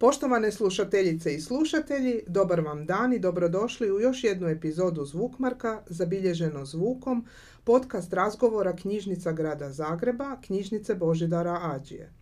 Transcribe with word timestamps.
Poštovane 0.00 0.52
slušateljice 0.52 1.34
i 1.34 1.40
slušatelji, 1.40 2.22
dobar 2.26 2.60
vam 2.60 2.86
dan 2.86 3.12
i 3.12 3.18
dobrodošli 3.18 3.92
u 3.92 4.00
još 4.00 4.24
jednu 4.24 4.48
epizodu 4.48 5.04
Zvukmarka, 5.04 5.82
zabilježeno 5.86 6.64
zvukom, 6.64 7.26
podcast 7.64 8.12
razgovora 8.12 8.76
knjižnica 8.76 9.32
grada 9.32 9.70
Zagreba, 9.70 10.36
knjižnice 10.40 10.94
Božidara 10.94 11.58
Ađije. 11.62 12.12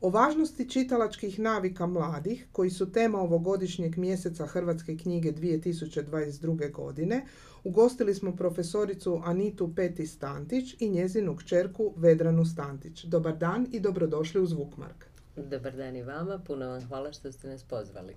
O 0.00 0.10
važnosti 0.10 0.68
čitalačkih 0.68 1.38
navika 1.38 1.86
mladih, 1.86 2.46
koji 2.52 2.70
su 2.70 2.92
tema 2.92 3.20
ovogodišnjeg 3.20 3.98
mjeseca 3.98 4.46
Hrvatske 4.46 4.96
knjige 4.96 5.32
2022. 5.32 6.72
godine, 6.72 7.26
ugostili 7.64 8.14
smo 8.14 8.36
profesoricu 8.36 9.20
Anitu 9.24 9.74
Peti 9.76 10.06
Stantić 10.06 10.74
i 10.80 10.88
njezinu 10.88 11.36
kćerku 11.36 11.92
Vedranu 11.96 12.44
Stantić. 12.44 13.04
Dobar 13.04 13.36
dan 13.36 13.66
i 13.72 13.80
dobrodošli 13.80 14.40
u 14.40 14.46
Zvukmark. 14.46 15.11
Dobar 15.36 15.76
dan 15.76 15.96
i 15.96 16.02
vama, 16.02 16.38
puno 16.46 16.68
vam 16.68 16.86
hvala 16.88 17.12
što 17.12 17.32
ste 17.32 17.48
nas 17.48 17.62
pozvali. 17.62 18.16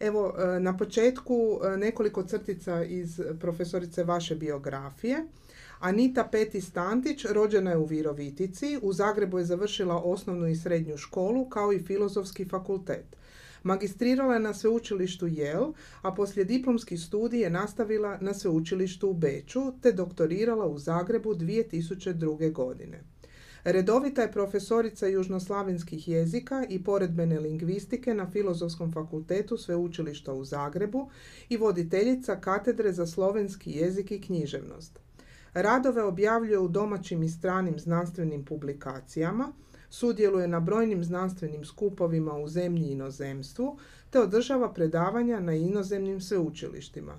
Evo, 0.00 0.34
e, 0.38 0.60
na 0.60 0.76
početku 0.76 1.60
e, 1.64 1.76
nekoliko 1.76 2.22
crtica 2.22 2.84
iz 2.84 3.20
profesorice 3.40 4.04
vaše 4.04 4.34
biografije. 4.34 5.24
Anita 5.80 6.28
Peti 6.32 6.60
Stantić 6.60 7.24
rođena 7.24 7.70
je 7.70 7.76
u 7.76 7.84
Virovitici, 7.84 8.78
u 8.82 8.92
Zagrebu 8.92 9.38
je 9.38 9.44
završila 9.44 9.96
osnovnu 9.96 10.46
i 10.46 10.56
srednju 10.56 10.96
školu 10.96 11.48
kao 11.48 11.72
i 11.72 11.82
filozofski 11.82 12.44
fakultet. 12.44 13.16
Magistrirala 13.62 14.34
je 14.34 14.40
na 14.40 14.54
sveučilištu 14.54 15.26
Yale, 15.26 15.72
a 16.02 16.14
poslije 16.14 16.44
diplomskih 16.44 17.00
studij 17.00 17.40
je 17.40 17.50
nastavila 17.50 18.18
na 18.20 18.34
sveučilištu 18.34 19.08
u 19.08 19.14
Beču 19.14 19.72
te 19.82 19.92
doktorirala 19.92 20.66
u 20.66 20.78
Zagrebu 20.78 21.34
2002. 21.34 22.52
godine. 22.52 23.00
Redovita 23.64 24.22
je 24.22 24.32
profesorica 24.32 25.06
južnoslavenskih 25.06 26.08
jezika 26.08 26.64
i 26.68 26.84
poredbene 26.84 27.40
lingvistike 27.40 28.14
na 28.14 28.30
Filozofskom 28.30 28.92
fakultetu 28.92 29.56
Sveučilišta 29.56 30.32
u 30.32 30.44
Zagrebu 30.44 31.10
i 31.48 31.56
voditeljica 31.56 32.40
katedre 32.40 32.92
za 32.92 33.06
slovenski 33.06 33.70
jezik 33.70 34.10
i 34.10 34.20
književnost. 34.20 34.98
Radove 35.54 36.02
objavljuje 36.02 36.58
u 36.58 36.68
domaćim 36.68 37.22
i 37.22 37.28
stranim 37.28 37.78
znanstvenim 37.78 38.44
publikacijama, 38.44 39.52
sudjeluje 39.90 40.48
na 40.48 40.60
brojnim 40.60 41.04
znanstvenim 41.04 41.64
skupovima 41.64 42.38
u 42.38 42.48
zemlji 42.48 42.88
i 42.88 42.92
inozemstvu, 42.92 43.78
te 44.10 44.20
održava 44.20 44.72
predavanja 44.72 45.40
na 45.40 45.54
inozemnim 45.54 46.20
sveučilištima. 46.20 47.14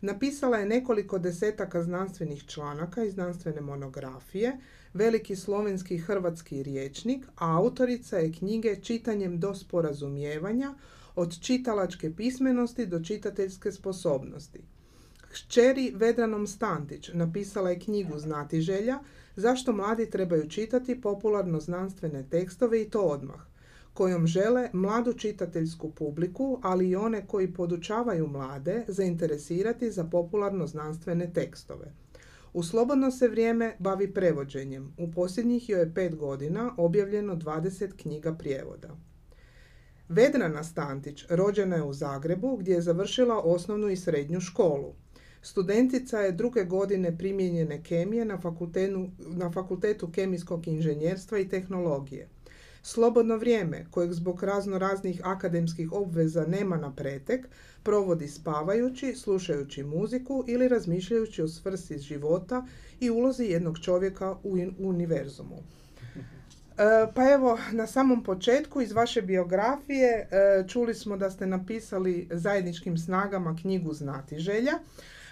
Napisala 0.00 0.56
je 0.56 0.66
nekoliko 0.66 1.18
desetaka 1.18 1.82
znanstvenih 1.82 2.44
članaka 2.46 3.04
i 3.04 3.10
znanstvene 3.10 3.60
monografije, 3.60 4.58
veliki 4.94 5.36
slovenski 5.36 5.98
hrvatski 5.98 6.62
riječnik, 6.62 7.26
a 7.36 7.56
autorica 7.56 8.18
je 8.18 8.32
knjige 8.32 8.76
Čitanjem 8.82 9.40
do 9.40 9.54
sporazumijevanja, 9.54 10.74
od 11.16 11.40
čitalačke 11.40 12.14
pismenosti 12.16 12.86
do 12.86 13.00
čitateljske 13.00 13.72
sposobnosti. 13.72 14.60
Kćeri 15.32 15.92
Vedranom 15.94 16.46
Stantić 16.46 17.10
napisala 17.14 17.70
je 17.70 17.78
knjigu 17.78 18.18
Znatiželja, 18.18 18.98
zašto 19.36 19.72
mladi 19.72 20.10
trebaju 20.10 20.48
čitati 20.48 21.00
popularno 21.00 21.60
znanstvene 21.60 22.24
tekstove 22.30 22.82
i 22.82 22.90
to 22.90 23.00
odmah, 23.00 23.40
kojom 23.94 24.26
žele 24.26 24.70
mladu 24.72 25.12
čitateljsku 25.12 25.90
publiku, 25.90 26.58
ali 26.62 26.88
i 26.88 26.96
one 26.96 27.26
koji 27.26 27.52
podučavaju 27.52 28.26
mlade, 28.26 28.84
zainteresirati 28.88 29.90
za 29.90 30.04
popularno 30.04 30.66
znanstvene 30.66 31.32
tekstove. 31.32 31.92
U 32.58 32.62
slobodno 32.62 33.10
se 33.10 33.28
vrijeme 33.28 33.76
bavi 33.78 34.14
prevođenjem. 34.14 34.94
U 34.96 35.10
posljednjih 35.10 35.68
joj 35.68 35.80
je 35.80 35.94
pet 35.94 36.16
godina 36.16 36.74
objavljeno 36.76 37.36
20 37.36 37.96
knjiga 37.96 38.34
prijevoda. 38.34 38.88
Vedrana 40.08 40.64
Stantić 40.64 41.24
rođena 41.28 41.76
je 41.76 41.82
u 41.82 41.92
Zagrebu 41.92 42.56
gdje 42.56 42.72
je 42.72 42.82
završila 42.82 43.38
osnovnu 43.38 43.88
i 43.88 43.96
srednju 43.96 44.40
školu. 44.40 44.94
Studentica 45.42 46.20
je 46.20 46.32
druge 46.32 46.64
godine 46.64 47.18
primijenjene 47.18 47.82
kemije 47.82 48.24
na 48.24 48.38
na 49.18 49.50
fakultetu 49.50 50.12
kemijskog 50.12 50.68
inženjerstva 50.68 51.38
i 51.38 51.48
tehnologije. 51.48 52.28
Slobodno 52.82 53.36
vrijeme, 53.36 53.86
kojeg 53.90 54.12
zbog 54.12 54.42
razno 54.42 54.78
raznih 54.78 55.20
akademskih 55.24 55.92
obveza 55.92 56.46
nema 56.46 56.76
na 56.76 56.94
pretek, 56.94 57.48
provodi 57.82 58.28
spavajući, 58.28 59.14
slušajući 59.14 59.82
muziku 59.82 60.44
ili 60.46 60.68
razmišljajući 60.68 61.42
o 61.42 61.48
svrsi 61.48 61.98
života 61.98 62.66
i 63.00 63.10
ulozi 63.10 63.44
jednog 63.44 63.78
čovjeka 63.78 64.36
u 64.42 64.58
univerzumu. 64.78 65.56
E, 66.78 67.12
pa 67.14 67.30
evo, 67.30 67.58
na 67.72 67.86
samom 67.86 68.22
početku 68.24 68.80
iz 68.80 68.92
vaše 68.92 69.22
biografije 69.22 70.28
e, 70.30 70.64
čuli 70.68 70.94
smo 70.94 71.16
da 71.16 71.30
ste 71.30 71.46
napisali 71.46 72.28
zajedničkim 72.30 72.98
snagama 72.98 73.56
knjigu 73.62 73.92
Znati 73.92 74.38
želja, 74.38 74.72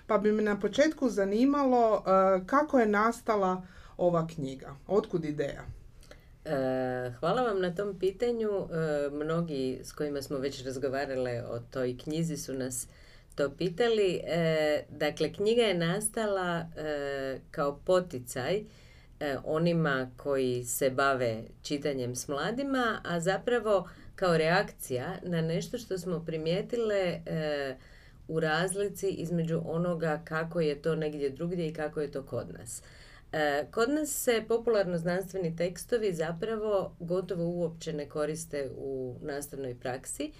pa 0.06 0.18
bi 0.18 0.32
me 0.32 0.42
na 0.42 0.60
početku 0.60 1.08
zanimalo 1.08 1.96
e, 1.96 2.00
kako 2.46 2.78
je 2.78 2.86
nastala 2.86 3.66
ova 3.96 4.26
knjiga, 4.26 4.76
otkud 4.86 5.24
ideja? 5.24 5.64
E, 6.46 7.12
hvala 7.20 7.42
vam 7.42 7.60
na 7.60 7.74
tom 7.74 7.98
pitanju. 7.98 8.50
E, 8.50 9.10
mnogi 9.10 9.80
s 9.82 9.92
kojima 9.92 10.22
smo 10.22 10.38
već 10.38 10.64
razgovarale 10.64 11.42
o 11.42 11.58
toj 11.58 11.98
knjizi 11.98 12.36
su 12.36 12.54
nas 12.54 12.88
to 13.34 13.50
pitali. 13.50 14.20
E, 14.24 14.82
dakle, 14.90 15.32
knjiga 15.32 15.62
je 15.62 15.74
nastala 15.74 16.66
kao 17.50 17.80
poticaj 17.84 18.64
onima 19.44 20.10
koji 20.16 20.64
se 20.64 20.90
bave 20.90 21.42
čitanjem 21.62 22.16
s 22.16 22.28
mladima, 22.28 23.00
a 23.04 23.20
zapravo 23.20 23.88
kao 24.16 24.36
reakcija 24.36 25.16
na 25.22 25.40
nešto 25.40 25.78
što 25.78 25.98
smo 25.98 26.24
primijetile 26.26 27.20
u 28.28 28.40
razlici 28.40 29.08
između 29.08 29.62
onoga 29.66 30.20
kako 30.24 30.60
je 30.60 30.82
to 30.82 30.96
negdje 30.96 31.30
drugdje 31.30 31.68
i 31.68 31.74
kako 31.74 32.00
je 32.00 32.10
to 32.10 32.22
kod 32.22 32.46
nas. 32.58 32.82
E, 33.36 33.66
kod 33.70 33.90
nas 33.90 34.08
se 34.08 34.44
popularno 34.48 34.98
znanstveni 34.98 35.56
tekstovi 35.56 36.12
zapravo 36.12 36.96
gotovo 37.00 37.44
uopće 37.44 37.92
ne 37.92 38.08
koriste 38.08 38.70
u 38.76 39.16
nastavnoj 39.22 39.74
praksi, 39.80 40.32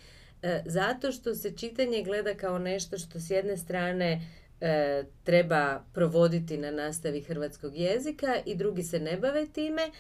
e, 0.43 0.63
zato 0.67 1.13
što 1.13 1.35
se 1.35 1.57
čitanje 1.57 2.03
gleda 2.03 2.35
kao 2.35 2.59
nešto 2.59 2.99
što 2.99 3.21
s 3.21 3.31
jedne 3.31 3.57
strane 3.57 4.21
e, 4.61 5.05
treba 5.25 5.85
provoditi 5.95 6.59
na 6.59 6.71
nastavi 6.71 7.21
hrvatskog 7.21 7.77
jezika 7.77 8.37
i 8.47 8.55
drugi 8.55 8.83
se 8.83 9.01
ne 9.01 9.17
bave 9.17 9.47
time, 9.47 9.91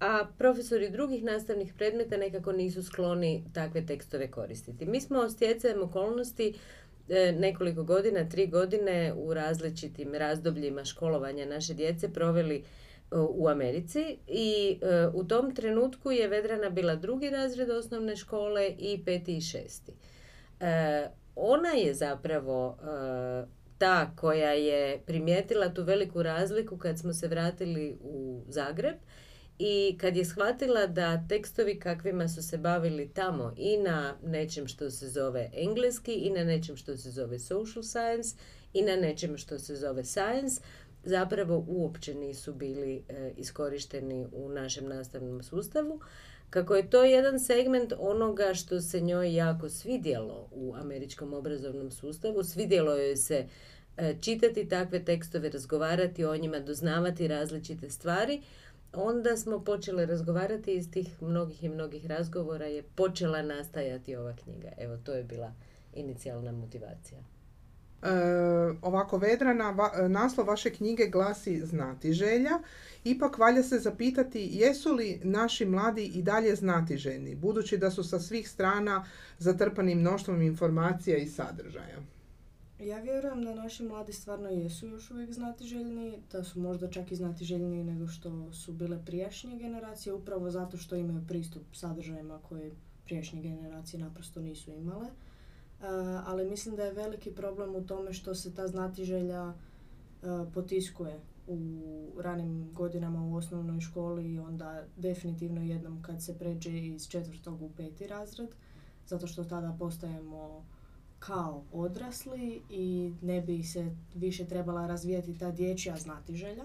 a 0.00 0.26
profesori 0.38 0.90
drugih 0.90 1.24
nastavnih 1.24 1.74
predmeta 1.74 2.16
nekako 2.16 2.52
nisu 2.52 2.82
skloni 2.82 3.44
takve 3.54 3.86
tekstove 3.86 4.30
koristiti. 4.30 4.86
Mi 4.86 5.00
smo 5.00 5.30
stjecajem 5.30 5.82
okolnosti 5.82 6.54
nekoliko 7.38 7.82
godina, 7.84 8.28
tri 8.28 8.46
godine 8.46 9.14
u 9.16 9.34
različitim 9.34 10.14
razdobljima 10.14 10.84
školovanja 10.84 11.46
naše 11.46 11.74
djece 11.74 12.12
proveli 12.12 12.56
e, 12.56 12.62
u 13.16 13.48
Americi 13.48 14.18
i 14.26 14.78
e, 14.82 15.06
u 15.14 15.24
tom 15.24 15.54
trenutku 15.54 16.12
je 16.12 16.28
Vedrana 16.28 16.70
bila 16.70 16.94
drugi 16.94 17.30
razred 17.30 17.70
osnovne 17.70 18.16
škole 18.16 18.68
i 18.78 19.04
peti 19.04 19.36
i 19.36 19.40
šesti. 19.40 19.92
Ona 21.36 21.68
je 21.68 21.94
zapravo 21.94 22.78
ta 23.78 24.10
koja 24.16 24.50
je 24.50 25.00
primijetila 25.06 25.74
tu 25.74 25.82
veliku 25.82 26.22
razliku 26.22 26.78
kad 26.78 26.98
smo 26.98 27.12
se 27.12 27.28
vratili 27.28 27.98
u 28.02 28.42
Zagreb 28.48 28.96
i 29.58 29.98
kad 30.00 30.16
je 30.16 30.24
shvatila 30.24 30.86
da 30.86 31.24
tekstovi 31.28 31.78
kakvima 31.78 32.28
su 32.28 32.42
se 32.42 32.58
bavili 32.58 33.08
tamo 33.08 33.52
i 33.56 33.76
na 33.76 34.16
nečem 34.22 34.66
što 34.66 34.90
se 34.90 35.08
zove 35.08 35.50
engleski 35.54 36.12
i 36.12 36.30
na 36.30 36.44
nečem 36.44 36.76
što 36.76 36.96
se 36.96 37.10
zove 37.10 37.38
social 37.38 37.82
science 37.82 38.36
i 38.72 38.82
na 38.82 38.96
nečem 38.96 39.36
što 39.36 39.58
se 39.58 39.76
zove 39.76 40.04
science, 40.04 40.60
zapravo 41.04 41.64
uopće 41.68 42.14
nisu 42.14 42.54
bili 42.54 43.02
e, 43.08 43.32
iskorišteni 43.36 44.26
u 44.32 44.48
našem 44.48 44.88
nastavnom 44.88 45.42
sustavu. 45.42 46.00
Kako 46.50 46.76
je 46.76 46.90
to 46.90 47.04
jedan 47.04 47.40
segment 47.40 47.92
onoga 47.98 48.54
što 48.54 48.80
se 48.80 49.00
njoj 49.00 49.34
jako 49.34 49.68
svidjelo 49.68 50.48
u 50.52 50.74
američkom 50.74 51.34
obrazovnom 51.34 51.90
sustavu, 51.90 52.44
svidjelo 52.44 52.96
joj 52.96 53.16
se 53.16 53.46
e, 53.96 54.14
čitati 54.20 54.68
takve 54.68 55.04
tekstove, 55.04 55.50
razgovarati 55.50 56.24
o 56.24 56.36
njima, 56.36 56.60
doznavati 56.60 57.28
različite 57.28 57.90
stvari, 57.90 58.42
onda 58.96 59.36
smo 59.36 59.64
počeli 59.64 60.06
razgovarati 60.06 60.74
iz 60.74 60.90
tih 60.90 61.22
mnogih 61.22 61.64
i 61.64 61.68
mnogih 61.68 62.06
razgovora 62.06 62.66
je 62.66 62.82
počela 62.82 63.42
nastajati 63.42 64.16
ova 64.16 64.36
knjiga. 64.36 64.68
Evo, 64.78 64.96
to 64.96 65.12
je 65.12 65.24
bila 65.24 65.52
inicijalna 65.94 66.52
motivacija. 66.52 67.20
E, 68.02 68.08
ovako 68.82 69.18
Vedrana, 69.18 69.70
va, 69.70 70.08
naslov 70.08 70.46
vaše 70.46 70.70
knjige 70.70 71.06
glasi 71.06 71.66
Znati 71.66 72.12
želja. 72.12 72.58
Ipak 73.04 73.38
valja 73.38 73.62
se 73.62 73.78
zapitati 73.78 74.48
jesu 74.52 74.92
li 74.92 75.20
naši 75.24 75.64
mladi 75.64 76.04
i 76.04 76.22
dalje 76.22 76.54
znati 76.54 76.96
ženi, 76.96 77.34
budući 77.34 77.78
da 77.78 77.90
su 77.90 78.04
sa 78.04 78.20
svih 78.20 78.48
strana 78.48 79.04
zatrpani 79.38 79.94
mnoštvom 79.94 80.42
informacija 80.42 81.16
i 81.16 81.26
sadržaja. 81.26 82.15
Ja 82.80 82.98
vjerujem 82.98 83.44
da 83.44 83.54
naši 83.54 83.82
mladi 83.82 84.12
stvarno 84.12 84.48
jesu 84.48 84.86
još 84.86 85.10
uvijek 85.10 85.32
znati 85.32 85.64
željni, 85.64 86.18
da 86.32 86.44
su 86.44 86.60
možda 86.60 86.90
čak 86.90 87.12
i 87.12 87.16
znati 87.16 87.44
željniji 87.44 87.84
nego 87.84 88.06
što 88.06 88.52
su 88.52 88.72
bile 88.72 89.04
prijašnje 89.04 89.58
generacije, 89.58 90.12
upravo 90.12 90.50
zato 90.50 90.76
što 90.76 90.96
imaju 90.96 91.24
pristup 91.28 91.62
sadržajima 91.72 92.38
koji 92.48 92.72
priješnje 93.04 93.42
generacije 93.42 94.00
naprosto 94.00 94.40
nisu 94.40 94.70
imale. 94.70 95.06
ali 96.26 96.50
mislim 96.50 96.76
da 96.76 96.84
je 96.84 96.92
veliki 96.92 97.30
problem 97.30 97.74
u 97.74 97.86
tome 97.86 98.12
što 98.12 98.34
se 98.34 98.54
ta 98.54 98.68
znatiželja 98.68 99.54
potiskuje 100.54 101.20
u 101.46 102.12
ranim 102.18 102.72
godinama 102.72 103.22
u 103.22 103.34
osnovnoj 103.34 103.80
školi 103.80 104.32
i 104.32 104.38
onda 104.38 104.84
definitivno 104.96 105.62
jednom 105.62 106.02
kad 106.02 106.22
se 106.22 106.38
pređe 106.38 106.78
iz 106.78 107.08
četvrtog 107.08 107.62
u 107.62 107.70
peti 107.76 108.06
razred, 108.06 108.48
zato 109.06 109.26
što 109.26 109.44
tada 109.44 109.76
postajemo 109.78 110.64
kao 111.26 111.64
odrasli 111.72 112.62
i 112.70 113.12
ne 113.22 113.40
bi 113.40 113.62
se 113.62 113.90
više 114.14 114.44
trebala 114.44 114.86
razvijati 114.86 115.38
ta 115.38 115.50
dječja 115.50 115.96
znatiželja 115.96 116.64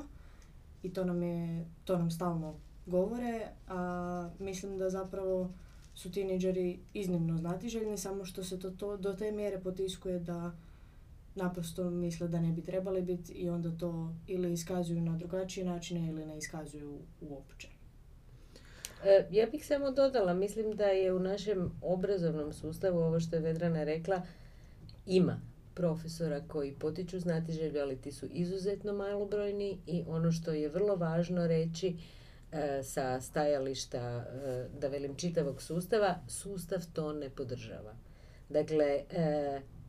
i 0.84 0.94
to 0.94 1.06
nam, 1.06 1.24
je, 1.24 1.66
to 1.86 1.98
nam 1.98 2.12
stalno 2.12 2.56
govore, 2.86 3.48
a 3.68 4.30
mislim 4.40 4.78
da 4.78 4.90
zapravo 4.90 5.52
su 5.96 6.12
tineđeri 6.12 6.80
iznimno 6.94 7.38
znatiželjni, 7.38 7.98
samo 7.98 8.26
što 8.26 8.44
se 8.44 8.60
to, 8.60 8.70
to 8.70 8.98
do 8.98 9.14
te 9.14 9.32
mjere 9.32 9.60
potiskuje 9.60 10.20
da 10.20 10.52
naprosto 11.36 11.90
misle 11.90 12.28
da 12.28 12.40
ne 12.40 12.52
bi 12.52 12.62
trebali 12.62 13.02
biti 13.02 13.34
i 13.34 13.50
onda 13.50 13.78
to 13.78 14.14
ili 14.28 14.54
iskazuju 14.54 15.02
na 15.02 15.18
drugačije 15.18 15.66
načine 15.66 16.10
ili 16.10 16.26
ne 16.26 16.38
iskazuju 16.38 17.00
uopće. 17.22 17.68
E, 19.06 19.28
ja 19.32 19.46
bih 19.46 19.68
samo 19.68 19.92
dodala, 19.92 20.34
mislim 20.34 20.76
da 20.76 20.86
je 20.86 21.14
u 21.14 21.20
našem 21.20 21.72
obrazovnom 21.82 22.54
sustavu, 22.54 23.00
ovo 23.00 23.20
što 23.20 23.36
je 23.36 23.42
Vedrana 23.42 23.84
rekla, 23.84 24.22
ima 25.06 25.42
profesora 25.74 26.42
koji 26.48 26.74
potiču 26.74 27.20
znatiželju, 27.20 27.82
ali 27.82 28.02
ti 28.02 28.12
su 28.12 28.28
izuzetno 28.32 28.94
malobrojni 28.94 29.78
i 29.88 30.04
ono 30.08 30.32
što 30.32 30.52
je 30.52 30.70
vrlo 30.70 30.96
važno 30.96 31.48
reći 31.48 31.96
e, 32.52 32.84
sa 32.84 33.22
stajališta, 33.22 33.98
e, 34.00 34.68
da 34.80 34.88
velim, 34.88 35.16
čitavog 35.16 35.62
sustava, 35.62 36.20
sustav 36.28 36.84
to 36.94 37.14
ne 37.14 37.30
podržava. 37.30 37.96
Dakle, 38.50 39.04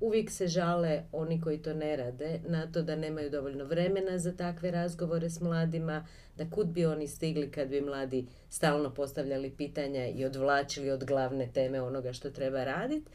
uvijek 0.03 0.31
se 0.31 0.47
žale 0.47 1.03
oni 1.12 1.41
koji 1.41 1.58
to 1.58 1.75
ne 1.75 1.97
rade 1.97 2.41
na 2.47 2.73
to 2.73 2.82
da 2.82 2.97
nemaju 2.97 3.31
dovoljno 3.31 3.65
vremena 3.65 4.19
za 4.19 4.32
takve 4.32 4.70
razgovore 4.70 5.31
s 5.31 5.41
mladima, 5.41 6.06
da 6.37 6.50
kud 6.50 6.67
bi 6.67 6.87
oni 6.87 7.08
stigli 7.08 7.50
kad 7.50 7.69
bi 7.69 7.81
mladi 7.81 8.26
stalno 8.49 8.94
postavljali 8.94 9.50
pitanja 9.50 10.06
i 10.06 10.25
odvlačili 10.25 10.91
od 10.91 11.05
glavne 11.05 11.49
teme 11.55 11.82
onoga 11.82 12.12
što 12.12 12.31
treba 12.31 12.65
raditi, 12.65 13.11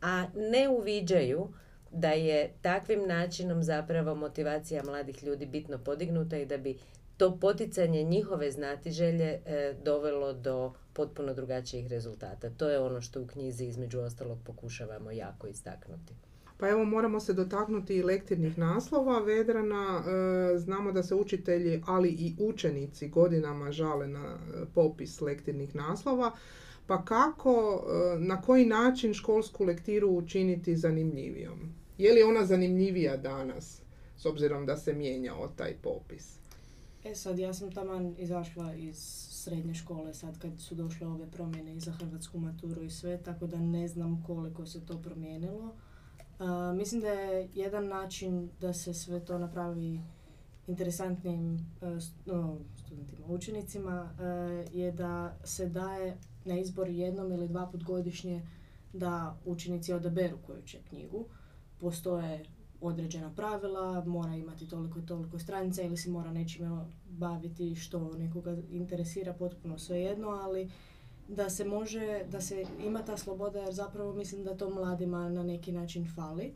a 0.00 0.26
ne 0.34 0.68
uviđaju 0.68 1.48
da 1.92 2.08
je 2.08 2.52
takvim 2.62 3.06
načinom 3.06 3.62
zapravo 3.62 4.14
motivacija 4.14 4.82
mladih 4.84 5.24
ljudi 5.24 5.46
bitno 5.46 5.78
podignuta 5.78 6.36
i 6.36 6.46
da 6.46 6.56
bi 6.56 6.78
to 7.16 7.38
poticanje 7.40 8.02
njihove 8.02 8.50
znatiželje 8.50 9.40
e, 9.46 9.74
dovelo 9.84 10.32
do 10.32 10.72
potpuno 10.92 11.34
drugačijih 11.34 11.86
rezultata. 11.86 12.50
To 12.50 12.68
je 12.68 12.78
ono 12.78 13.00
što 13.00 13.22
u 13.22 13.26
knjizi 13.26 13.64
između 13.64 14.00
ostalog 14.00 14.38
pokušavamo 14.44 15.10
jako 15.10 15.46
istaknuti. 15.46 16.14
Pa 16.58 16.68
evo 16.68 16.84
moramo 16.84 17.20
se 17.20 17.32
dotaknuti 17.32 17.96
i 17.96 18.02
lektirnih 18.02 18.58
naslova. 18.58 19.18
Vedrana, 19.18 20.02
e, 20.06 20.58
znamo 20.58 20.92
da 20.92 21.02
se 21.02 21.14
učitelji, 21.14 21.82
ali 21.86 22.08
i 22.08 22.34
učenici 22.38 23.08
godinama 23.08 23.72
žale 23.72 24.08
na 24.08 24.24
e, 24.24 24.64
popis 24.74 25.20
lektirnih 25.20 25.74
naslova. 25.74 26.30
Pa 26.86 27.04
kako, 27.04 27.84
e, 27.88 28.18
na 28.18 28.42
koji 28.42 28.66
način 28.66 29.14
školsku 29.14 29.64
lektiru 29.64 30.08
učiniti 30.08 30.76
zanimljivijom? 30.76 31.72
Je 31.98 32.12
li 32.12 32.22
ona 32.22 32.44
zanimljivija 32.44 33.16
danas, 33.16 33.82
s 34.16 34.26
obzirom 34.26 34.66
da 34.66 34.76
se 34.76 34.92
mijenjao 34.92 35.48
taj 35.56 35.74
popis? 35.82 36.38
E 37.04 37.14
sad, 37.14 37.38
ja 37.38 37.54
sam 37.54 37.72
taman 37.72 38.14
izašla 38.18 38.74
iz 38.74 38.96
srednje 39.30 39.74
škole 39.74 40.14
sad 40.14 40.38
kad 40.38 40.60
su 40.60 40.74
došle 40.74 41.06
ove 41.06 41.30
promjene 41.30 41.76
i 41.76 41.80
za 41.80 41.92
hrvatsku 41.92 42.38
maturu 42.38 42.82
i 42.82 42.90
sve, 42.90 43.22
tako 43.22 43.46
da 43.46 43.58
ne 43.58 43.88
znam 43.88 44.22
koliko 44.26 44.66
se 44.66 44.86
to 44.86 45.02
promijenilo 45.02 45.74
mislim 46.74 47.00
da 47.00 47.08
je 47.08 47.48
jedan 47.54 47.88
način 47.88 48.50
da 48.60 48.72
se 48.72 48.94
sve 48.94 49.24
to 49.24 49.38
napravi 49.38 50.00
interesantnim 50.66 51.54
uh, 51.54 52.02
studentima, 52.76 53.26
učenicima 53.26 54.10
je 54.72 54.92
da 54.92 55.36
se 55.44 55.68
daje 55.68 56.16
na 56.46 56.58
izbor 56.58 56.88
jednom 56.88 57.32
ili 57.32 57.48
dva 57.48 57.66
put 57.66 57.84
godišnje 57.84 58.42
da 58.92 59.38
učenici 59.44 59.92
odaberu 59.92 60.38
koju 60.46 60.62
će 60.62 60.78
knjigu. 60.88 61.24
Postoje 61.80 62.44
određena 62.80 63.32
pravila, 63.36 64.04
mora 64.04 64.34
imati 64.34 64.68
toliko 64.68 64.98
i 64.98 65.06
toliko 65.06 65.38
stranica 65.38 65.82
ili 65.82 65.96
se 65.96 66.10
mora 66.10 66.32
nečime 66.32 66.84
baviti 67.08 67.74
što 67.74 68.16
nekoga 68.18 68.56
interesira 68.70 69.32
potpuno 69.32 69.78
svejedno, 69.78 70.28
ali 70.28 70.70
da 71.28 71.50
se 71.50 71.64
može, 71.64 72.24
da 72.30 72.40
se 72.40 72.64
ima 72.86 73.02
ta 73.02 73.16
sloboda 73.16 73.58
jer 73.58 73.74
zapravo 73.74 74.14
mislim 74.14 74.44
da 74.44 74.56
to 74.56 74.70
mladima 74.70 75.28
na 75.28 75.42
neki 75.42 75.72
način 75.72 76.08
fali 76.14 76.52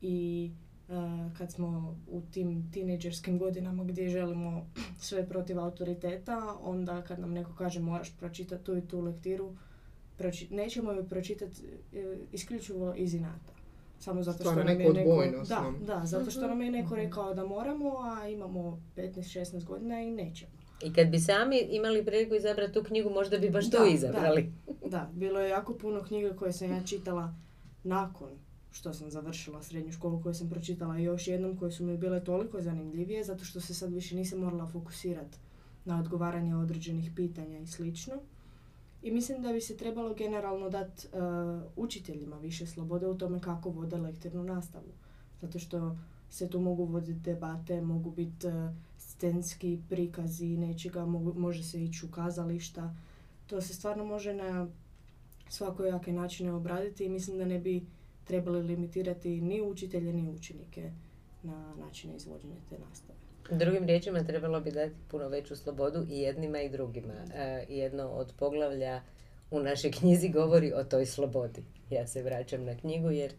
i 0.00 0.50
kad 1.38 1.52
smo 1.52 1.96
u 2.10 2.22
tim 2.30 2.70
tineđerskim 2.72 3.38
godinama 3.38 3.84
gdje 3.84 4.08
želimo 4.08 4.66
sve 5.00 5.28
protiv 5.28 5.60
autoriteta, 5.60 6.56
onda 6.62 7.02
kad 7.02 7.20
nam 7.20 7.32
neko 7.32 7.52
kaže 7.58 7.80
moraš 7.80 8.16
pročitati 8.16 8.64
tu 8.64 8.76
i 8.76 8.80
tu 8.80 9.00
lektiru, 9.00 9.56
proči- 10.18 10.50
nećemo 10.50 10.92
ju 10.92 11.08
pročitati 11.08 11.62
uh, 11.62 12.18
isključivo 12.32 12.94
iz 12.96 13.14
inata. 13.14 13.52
Samo 13.98 14.22
zato 14.22 14.38
što 14.38 14.54
nam 14.54 14.68
je 14.68 14.92
neko, 14.92 15.24
da, 15.48 15.72
da, 15.86 16.06
zato 16.06 16.30
što 16.30 16.46
nam 16.46 16.62
je 16.62 16.70
neko 16.70 16.94
mhm. 16.94 17.04
rekao 17.04 17.34
da 17.34 17.46
moramo, 17.46 17.98
a 17.98 18.28
imamo 18.28 18.82
15-16 18.96 19.64
godina 19.64 20.02
i 20.02 20.10
nećemo. 20.10 20.52
I 20.82 20.92
kad 20.92 21.08
bi 21.08 21.18
sami 21.18 21.58
imali 21.70 22.04
priliku 22.04 22.34
izabrati 22.34 22.72
tu 22.72 22.82
knjigu, 22.82 23.10
možda 23.10 23.38
bi 23.38 23.50
baš 23.50 23.70
to 23.70 23.86
izabrali. 23.86 24.52
Da, 24.66 24.88
da, 24.88 25.10
bilo 25.12 25.40
je 25.40 25.48
jako 25.48 25.74
puno 25.74 26.02
knjiga 26.02 26.36
koje 26.36 26.52
sam 26.52 26.70
ja 26.70 26.82
čitala 26.86 27.34
nakon 27.84 28.28
što 28.70 28.94
sam 28.94 29.10
završila 29.10 29.62
srednju 29.62 29.92
školu 29.92 30.22
koju 30.22 30.34
sam 30.34 30.50
pročitala 30.50 30.98
još 30.98 31.28
jednom 31.28 31.56
koje 31.56 31.72
su 31.72 31.84
mi 31.84 31.96
bile 31.96 32.24
toliko 32.24 32.60
zanimljivije 32.60 33.24
zato 33.24 33.44
što 33.44 33.60
se 33.60 33.74
sad 33.74 33.92
više 33.92 34.16
nisam 34.16 34.38
morala 34.38 34.66
fokusirati 34.66 35.38
na 35.84 36.00
odgovaranje 36.00 36.56
određenih 36.56 37.10
pitanja 37.16 37.58
i 37.58 37.66
slično. 37.66 38.14
I 39.02 39.10
mislim 39.10 39.42
da 39.42 39.52
bi 39.52 39.60
se 39.60 39.76
trebalo 39.76 40.14
generalno 40.14 40.70
dati 40.70 41.06
uh, 41.06 41.62
učiteljima 41.76 42.38
više 42.38 42.66
slobode 42.66 43.06
u 43.06 43.18
tome 43.18 43.40
kako 43.40 43.70
vode 43.70 43.96
lektornu 43.96 44.44
nastavu. 44.44 44.92
Zato 45.40 45.58
što 45.58 45.96
se 46.30 46.50
tu 46.50 46.60
mogu 46.60 46.84
voditi 46.84 47.20
debate, 47.20 47.80
mogu 47.80 48.10
biti 48.10 48.46
uh, 48.46 48.52
scenski 48.98 49.78
prikazi 49.88 50.56
nečega, 50.56 51.06
može 51.36 51.64
se 51.64 51.84
ići 51.84 52.06
u 52.06 52.10
kazališta. 52.10 52.94
To 53.46 53.60
se 53.60 53.74
stvarno 53.74 54.04
može 54.04 54.34
na 54.34 54.68
svakojake 55.48 56.12
načine 56.12 56.52
obraditi 56.52 57.04
i 57.04 57.08
mislim 57.08 57.38
da 57.38 57.44
ne 57.44 57.58
bi 57.58 57.86
trebali 58.28 58.62
limitirati 58.62 59.40
ni 59.40 59.62
učitelje 59.62 60.12
ni 60.12 60.30
učenike 60.30 60.90
na 61.42 61.74
načine 61.76 62.16
izvođenja 62.16 62.56
te 62.70 62.76
nastave. 62.88 63.18
Drugim 63.50 63.84
riječima 63.84 64.24
trebalo 64.24 64.60
bi 64.60 64.70
dati 64.70 64.94
puno 65.10 65.28
veću 65.28 65.56
slobodu 65.56 66.06
i 66.10 66.18
jednima 66.18 66.60
i 66.60 66.68
drugima. 66.68 67.14
E, 67.34 67.64
jedno 67.68 68.08
od 68.08 68.32
poglavlja 68.38 69.02
u 69.50 69.60
našoj 69.60 69.90
knjizi 69.90 70.28
govori 70.28 70.72
o 70.72 70.84
toj 70.84 71.06
slobodi. 71.06 71.62
Ja 71.90 72.06
se 72.06 72.22
vraćam 72.22 72.64
na 72.64 72.76
knjigu 72.76 73.10
jer 73.10 73.32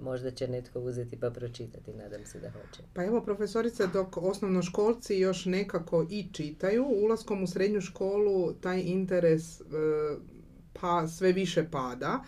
možda 0.00 0.30
će 0.30 0.48
netko 0.48 0.80
uzeti 0.80 1.20
pa 1.20 1.30
pročitati, 1.30 1.92
nadam 1.92 2.24
se 2.24 2.40
da 2.40 2.50
hoće. 2.50 2.82
Pa 2.94 3.04
evo 3.04 3.20
profesorice, 3.20 3.86
dok 3.86 4.16
osnovnoškolci 4.16 5.18
još 5.18 5.44
nekako 5.44 6.06
i 6.10 6.26
čitaju, 6.32 6.86
ulaskom 6.88 7.42
u 7.42 7.46
srednju 7.46 7.80
školu 7.80 8.52
taj 8.52 8.80
interes 8.80 9.60
e, 9.60 9.64
pa 10.80 11.08
sve 11.08 11.32
više 11.32 11.70
pada, 11.70 12.24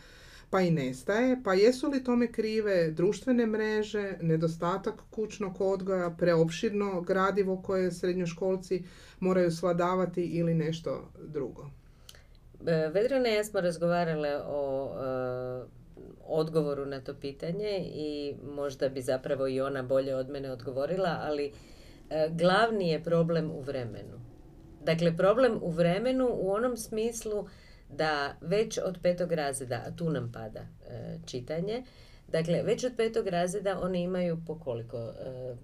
pa 0.51 0.61
i 0.61 0.71
nestaje. 0.71 1.43
Pa 1.45 1.55
jesu 1.55 1.89
li 1.89 2.05
tome 2.05 2.33
krive 2.33 2.91
društvene 2.91 3.47
mreže, 3.47 4.17
nedostatak 4.21 4.95
kućnog 5.11 5.61
odgoja, 5.61 6.11
preopširno 6.11 7.01
gradivo 7.01 7.63
koje 7.63 7.93
srednjoškolci 7.93 8.83
moraju 9.21 9.51
sladavati 9.51 10.25
ili 10.25 10.55
nešto 10.55 11.11
drugo? 11.27 11.71
E, 12.67 12.91
Vedrana 12.95 13.29
i 13.29 13.35
ja 13.35 13.45
smo 13.45 13.61
razgovarale 13.61 14.41
o 14.47 14.91
e, 14.95 15.81
odgovoru 16.27 16.87
na 16.87 17.01
to 17.01 17.15
pitanje 17.15 17.79
i 17.95 18.35
možda 18.55 18.89
bi 18.89 19.03
zapravo 19.03 19.49
i 19.49 19.61
ona 19.61 19.83
bolje 19.83 20.15
od 20.15 20.29
mene 20.29 20.51
odgovorila, 20.51 21.19
ali 21.23 21.53
e, 22.11 22.29
glavni 22.33 22.89
je 22.89 23.05
problem 23.05 23.51
u 23.51 23.61
vremenu. 23.61 24.21
Dakle, 24.85 25.17
problem 25.17 25.59
u 25.63 25.71
vremenu 25.71 26.29
u 26.33 26.53
onom 26.53 26.77
smislu 26.77 27.47
da 27.93 28.37
već 28.41 28.79
od 28.85 28.99
petog 29.03 29.33
razreda, 29.33 29.85
a 29.87 29.97
tu 29.97 30.11
nam 30.11 30.33
pada 30.33 30.61
e, 30.61 31.19
čitanje, 31.27 31.85
Dakle, 32.33 32.63
već 32.63 32.85
od 32.85 32.93
petog 32.97 33.27
razreda 33.27 33.81
oni 33.83 34.03
imaju 34.03 34.39
po 34.47 34.59
koliko? 34.59 34.97
7, 34.97 35.13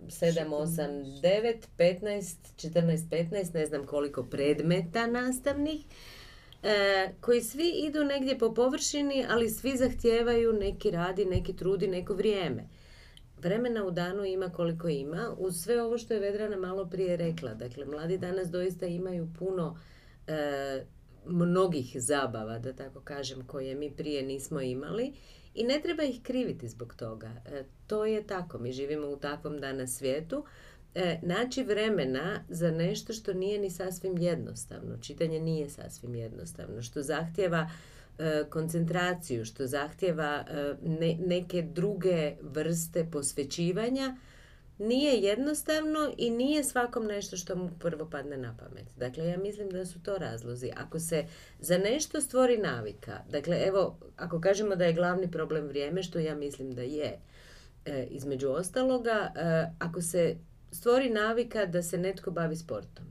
8, 0.09 1.21
9, 1.23 1.55
15, 1.79 2.37
14, 2.57 2.97
15, 3.09 3.55
ne 3.55 3.67
znam 3.67 3.87
koliko 3.87 4.23
predmeta 4.23 5.07
nastavnih 5.07 5.85
e, 6.63 7.09
koji 7.21 7.41
svi 7.41 7.69
idu 7.69 8.05
negdje 8.05 8.39
po 8.39 8.55
površini, 8.55 9.27
ali 9.29 9.51
svi 9.51 9.77
zahtijevaju 9.77 10.53
neki 10.53 10.91
radi, 10.91 11.25
neki 11.25 11.57
trudi, 11.57 11.89
neko 11.89 12.15
vrijeme. 12.15 12.69
Vremena 13.39 13.85
u 13.85 13.91
danu 13.91 14.25
ima 14.25 14.49
koliko 14.49 14.89
ima, 14.89 15.35
uz 15.39 15.57
sve 15.63 15.83
ovo 15.83 15.99
što 15.99 16.15
je 16.15 16.21
Vedrana 16.21 16.57
malo 16.57 16.87
prije 16.87 17.17
rekla. 17.17 17.55
Dakle, 17.55 17.85
mladi 17.85 18.19
danas 18.19 18.49
doista 18.49 18.87
imaju 18.87 19.29
puno 19.39 19.79
e, 20.27 20.85
mnogih 21.29 21.97
zabava, 21.99 22.59
da 22.59 22.73
tako 22.73 23.01
kažem, 23.01 23.47
koje 23.47 23.75
mi 23.75 23.91
prije 23.91 24.23
nismo 24.23 24.61
imali 24.61 25.13
i 25.55 25.65
ne 25.65 25.81
treba 25.83 26.03
ih 26.03 26.23
kriviti 26.23 26.69
zbog 26.69 26.95
toga. 26.95 27.31
E, 27.47 27.65
to 27.87 28.07
je 28.07 28.27
tako, 28.27 28.59
mi 28.59 28.73
živimo 28.73 29.07
u 29.09 29.17
takvom 29.17 29.59
danas 29.59 29.97
svijetu. 29.97 30.45
E, 30.95 31.19
naći 31.23 31.63
vremena 31.63 32.45
za 32.49 32.71
nešto 32.71 33.13
što 33.13 33.33
nije 33.33 33.59
ni 33.59 33.71
sasvim 33.71 34.19
jednostavno. 34.19 34.99
Čitanje 35.01 35.41
nije 35.41 35.71
sasvim 35.71 36.15
jednostavno, 36.15 36.83
što 36.83 37.03
zahtjeva 37.03 37.71
e, 38.19 38.45
koncentraciju, 38.51 39.45
što 39.45 39.67
zahtjeva 39.67 40.45
neke 41.19 41.63
druge 41.63 42.37
vrste 42.43 43.09
posvećivanja 43.13 44.17
nije 44.79 45.21
jednostavno 45.21 46.13
i 46.17 46.31
nije 46.31 46.65
svakom 46.65 47.07
nešto 47.07 47.37
što 47.37 47.57
mu 47.57 47.71
prvo 47.79 48.11
padne 48.11 48.37
na 48.37 48.57
pamet. 48.59 48.87
Dakle, 48.97 49.27
ja 49.27 49.39
mislim 49.39 49.71
da 49.71 49.87
su 49.87 50.03
to 50.03 50.19
razlozi. 50.19 50.71
Ako 50.77 50.99
se 51.01 51.25
za 51.61 51.79
nešto 51.79 52.21
stvori 52.21 52.59
navika, 52.59 53.19
dakle, 53.31 53.63
evo, 53.67 53.99
ako 54.17 54.41
kažemo 54.41 54.77
da 54.77 54.85
je 54.85 54.93
glavni 54.93 55.31
problem 55.31 55.67
vrijeme, 55.67 56.03
što 56.03 56.19
ja 56.19 56.35
mislim 56.35 56.75
da 56.75 56.83
je, 56.83 57.19
e, 57.85 58.07
između 58.11 58.49
ostaloga, 58.49 59.33
e, 59.37 59.67
ako 59.79 60.03
se 60.03 60.37
stvori 60.73 61.11
navika 61.11 61.67
da 61.67 61.83
se 61.83 61.99
netko 61.99 62.31
bavi 62.31 62.57
sportom, 62.57 63.05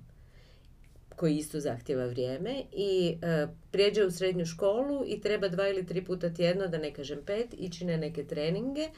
koji 1.15 1.38
isto 1.38 1.60
zahtjeva 1.60 2.05
vrijeme 2.05 2.63
i 2.72 3.17
e, 3.22 3.48
prijeđe 3.72 4.05
u 4.05 4.12
srednju 4.12 4.45
školu 4.45 5.03
i 5.07 5.22
treba 5.22 5.48
dva 5.48 5.67
ili 5.67 5.86
tri 5.86 6.05
puta 6.05 6.34
tjedno, 6.34 6.67
da 6.67 6.77
ne 6.77 6.93
kažem 6.93 7.19
pet, 7.25 7.48
ići 7.57 7.86
na 7.86 7.98
neke 7.98 8.24
treninge, 8.24 8.89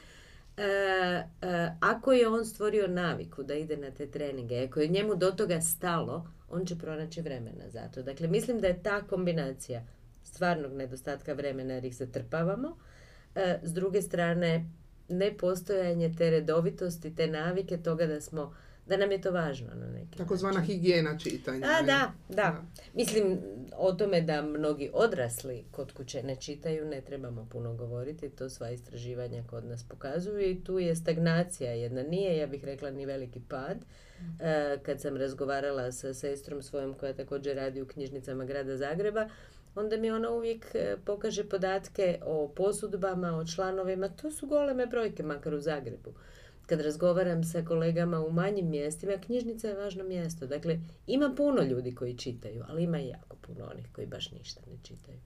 ako 1.80 2.12
je 2.12 2.28
on 2.28 2.44
stvorio 2.44 2.86
naviku 2.86 3.42
da 3.42 3.54
ide 3.54 3.76
na 3.76 3.90
te 3.90 4.06
treninge, 4.06 4.64
ako 4.64 4.80
je 4.80 4.88
njemu 4.88 5.14
do 5.14 5.30
toga 5.30 5.60
stalo, 5.60 6.30
on 6.50 6.66
će 6.66 6.78
pronaći 6.78 7.20
vremena 7.20 7.68
za 7.68 7.88
to. 7.94 8.02
Dakle, 8.02 8.28
mislim 8.28 8.60
da 8.60 8.66
je 8.66 8.82
ta 8.82 9.02
kombinacija 9.02 9.82
stvarnog 10.24 10.72
nedostatka 10.72 11.32
vremena 11.32 11.74
jer 11.74 11.84
ih 11.84 11.96
zatrpavamo, 11.96 12.76
e, 13.34 13.58
s 13.62 13.72
druge 13.72 14.02
strane 14.02 14.70
nepostojanje 15.08 16.14
te 16.18 16.30
redovitosti, 16.30 17.14
te 17.16 17.26
navike 17.26 17.76
toga 17.76 18.06
da 18.06 18.20
smo 18.20 18.54
da 18.88 18.96
nam 18.96 19.12
je 19.12 19.20
to 19.20 19.30
važno 19.30 19.68
na 19.74 19.86
neki 19.86 20.18
Takozvana 20.18 20.60
higijena 20.60 21.18
čitanja. 21.18 21.66
A, 21.66 21.82
da, 21.82 22.12
da, 22.28 22.62
Mislim, 22.94 23.38
o 23.76 23.92
tome 23.92 24.20
da 24.20 24.42
mnogi 24.42 24.90
odrasli 24.92 25.64
kod 25.70 25.92
kuće 25.92 26.22
ne 26.22 26.36
čitaju, 26.36 26.86
ne 26.86 27.00
trebamo 27.00 27.48
puno 27.50 27.74
govoriti, 27.74 28.30
to 28.30 28.48
sva 28.48 28.70
istraživanja 28.70 29.42
kod 29.50 29.64
nas 29.64 29.84
pokazuju 29.88 30.50
i 30.50 30.64
tu 30.64 30.78
je 30.78 30.96
stagnacija 30.96 31.72
jedna. 31.72 32.02
Nije, 32.02 32.36
ja 32.36 32.46
bih 32.46 32.64
rekla, 32.64 32.90
ni 32.90 33.06
veliki 33.06 33.40
pad. 33.48 33.76
Mm. 34.20 34.42
E, 34.44 34.78
kad 34.82 35.00
sam 35.00 35.16
razgovarala 35.16 35.92
sa 35.92 36.14
sestrom 36.14 36.62
svojom 36.62 36.94
koja 36.94 37.12
također 37.12 37.56
radi 37.56 37.82
u 37.82 37.86
knjižnicama 37.86 38.44
grada 38.44 38.76
Zagreba, 38.76 39.28
onda 39.74 39.96
mi 39.96 40.10
ona 40.10 40.30
uvijek 40.30 40.66
e, 40.74 40.96
pokaže 41.04 41.44
podatke 41.44 42.18
o 42.24 42.48
posudbama, 42.56 43.36
o 43.38 43.46
članovima. 43.46 44.08
To 44.08 44.30
su 44.30 44.46
goleme 44.46 44.86
brojke, 44.86 45.22
makar 45.22 45.54
u 45.54 45.60
Zagrebu 45.60 46.14
kad 46.68 46.80
razgovaram 46.80 47.44
sa 47.44 47.64
kolegama 47.64 48.20
u 48.20 48.32
manjim 48.32 48.68
mjestima, 48.68 49.12
knjižnica 49.26 49.68
je 49.68 49.74
važno 49.74 50.04
mjesto. 50.04 50.46
Dakle, 50.46 50.80
ima 51.06 51.34
puno 51.36 51.62
ljudi 51.62 51.94
koji 51.94 52.16
čitaju, 52.16 52.64
ali 52.68 52.82
ima 52.82 53.00
i 53.00 53.08
jako 53.08 53.36
puno 53.36 53.64
onih 53.72 53.86
koji 53.92 54.06
baš 54.06 54.30
ništa 54.30 54.60
ne 54.70 54.78
čitaju. 54.82 55.18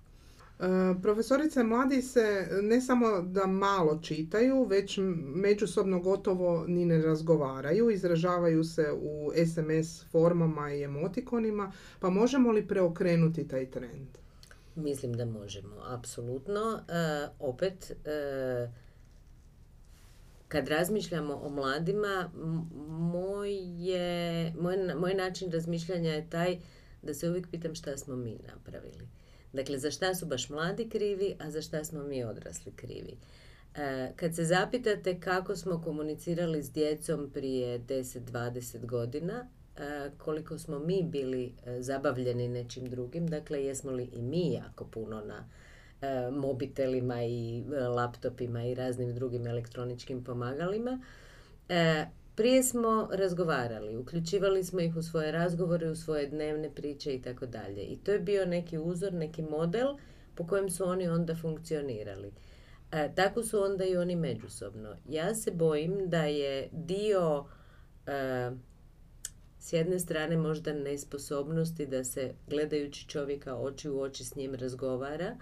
E, 0.60 1.02
profesorice 1.02 1.62
mladi 1.62 2.02
se 2.02 2.48
ne 2.62 2.80
samo 2.80 3.22
da 3.22 3.46
malo 3.46 3.98
čitaju, 4.02 4.64
već 4.64 4.98
međusobno 5.34 6.00
gotovo 6.00 6.64
ni 6.68 6.84
ne 6.84 7.02
razgovaraju, 7.02 7.90
izražavaju 7.90 8.64
se 8.64 8.92
u 8.92 9.30
SMS 9.46 10.04
formama 10.10 10.72
i 10.72 10.82
emotikonima, 10.82 11.72
pa 12.00 12.10
možemo 12.10 12.52
li 12.52 12.68
preokrenuti 12.68 13.48
taj 13.48 13.70
trend? 13.70 14.08
Mislim 14.74 15.12
da 15.12 15.24
možemo, 15.24 15.74
apsolutno. 15.86 16.60
E, 16.88 17.28
opet, 17.38 17.92
e, 18.04 18.81
kad 20.52 20.68
razmišljamo 20.68 21.34
o 21.34 21.48
mladima, 21.48 22.30
moj, 22.88 23.50
je, 23.88 24.52
moj, 24.60 24.76
moj 24.96 25.14
način 25.14 25.52
razmišljanja 25.52 26.12
je 26.12 26.30
taj 26.30 26.58
da 27.02 27.14
se 27.14 27.28
uvijek 27.28 27.50
pitam 27.50 27.74
šta 27.74 27.96
smo 27.96 28.16
mi 28.16 28.38
napravili. 28.54 29.08
Dakle, 29.52 29.78
za 29.78 29.90
šta 29.90 30.14
su 30.14 30.26
baš 30.26 30.48
mladi 30.48 30.88
krivi, 30.88 31.36
a 31.40 31.50
za 31.50 31.62
šta 31.62 31.84
smo 31.84 32.02
mi 32.02 32.24
odrasli 32.24 32.72
krivi. 32.76 33.16
E, 33.74 34.12
kad 34.16 34.34
se 34.34 34.44
zapitate 34.44 35.20
kako 35.20 35.56
smo 35.56 35.82
komunicirali 35.82 36.62
s 36.62 36.72
djecom 36.72 37.30
prije 37.34 37.80
10-20 37.80 38.86
godina, 38.86 39.48
e, 39.76 40.10
koliko 40.18 40.58
smo 40.58 40.78
mi 40.78 41.02
bili 41.02 41.52
e, 41.66 41.82
zabavljeni 41.82 42.48
nečim 42.48 42.86
drugim, 42.86 43.26
dakle 43.26 43.64
jesmo 43.64 43.90
li 43.90 44.08
i 44.12 44.22
mi 44.22 44.52
jako 44.52 44.84
puno 44.84 45.20
na 45.20 45.48
mobitelima 46.32 47.22
i 47.24 47.64
e, 47.72 47.80
laptopima 47.80 48.64
i 48.64 48.74
raznim 48.74 49.14
drugim 49.14 49.46
elektroničkim 49.46 50.24
pomagalima. 50.24 51.00
E, 51.68 52.06
prije 52.34 52.62
smo 52.62 53.08
razgovarali, 53.12 53.96
uključivali 53.96 54.64
smo 54.64 54.80
ih 54.80 54.96
u 54.96 55.02
svoje 55.02 55.32
razgovore, 55.32 55.90
u 55.90 55.96
svoje 55.96 56.26
dnevne 56.26 56.70
priče 56.74 57.14
i 57.14 57.22
tako 57.22 57.46
dalje. 57.46 57.82
I 57.82 57.96
to 57.96 58.12
je 58.12 58.18
bio 58.18 58.46
neki 58.46 58.78
uzor, 58.78 59.12
neki 59.12 59.42
model 59.42 59.88
po 60.34 60.46
kojem 60.46 60.70
su 60.70 60.84
oni 60.84 61.08
onda 61.08 61.34
funkcionirali. 61.34 62.32
tako 63.14 63.42
su 63.42 63.62
onda 63.62 63.84
i 63.84 63.96
oni 63.96 64.16
međusobno. 64.16 64.96
Ja 65.08 65.34
se 65.34 65.50
bojim 65.50 66.08
da 66.08 66.24
je 66.24 66.68
dio 66.72 67.44
s 69.62 69.72
jedne 69.72 69.98
strane 69.98 70.36
možda 70.36 70.72
nesposobnosti 70.72 71.86
da 71.86 72.04
se 72.04 72.34
gledajući 72.48 73.08
čovjeka 73.08 73.56
oči 73.56 73.88
u 73.88 74.00
oči 74.00 74.24
s 74.24 74.34
njim 74.34 74.54
razgovara, 74.54 75.36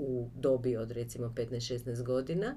u 0.00 0.30
dobi 0.34 0.76
od 0.76 0.90
recimo 0.90 1.32
15-16 1.36 2.02
godina, 2.02 2.56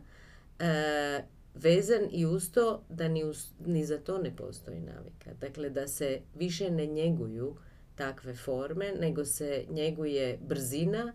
e, 0.59 1.23
vezan 1.55 2.07
i 2.11 2.25
uz 2.25 2.51
to 2.51 2.83
da 2.89 3.07
ni, 3.07 3.23
ni 3.65 3.85
za 3.85 3.97
to 3.97 4.17
ne 4.17 4.35
postoji 4.35 4.79
navika. 4.79 5.33
Dakle, 5.41 5.69
da 5.69 5.87
se 5.87 6.21
više 6.35 6.71
ne 6.71 6.85
njeguju 6.85 7.55
takve 7.95 8.35
forme, 8.35 8.91
nego 8.99 9.25
se 9.25 9.65
njeguje 9.69 10.39
brzina, 10.41 11.13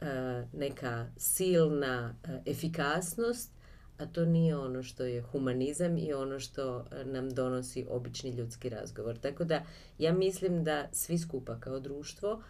e, 0.00 0.06
neka 0.52 1.06
silna 1.16 2.14
e, 2.24 2.50
efikasnost, 2.50 3.50
a 3.98 4.06
to 4.06 4.24
nije 4.24 4.56
ono 4.56 4.82
što 4.82 5.04
je 5.04 5.22
humanizam 5.22 5.98
i 5.98 6.12
ono 6.12 6.40
što 6.40 6.84
e, 6.90 7.04
nam 7.04 7.30
donosi 7.30 7.86
obični 7.90 8.30
ljudski 8.30 8.68
razgovor. 8.68 9.18
Tako 9.18 9.44
da 9.44 9.62
ja 9.98 10.12
mislim 10.12 10.64
da 10.64 10.88
svi 10.92 11.18
skupa 11.18 11.60
kao 11.60 11.80
društvo 11.80 12.42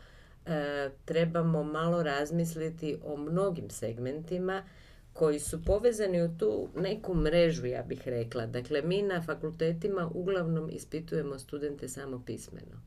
E, 0.47 0.91
trebamo 1.05 1.63
malo 1.63 2.03
razmisliti 2.03 2.99
o 3.05 3.17
mnogim 3.17 3.71
segmentima 3.71 4.63
koji 5.13 5.39
su 5.39 5.65
povezani 5.65 6.23
u 6.23 6.39
tu 6.39 6.69
neku 6.77 7.15
mrežu, 7.15 7.67
ja 7.67 7.83
bih 7.83 8.09
rekla. 8.09 8.47
Dakle, 8.47 8.83
mi 8.83 9.03
na 9.03 9.23
fakultetima 9.23 10.11
uglavnom 10.15 10.71
ispitujemo 10.71 11.39
studente 11.39 11.89
samo 11.89 12.23
pismeno. 12.27 12.83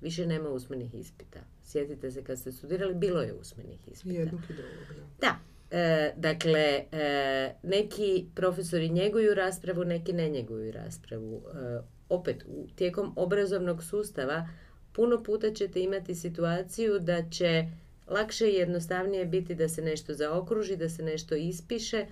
Više 0.00 0.26
nema 0.26 0.48
usmenih 0.48 0.94
ispita. 0.94 1.40
Sjetite 1.64 2.10
se 2.10 2.24
kad 2.24 2.38
ste 2.38 2.52
studirali, 2.52 2.94
bilo 2.94 3.22
je 3.22 3.34
usmenih 3.34 3.88
ispita. 3.88 4.14
Jednog 4.14 4.40
i 4.50 4.52
drugog, 4.52 5.08
da. 5.20 5.36
E, 5.70 6.12
dakle, 6.16 6.84
e, 6.92 7.54
neki 7.62 8.26
profesori 8.34 8.88
njeguju 8.88 9.34
raspravu, 9.34 9.84
neki 9.84 10.12
ne 10.12 10.28
njeguju 10.28 10.72
raspravu. 10.72 11.42
E, 11.54 11.80
opet, 12.08 12.44
u, 12.48 12.66
tijekom 12.74 13.12
obrazovnog 13.16 13.82
sustava 13.84 14.48
puno 14.96 15.22
puta 15.22 15.52
ćete 15.52 15.82
imati 15.82 16.14
situaciju 16.14 16.98
da 16.98 17.30
će 17.30 17.64
lakše 18.06 18.50
i 18.50 18.54
jednostavnije 18.54 19.24
biti 19.24 19.54
da 19.54 19.68
se 19.68 19.82
nešto 19.82 20.14
zaokruži, 20.14 20.76
da 20.76 20.88
se 20.88 21.02
nešto 21.02 21.34
ispiše. 21.34 22.06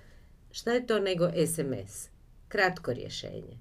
Šta 0.51 0.73
je 0.73 0.87
to 0.87 0.99
nego 0.99 1.29
SMS? 1.47 2.09
Kratko 2.47 2.93
rješenje. 2.93 3.57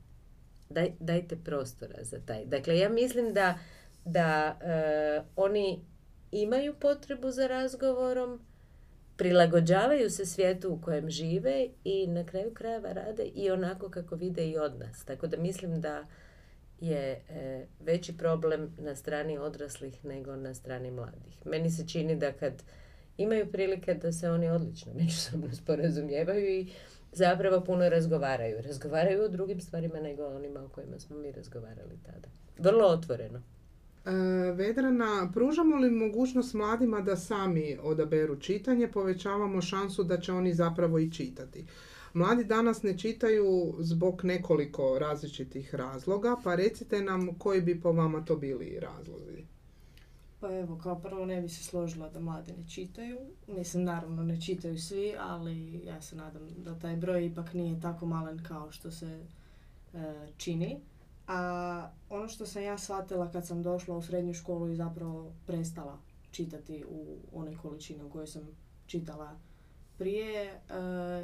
Daj, 0.70 0.92
dajte 1.00 1.36
prostora 1.44 2.04
za 2.04 2.20
taj. 2.26 2.44
Dakle, 2.46 2.78
ja 2.78 2.88
mislim 2.88 3.32
da, 3.32 3.58
da 4.04 4.58
e, 4.60 5.22
oni 5.36 5.80
imaju 6.30 6.74
potrebu 6.80 7.30
za 7.30 7.46
razgovorom, 7.46 8.40
prilagođavaju 9.16 10.10
se 10.10 10.26
svijetu 10.26 10.72
u 10.72 10.80
kojem 10.80 11.10
žive 11.10 11.68
i 11.84 12.06
na 12.06 12.26
kraju 12.26 12.54
krajeva 12.54 12.92
rade 12.92 13.24
i 13.24 13.50
onako 13.50 13.90
kako 13.90 14.16
vide 14.16 14.48
i 14.48 14.58
od 14.58 14.78
nas. 14.78 15.04
Tako 15.04 15.26
da 15.26 15.36
mislim 15.36 15.80
da 15.80 16.06
je 16.80 17.22
e, 17.28 17.66
veći 17.80 18.16
problem 18.16 18.76
na 18.78 18.94
strani 18.94 19.38
odraslih 19.38 20.04
nego 20.04 20.36
na 20.36 20.54
strani 20.54 20.90
mladih. 20.90 21.46
Meni 21.46 21.70
se 21.70 21.88
čini 21.88 22.16
da 22.16 22.32
kad 22.32 22.62
imaju 23.16 23.52
prilike 23.52 23.94
da 23.94 24.12
se 24.12 24.30
oni 24.30 24.48
odlično 24.48 24.92
međusobno 25.00 25.54
sporazumijevaju 25.54 26.46
i 26.46 26.68
zapravo 27.12 27.64
puno 27.64 27.88
razgovaraju. 27.88 28.62
Razgovaraju 28.62 29.22
o 29.22 29.28
drugim 29.28 29.60
stvarima 29.60 30.00
nego 30.00 30.26
onima 30.26 30.64
o 30.64 30.68
kojima 30.68 30.98
smo 30.98 31.16
mi 31.16 31.32
razgovarali 31.32 31.98
tada. 32.06 32.28
Vrlo 32.58 32.86
otvoreno. 32.86 33.42
E, 34.06 34.10
Vedrana, 34.52 35.30
pružamo 35.34 35.76
li 35.76 35.90
mogućnost 35.90 36.54
mladima 36.54 37.00
da 37.00 37.16
sami 37.16 37.78
odaberu 37.82 38.40
čitanje, 38.40 38.88
povećavamo 38.88 39.62
šansu 39.62 40.04
da 40.04 40.20
će 40.20 40.32
oni 40.32 40.54
zapravo 40.54 40.98
i 40.98 41.12
čitati. 41.12 41.64
Mladi 42.14 42.44
danas 42.44 42.82
ne 42.82 42.98
čitaju 42.98 43.74
zbog 43.78 44.24
nekoliko 44.24 44.98
različitih 44.98 45.74
razloga, 45.74 46.36
pa 46.44 46.54
recite 46.54 47.02
nam 47.02 47.38
koji 47.38 47.60
bi 47.60 47.80
po 47.80 47.92
vama 47.92 48.24
to 48.24 48.36
bili 48.36 48.80
razlozi. 48.80 49.44
Pa 50.40 50.56
evo, 50.56 50.78
kao 50.82 51.00
prvo 51.00 51.26
ne 51.26 51.42
bi 51.42 51.48
se 51.48 51.64
složila 51.64 52.08
da 52.08 52.20
mladi 52.20 52.52
ne 52.52 52.68
čitaju. 52.68 53.18
Mislim, 53.46 53.84
naravno 53.84 54.22
ne 54.22 54.40
čitaju 54.40 54.78
svi, 54.78 55.14
ali 55.20 55.84
ja 55.86 56.00
se 56.00 56.16
nadam 56.16 56.42
da 56.56 56.78
taj 56.78 56.96
broj 56.96 57.26
ipak 57.26 57.54
nije 57.54 57.80
tako 57.80 58.06
malen 58.06 58.42
kao 58.48 58.72
što 58.72 58.90
se 58.90 59.26
e, 59.94 60.26
čini. 60.36 60.80
A 61.26 61.90
ono 62.10 62.28
što 62.28 62.46
sam 62.46 62.62
ja 62.62 62.78
shvatila 62.78 63.30
kad 63.30 63.46
sam 63.46 63.62
došla 63.62 63.96
u 63.96 64.02
srednju 64.02 64.34
školu 64.34 64.68
i 64.68 64.76
zapravo 64.76 65.32
prestala 65.46 65.98
čitati 66.30 66.84
u 66.88 67.16
onoj 67.32 67.56
količini 67.56 68.02
u 68.02 68.10
kojoj 68.10 68.26
sam 68.26 68.42
čitala 68.86 69.36
prije, 70.04 70.42
e, 70.44 70.58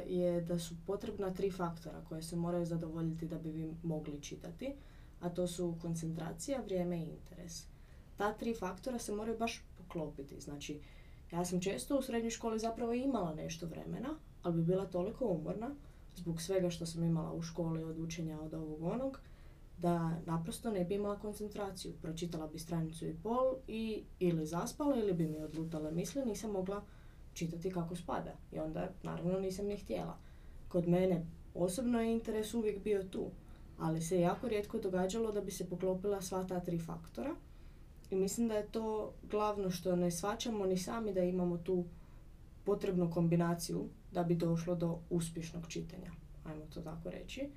je 0.07 0.41
da 0.41 0.59
su 0.59 0.75
potrebna 0.85 1.33
tri 1.33 1.51
faktora 1.51 2.01
koje 2.09 2.21
se 2.21 2.35
moraju 2.35 2.65
zadovoljiti 2.65 3.27
da 3.27 3.37
bi 3.37 3.51
vi 3.51 3.73
mogli 3.83 4.21
čitati, 4.21 4.73
a 5.19 5.29
to 5.29 5.47
su 5.47 5.75
koncentracija, 5.81 6.61
vrijeme 6.61 6.99
i 6.99 7.09
interes. 7.09 7.65
Ta 8.17 8.33
tri 8.33 8.53
faktora 8.53 8.99
se 8.99 9.11
moraju 9.11 9.37
baš 9.37 9.63
poklopiti. 9.77 10.41
Znači, 10.41 10.79
ja 11.31 11.45
sam 11.45 11.61
često 11.61 11.97
u 11.97 12.01
srednjoj 12.01 12.29
školi 12.29 12.59
zapravo 12.59 12.93
imala 12.93 13.33
nešto 13.35 13.67
vremena, 13.67 14.09
ali 14.43 14.55
bi 14.55 14.63
bila 14.63 14.85
toliko 14.85 15.25
umorna 15.25 15.75
zbog 16.15 16.41
svega 16.41 16.69
što 16.69 16.85
sam 16.85 17.03
imala 17.03 17.33
u 17.33 17.41
školi 17.41 17.83
od 17.83 17.99
učenja 17.99 18.41
od 18.41 18.53
ovog 18.53 18.83
onog, 18.83 19.19
da 19.77 20.21
naprosto 20.25 20.71
ne 20.71 20.85
bi 20.85 20.95
imala 20.95 21.19
koncentraciju. 21.19 21.93
Pročitala 22.01 22.47
bi 22.47 22.59
stranicu 22.59 23.05
i 23.05 23.15
pol 23.23 23.55
i 23.67 24.03
ili 24.19 24.45
zaspala 24.45 24.95
ili 24.95 25.13
bi 25.13 25.27
mi 25.27 25.41
odlutale 25.41 25.91
misli, 25.91 26.25
nisam 26.25 26.51
mogla 26.51 26.83
čitati 27.33 27.71
kako 27.71 27.95
spada. 27.95 28.35
I 28.51 28.59
onda 28.59 28.89
naravno 29.03 29.39
nisam 29.39 29.65
ni 29.65 29.77
htjela. 29.77 30.17
Kod 30.67 30.87
mene 30.87 31.25
osobno 31.53 32.01
je 32.01 32.11
interes 32.11 32.53
uvijek 32.53 32.83
bio 32.83 33.03
tu, 33.03 33.29
ali 33.79 34.01
se 34.01 34.19
jako 34.19 34.47
rijetko 34.47 34.79
događalo 34.79 35.31
da 35.31 35.41
bi 35.41 35.51
se 35.51 35.69
poklopila 35.69 36.21
sva 36.21 36.47
ta 36.47 36.59
tri 36.59 36.79
faktora. 36.79 37.35
I 38.11 38.15
mislim 38.15 38.47
da 38.47 38.53
je 38.53 38.67
to 38.67 39.13
glavno 39.29 39.69
što 39.69 39.95
ne 39.95 40.11
svačamo 40.11 40.65
ni 40.65 40.77
sami 40.77 41.13
da 41.13 41.23
imamo 41.23 41.57
tu 41.57 41.85
potrebnu 42.63 43.11
kombinaciju 43.11 43.89
da 44.11 44.23
bi 44.23 44.35
došlo 44.35 44.75
do 44.75 44.99
uspješnog 45.09 45.67
čitanja, 45.67 46.11
ajmo 46.43 46.65
to 46.73 46.81
tako 46.81 47.09
reći. 47.09 47.49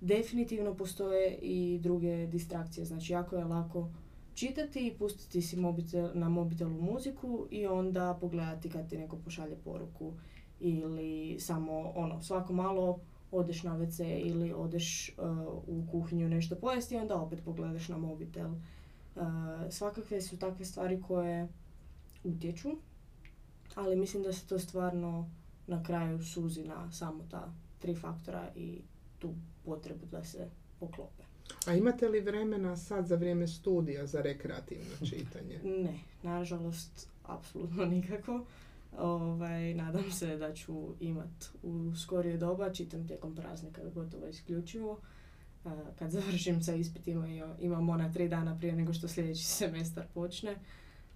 Definitivno 0.00 0.74
postoje 0.74 1.38
i 1.42 1.78
druge 1.82 2.26
distrakcije, 2.26 2.84
znači 2.84 3.12
jako 3.12 3.36
je 3.36 3.44
lako 3.44 3.90
čitati 4.38 4.86
i 4.86 4.94
pustiti 4.98 5.42
si 5.42 5.56
mobitel, 5.56 6.10
na 6.14 6.28
mobitelu 6.28 6.80
muziku 6.80 7.46
i 7.50 7.66
onda 7.66 8.18
pogledati 8.20 8.70
kad 8.70 8.90
ti 8.90 8.98
neko 8.98 9.16
pošalje 9.16 9.56
poruku 9.56 10.12
ili 10.60 11.36
samo 11.40 11.92
ono, 11.94 12.22
svako 12.22 12.52
malo 12.52 12.98
odeš 13.30 13.62
na 13.62 13.78
WC 13.78 14.20
ili 14.24 14.52
odeš 14.52 15.08
uh, 15.18 15.24
u 15.66 15.86
kuhinju 15.90 16.28
nešto 16.28 16.56
pojesti 16.56 16.94
i 16.94 16.98
onda 16.98 17.20
opet 17.20 17.44
pogledaš 17.44 17.88
na 17.88 17.98
mobitel. 17.98 18.50
Uh, 18.50 19.22
svakakve 19.70 20.20
su 20.20 20.38
takve 20.38 20.64
stvari 20.64 21.02
koje 21.02 21.48
utječu, 22.24 22.68
ali 23.74 23.96
mislim 23.96 24.22
da 24.22 24.32
se 24.32 24.46
to 24.46 24.58
stvarno 24.58 25.30
na 25.66 25.82
kraju 25.82 26.22
suzi 26.22 26.64
na 26.64 26.92
samo 26.92 27.24
ta 27.30 27.52
tri 27.78 27.94
faktora 27.94 28.48
i 28.56 28.80
tu 29.18 29.34
potrebu 29.64 30.06
da 30.06 30.24
se 30.24 30.48
poklope. 30.80 31.27
A 31.66 31.74
imate 31.74 32.08
li 32.08 32.20
vremena 32.20 32.76
sad 32.76 33.06
za 33.06 33.16
vrijeme 33.16 33.46
studija 33.46 34.06
za 34.06 34.20
rekreativno 34.20 34.94
čitanje? 35.10 35.60
Ne, 35.64 35.98
nažalost, 36.22 37.08
apsolutno 37.22 37.84
nikako. 37.84 38.44
Ovaj, 38.98 39.74
nadam 39.74 40.10
se 40.10 40.36
da 40.36 40.54
ću 40.54 40.94
imat 41.00 41.50
u 41.62 41.92
skorije 41.96 42.36
doba, 42.36 42.72
čitam 42.72 43.06
tijekom 43.06 43.36
praznika 43.36 43.82
gotovo 43.94 44.26
isključivo. 44.26 45.00
Kad 45.98 46.10
završim 46.10 46.62
sa 46.62 46.74
ispitima 46.74 47.26
imam 47.60 47.88
ona 47.88 48.12
tri 48.12 48.28
dana 48.28 48.58
prije 48.58 48.76
nego 48.76 48.92
što 48.92 49.08
sljedeći 49.08 49.44
semestar 49.58 50.06
počne. 50.14 50.56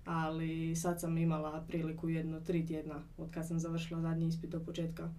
Ali 0.04 0.76
sad 0.76 1.00
sam 1.00 1.18
imala 1.18 1.64
priliku 1.68 2.08
jedno 2.08 2.40
tri 2.40 2.66
tjedna 2.66 3.02
od 3.18 3.30
kad 3.30 3.48
sam 3.48 3.58
završila 3.58 4.00
zadnji 4.00 4.26
ispit 4.26 4.50
do 4.50 4.60
početka 4.60 5.10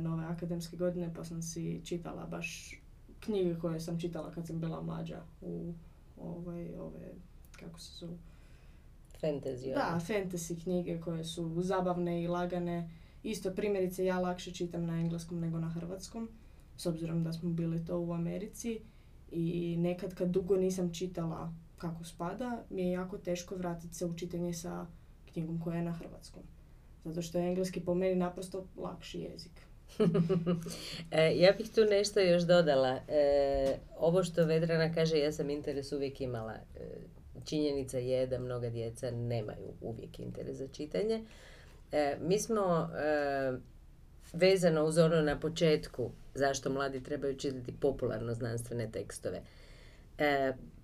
nove 0.00 0.24
akademske 0.24 0.76
godine 0.76 1.12
pa 1.16 1.24
sam 1.24 1.42
si 1.42 1.80
čitala 1.84 2.26
baš 2.26 2.81
knjige 3.24 3.58
koje 3.58 3.80
sam 3.80 4.00
čitala 4.00 4.32
kad 4.32 4.46
sam 4.46 4.60
bila 4.60 4.82
mlađa 4.82 5.22
u 5.40 5.74
ovaj, 6.16 6.76
ove, 6.76 7.14
kako 7.60 7.80
se 7.80 7.92
zovu? 7.98 8.18
Fantasy. 9.22 9.74
Da, 9.74 10.00
fantasy 10.08 10.62
knjige 10.62 11.00
koje 11.00 11.24
su 11.24 11.62
zabavne 11.62 12.22
i 12.22 12.28
lagane. 12.28 12.90
Isto 13.22 13.50
primjerice 13.50 14.04
ja 14.04 14.18
lakše 14.18 14.52
čitam 14.52 14.86
na 14.86 15.00
engleskom 15.00 15.40
nego 15.40 15.58
na 15.58 15.68
hrvatskom, 15.68 16.28
s 16.76 16.86
obzirom 16.86 17.24
da 17.24 17.32
smo 17.32 17.50
bili 17.50 17.84
to 17.84 18.00
u 18.00 18.12
Americi 18.12 18.80
i 19.30 19.76
nekad 19.76 20.14
kad 20.14 20.28
dugo 20.28 20.56
nisam 20.56 20.94
čitala 20.94 21.52
kako 21.78 22.04
spada, 22.04 22.64
mi 22.70 22.82
je 22.82 22.90
jako 22.90 23.18
teško 23.18 23.56
vratiti 23.56 23.94
se 23.94 24.06
u 24.06 24.16
čitanje 24.16 24.54
sa 24.54 24.86
knjigom 25.32 25.60
koja 25.60 25.76
je 25.76 25.82
na 25.82 25.92
hrvatskom. 25.92 26.42
Zato 27.04 27.22
što 27.22 27.38
je 27.38 27.48
engleski 27.48 27.80
po 27.80 27.94
meni 27.94 28.14
naprosto 28.14 28.66
lakši 28.76 29.20
jezik. 29.20 29.71
E, 31.10 31.32
ja 31.36 31.52
bih 31.52 31.70
tu 31.74 31.84
nešto 31.84 32.20
još 32.20 32.42
dodala. 32.42 33.00
E, 33.08 33.76
ovo 33.98 34.24
što 34.24 34.44
Vedrana 34.44 34.94
kaže, 34.94 35.18
ja 35.18 35.32
sam 35.32 35.50
interes 35.50 35.92
uvijek 35.92 36.20
imala. 36.20 36.52
E, 36.52 36.80
činjenica 37.44 37.98
je 37.98 38.26
da 38.26 38.38
mnoga 38.38 38.70
djeca 38.70 39.10
nemaju 39.10 39.72
uvijek 39.80 40.18
interes 40.18 40.56
za 40.56 40.68
čitanje. 40.68 41.24
mi 42.20 42.38
smo 42.38 42.90
vezano 44.32 44.84
uz 44.84 44.98
ono 44.98 45.22
na 45.22 45.40
početku 45.40 46.10
zašto 46.34 46.70
mladi 46.70 47.02
trebaju 47.02 47.36
čitati 47.36 47.72
popularno 47.80 48.34
znanstvene 48.34 48.90
tekstove 48.92 49.42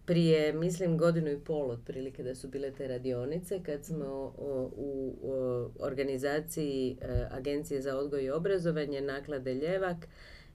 prije, 0.08 0.52
mislim, 0.52 0.98
godinu 0.98 1.30
i 1.30 1.38
pol 1.38 1.70
otprilike 1.70 2.22
da 2.22 2.34
su 2.34 2.48
bile 2.48 2.70
te 2.72 2.88
radionice 2.88 3.60
kad 3.62 3.84
smo 3.84 4.34
u, 4.36 5.74
organizaciji 5.80 6.96
e, 7.00 7.26
Agencije 7.30 7.82
za 7.82 7.98
odgoj 7.98 8.24
i 8.24 8.30
obrazovanje 8.30 9.00
Naklade 9.00 9.54
Ljevak 9.54 9.96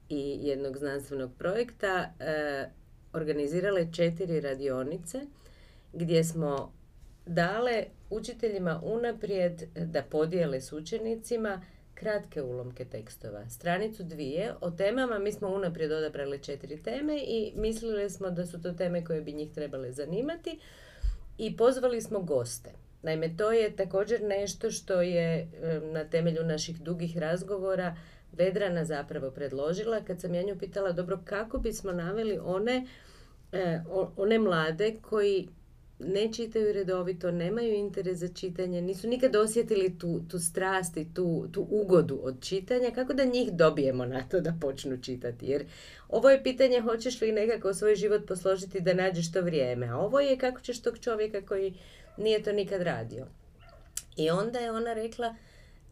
i 0.10 0.40
jednog 0.42 0.78
znanstvenog 0.78 1.32
projekta 1.38 2.14
e, 2.20 2.70
organizirale 3.14 3.88
četiri 3.94 4.42
radionice 4.42 5.22
gdje 5.94 6.24
smo 6.24 6.74
dale 7.26 7.84
učiteljima 8.10 8.82
unaprijed 8.84 9.64
da 9.76 10.02
podijele 10.02 10.62
s 10.62 10.74
učenicima 10.74 11.62
kratke 11.94 12.42
ulomke 12.42 12.86
tekstova. 12.86 13.50
Stranicu 13.50 14.04
dvije 14.04 14.54
o 14.62 14.72
temama, 14.72 15.20
mi 15.20 15.32
smo 15.32 15.48
unaprijed 15.48 15.92
odabrali 15.92 16.40
četiri 16.40 16.84
teme 16.84 17.18
i 17.18 17.54
mislili 17.56 18.10
smo 18.10 18.30
da 18.30 18.46
su 18.46 18.62
to 18.62 18.72
teme 18.72 19.06
koje 19.06 19.22
bi 19.22 19.34
njih 19.34 19.52
trebale 19.52 19.92
zanimati 19.92 20.60
i 21.38 21.58
pozvali 21.58 22.02
smo 22.02 22.20
goste. 22.20 22.70
Naime, 23.02 23.38
to 23.38 23.52
je 23.52 23.76
također 23.76 24.22
nešto 24.24 24.72
što 24.72 25.02
je 25.02 25.48
na 25.94 26.04
temelju 26.04 26.44
naših 26.44 26.82
dugih 26.82 27.18
razgovora 27.18 27.96
Vedrana 28.38 28.86
zapravo 28.86 29.32
predložila 29.32 30.02
kad 30.02 30.22
sam 30.22 30.34
ja 30.34 30.44
nju 30.44 30.56
pitala 30.60 30.92
dobro 30.92 31.20
kako 31.26 31.58
bismo 31.58 31.92
naveli 31.92 32.40
one, 32.44 32.88
e, 33.52 33.80
one 34.18 34.40
mlade 34.40 34.96
koji 35.02 35.48
ne 36.00 36.34
čitaju 36.34 36.74
redovito, 36.74 37.32
nemaju 37.32 37.74
interes 37.74 38.18
za 38.18 38.28
čitanje, 38.28 38.82
nisu 38.82 39.08
nikad 39.08 39.36
osjetili 39.36 39.98
tu, 40.00 40.22
tu 40.30 40.40
strast 40.40 40.98
i 40.98 41.14
tu, 41.14 41.48
tu 41.52 41.68
ugodu 41.70 42.20
od 42.24 42.42
čitanja, 42.42 42.92
kako 42.92 43.14
da 43.14 43.24
njih 43.24 43.52
dobijemo 43.52 44.06
na 44.06 44.24
to 44.24 44.40
da 44.40 44.54
počnu 44.62 44.98
čitati? 45.02 45.46
Jer 45.46 45.66
ovo 46.10 46.30
je 46.30 46.44
pitanje 46.44 46.82
hoćeš 46.82 47.22
li 47.22 47.32
nekako 47.32 47.74
svoj 47.74 47.96
život 47.96 48.28
posložiti 48.28 48.82
da 48.82 48.94
nađeš 48.94 49.32
to 49.32 49.42
vrijeme, 49.42 49.88
a 49.88 49.98
ovo 49.98 50.20
je 50.20 50.38
kako 50.38 50.62
ćeš 50.62 50.82
tog 50.82 51.00
čovjeka 51.00 51.42
koji 51.42 51.74
nije 52.18 52.44
to 52.44 52.52
nikad 52.52 52.82
radio. 52.82 53.28
I 54.18 54.30
onda 54.30 54.60
je 54.60 54.72
ona 54.72 54.94
rekla, 54.94 55.36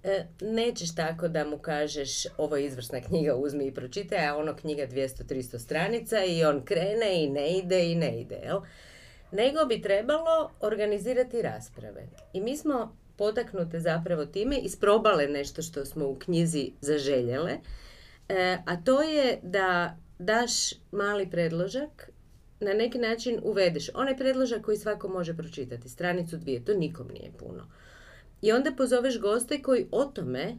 e, 0.03 0.25
nećeš 0.41 0.95
tako 0.95 1.27
da 1.27 1.45
mu 1.45 1.57
kažeš 1.57 2.25
ovo 2.37 2.55
je 2.55 2.65
izvrsna 2.65 3.01
knjiga, 3.01 3.35
uzmi 3.35 3.65
i 3.65 3.73
pročitaj, 3.73 4.27
a 4.27 4.37
ono 4.37 4.55
knjiga 4.55 4.87
200-300 4.87 5.59
stranica 5.59 6.23
i 6.23 6.43
on 6.43 6.65
krene 6.65 7.23
i 7.23 7.29
ne 7.29 7.57
ide 7.57 7.91
i 7.91 7.95
ne 7.95 8.21
ide, 8.21 8.35
jel? 8.35 8.61
Nego 9.31 9.65
bi 9.65 9.81
trebalo 9.81 10.51
organizirati 10.59 11.41
rasprave. 11.41 12.07
I 12.33 12.41
mi 12.41 12.57
smo 12.57 12.97
potaknute 13.15 13.79
zapravo 13.79 14.25
time 14.25 14.57
isprobale 14.57 15.27
nešto 15.27 15.61
što 15.61 15.85
smo 15.85 16.07
u 16.07 16.15
knjizi 16.15 16.71
zaželjele, 16.81 17.57
e, 18.29 18.57
a 18.65 18.83
to 18.85 19.01
je 19.01 19.39
da 19.43 19.97
daš 20.19 20.51
mali 20.91 21.29
predložak, 21.29 22.11
na 22.59 22.73
neki 22.73 22.97
način 22.97 23.39
uvedeš 23.43 23.89
onaj 23.93 24.17
predložak 24.17 24.61
koji 24.61 24.77
svako 24.77 25.07
može 25.07 25.37
pročitati, 25.37 25.89
stranicu 25.89 26.37
dvije, 26.37 26.65
to 26.65 26.73
nikom 26.73 27.07
nije 27.07 27.31
puno. 27.39 27.67
I 28.41 28.51
onda 28.51 28.71
pozoveš 28.77 29.19
goste 29.19 29.61
koji 29.61 29.87
o 29.91 30.05
tome 30.05 30.55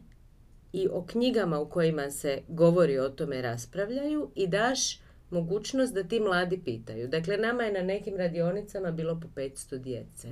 i 0.73 0.89
o 0.89 1.07
knjigama 1.07 1.61
u 1.61 1.69
kojima 1.69 2.11
se 2.11 2.43
govori 2.49 2.99
o 2.99 3.09
tome 3.09 3.43
raspravljaju 3.43 4.31
i 4.35 4.47
daš 4.47 5.01
mogućnost 5.33 5.95
da 5.95 6.05
ti 6.05 6.21
mladi 6.21 6.61
pitaju. 6.65 7.09
Dakle, 7.09 7.37
nama 7.37 7.63
je 7.63 7.73
na 7.73 7.83
nekim 7.83 8.17
radionicama 8.17 8.91
bilo 8.91 9.21
po 9.21 9.29
500 9.41 9.79
djece. 9.79 10.29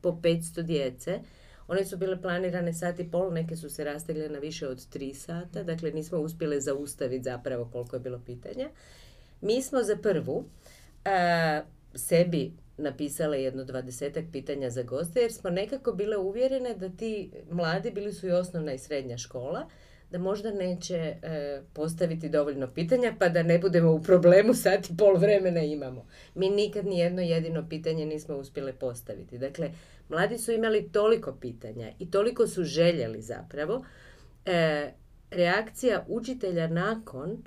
Po 0.00 0.10
500 0.22 0.62
djece. 0.62 1.20
One 1.68 1.84
su 1.84 1.96
bile 1.96 2.22
planirane 2.22 2.72
sat 2.72 3.00
i 3.00 3.10
pol, 3.10 3.32
neke 3.32 3.56
su 3.56 3.70
se 3.70 3.84
rastegle 3.84 4.28
na 4.28 4.38
više 4.38 4.68
od 4.68 4.78
3 4.78 5.14
sata, 5.14 5.62
dakle 5.62 5.90
nismo 5.90 6.18
uspjeli 6.18 6.60
zaustaviti 6.60 7.24
zapravo 7.24 7.68
koliko 7.72 7.96
je 7.96 8.00
bilo 8.00 8.20
pitanja. 8.26 8.68
Mi 9.40 9.62
smo 9.62 9.82
za 9.82 9.96
prvu 9.96 10.44
a, 11.04 11.62
sebi 11.94 12.52
napisale 12.76 13.42
jedno 13.42 13.64
dvadesetak 13.64 14.24
pitanja 14.32 14.70
za 14.70 14.82
goste 14.82 15.20
jer 15.20 15.32
smo 15.32 15.50
nekako 15.50 15.92
bile 15.92 16.16
uvjerene 16.16 16.74
da 16.74 16.88
ti 16.88 17.30
mladi 17.50 17.90
bili 17.90 18.12
su 18.12 18.26
i 18.26 18.30
osnovna 18.30 18.72
i 18.72 18.78
srednja 18.78 19.18
škola 19.18 19.68
da 20.10 20.18
možda 20.18 20.50
neće 20.50 20.96
e, 20.96 21.16
postaviti 21.72 22.28
dovoljno 22.28 22.68
pitanja 22.74 23.14
pa 23.18 23.28
da 23.28 23.42
ne 23.42 23.58
budemo 23.58 23.92
u 23.92 24.02
problemu 24.02 24.54
sat 24.54 24.90
i 24.90 24.96
pol 24.96 25.16
vremena 25.16 25.60
imamo. 25.60 26.06
Mi 26.34 26.50
nikad 26.50 26.86
ni 26.86 26.98
jedno 26.98 27.22
jedino 27.22 27.68
pitanje 27.68 28.06
nismo 28.06 28.36
uspjele 28.36 28.72
postaviti. 28.72 29.38
Dakle, 29.38 29.70
mladi 30.08 30.38
su 30.38 30.52
imali 30.52 30.88
toliko 30.92 31.32
pitanja 31.40 31.92
i 31.98 32.10
toliko 32.10 32.46
su 32.46 32.64
željeli 32.64 33.22
zapravo. 33.22 33.84
E, 34.46 34.90
reakcija 35.30 36.04
učitelja 36.08 36.66
nakon 36.66 37.44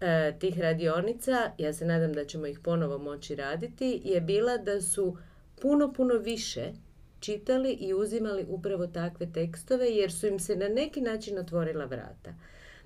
e, 0.00 0.34
tih 0.38 0.60
radionica, 0.60 1.50
ja 1.58 1.72
se 1.72 1.84
nadam 1.84 2.12
da 2.12 2.24
ćemo 2.24 2.46
ih 2.46 2.58
ponovo 2.58 2.98
moći 2.98 3.36
raditi, 3.36 4.00
je 4.04 4.20
bila 4.20 4.56
da 4.56 4.80
su 4.80 5.16
puno, 5.62 5.92
puno 5.92 6.14
više 6.14 6.72
čitali 7.20 7.72
i 7.72 7.94
uzimali 7.94 8.46
upravo 8.48 8.86
takve 8.86 9.32
tekstove 9.32 9.90
jer 9.90 10.12
su 10.12 10.26
im 10.26 10.38
se 10.38 10.56
na 10.56 10.68
neki 10.68 11.00
način 11.00 11.38
otvorila 11.38 11.84
vrata. 11.84 12.34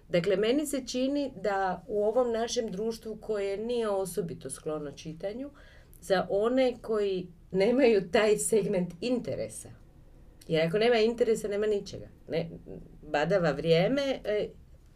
Dakle, 0.09 0.37
meni 0.37 0.67
se 0.67 0.87
čini 0.87 1.33
da 1.43 1.85
u 1.89 2.05
ovom 2.05 2.33
našem 2.33 2.71
društvu 2.71 3.17
koje 3.17 3.57
nije 3.57 3.89
osobito 3.89 4.51
sklono 4.51 4.93
čitanju, 4.93 5.51
za 6.01 6.27
one 6.31 6.77
koji 6.83 7.27
nemaju 7.51 8.11
taj 8.11 8.39
segment 8.39 8.95
interesa, 9.01 9.69
jer 10.49 10.67
ako 10.67 10.79
nema 10.79 10.97
interesa, 10.97 11.49
nema 11.49 11.67
ničega. 11.67 12.07
Ne, 12.29 12.51
badava 13.03 13.51
vrijeme, 13.51 14.21
e, 14.25 14.49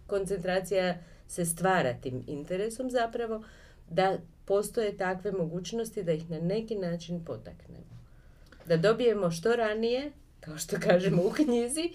koncentracija 0.06 0.98
se 1.28 1.44
stvara 1.44 1.94
tim 2.02 2.24
interesom 2.26 2.90
zapravo, 2.90 3.44
da 3.90 4.18
postoje 4.44 4.96
takve 4.96 5.32
mogućnosti 5.32 6.02
da 6.02 6.12
ih 6.12 6.30
na 6.30 6.38
neki 6.40 6.76
način 6.76 7.24
potaknemo 7.24 7.93
da 8.66 8.76
dobijemo 8.76 9.30
što 9.30 9.56
ranije, 9.56 10.12
kao 10.40 10.58
što 10.58 10.76
kažemo 10.80 11.22
u 11.22 11.30
knjizi, 11.30 11.92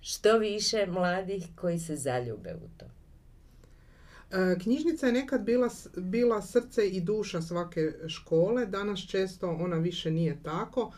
što 0.00 0.38
više 0.38 0.86
mladih 0.86 1.44
koji 1.56 1.78
se 1.78 1.96
zaljube 1.96 2.54
u 2.54 2.68
to. 2.78 2.86
E, 4.30 4.58
knjižnica 4.58 5.06
je 5.06 5.12
nekad 5.12 5.42
bila, 5.42 5.68
bila 5.96 6.42
srce 6.42 6.88
i 6.88 7.00
duša 7.00 7.42
svake 7.42 7.92
škole, 8.08 8.66
danas 8.66 9.00
često 9.00 9.50
ona 9.50 9.76
više 9.76 10.10
nije 10.10 10.42
tako. 10.42 10.92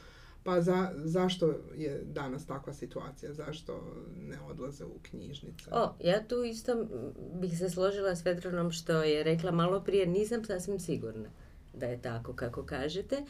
Pa 0.44 0.60
za, 0.60 0.92
zašto 0.96 1.54
je 1.76 2.02
danas 2.04 2.46
takva 2.46 2.72
situacija? 2.72 3.32
Zašto 3.32 3.94
ne 4.28 4.40
odlaze 4.40 4.84
u 4.84 4.98
knjižnice? 5.02 5.70
O, 5.72 5.94
ja 6.00 6.24
tu 6.28 6.44
isto 6.44 6.86
bih 7.34 7.58
se 7.58 7.70
složila 7.70 8.16
s 8.16 8.24
Vedranom 8.24 8.70
što 8.70 9.02
je 9.02 9.24
rekla 9.24 9.50
malo 9.50 9.80
prije, 9.80 10.06
nisam 10.06 10.44
sasvim 10.44 10.78
sigurna 10.78 11.28
da 11.74 11.86
je 11.86 12.02
tako 12.02 12.32
kako 12.32 12.62
kažete. 12.62 13.22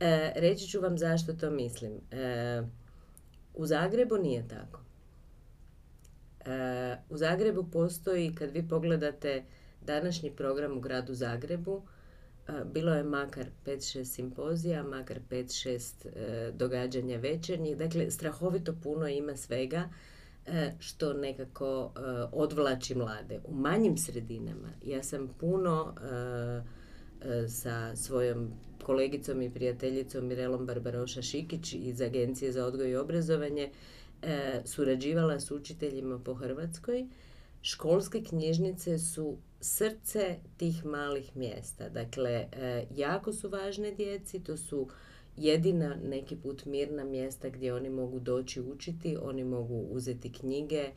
E, 0.00 0.32
reći 0.36 0.66
ću 0.66 0.80
vam 0.80 0.98
zašto 0.98 1.32
to 1.32 1.50
mislim. 1.50 1.92
E, 2.10 2.62
u 3.54 3.66
Zagrebu 3.66 4.16
nije 4.16 4.48
tako. 4.48 4.80
E, 6.46 6.96
u 7.10 7.16
Zagrebu 7.16 7.70
postoji, 7.72 8.34
kad 8.34 8.50
vi 8.50 8.68
pogledate 8.68 9.44
današnji 9.82 10.30
program 10.30 10.76
u 10.76 10.80
gradu 10.80 11.14
Zagrebu, 11.14 11.82
e, 12.48 12.52
bilo 12.72 12.94
je 12.94 13.02
makar 13.02 13.46
5-6 13.66 14.04
simpozija, 14.04 14.82
makar 14.82 15.20
5-6 15.30 16.06
e, 16.06 16.52
događanja 16.52 17.18
večernjih. 17.18 17.76
Dakle, 17.76 18.10
strahovito 18.10 18.74
puno 18.82 19.08
ima 19.08 19.36
svega 19.36 19.88
što 20.78 21.12
nekako 21.12 21.92
odvlači 22.32 22.94
mlade. 22.94 23.40
U 23.44 23.54
manjim 23.54 23.96
sredinama 23.96 24.68
ja 24.84 25.02
sam 25.02 25.28
puno 25.40 25.94
sa 27.48 27.96
svojom 27.96 28.52
kolegicom 28.90 29.42
i 29.42 29.50
prijateljicom 29.50 30.26
Mirelom 30.26 30.66
Barbaroša 30.66 31.22
Šikić 31.22 31.72
iz 31.72 32.00
Agencije 32.00 32.52
za 32.52 32.66
odgoj 32.66 32.90
i 32.90 32.96
obrazovanje 32.96 33.70
e, 34.22 34.62
surađivala 34.64 35.40
s 35.40 35.50
učiteljima 35.50 36.18
po 36.18 36.34
Hrvatskoj. 36.34 37.06
Školske 37.62 38.22
knjižnice 38.22 38.98
su 38.98 39.36
srce 39.60 40.36
tih 40.56 40.84
malih 40.84 41.36
mjesta. 41.36 41.88
Dakle, 41.88 42.30
e, 42.30 42.86
jako 42.96 43.32
su 43.32 43.48
važne 43.48 43.90
djeci, 43.90 44.40
to 44.40 44.56
su 44.56 44.88
jedina 45.36 45.96
neki 46.08 46.36
put 46.36 46.64
mirna 46.64 47.04
mjesta 47.04 47.48
gdje 47.48 47.74
oni 47.74 47.90
mogu 47.90 48.20
doći 48.20 48.60
učiti, 48.60 49.16
oni 49.22 49.44
mogu 49.44 49.86
uzeti 49.90 50.32
knjige, 50.32 50.90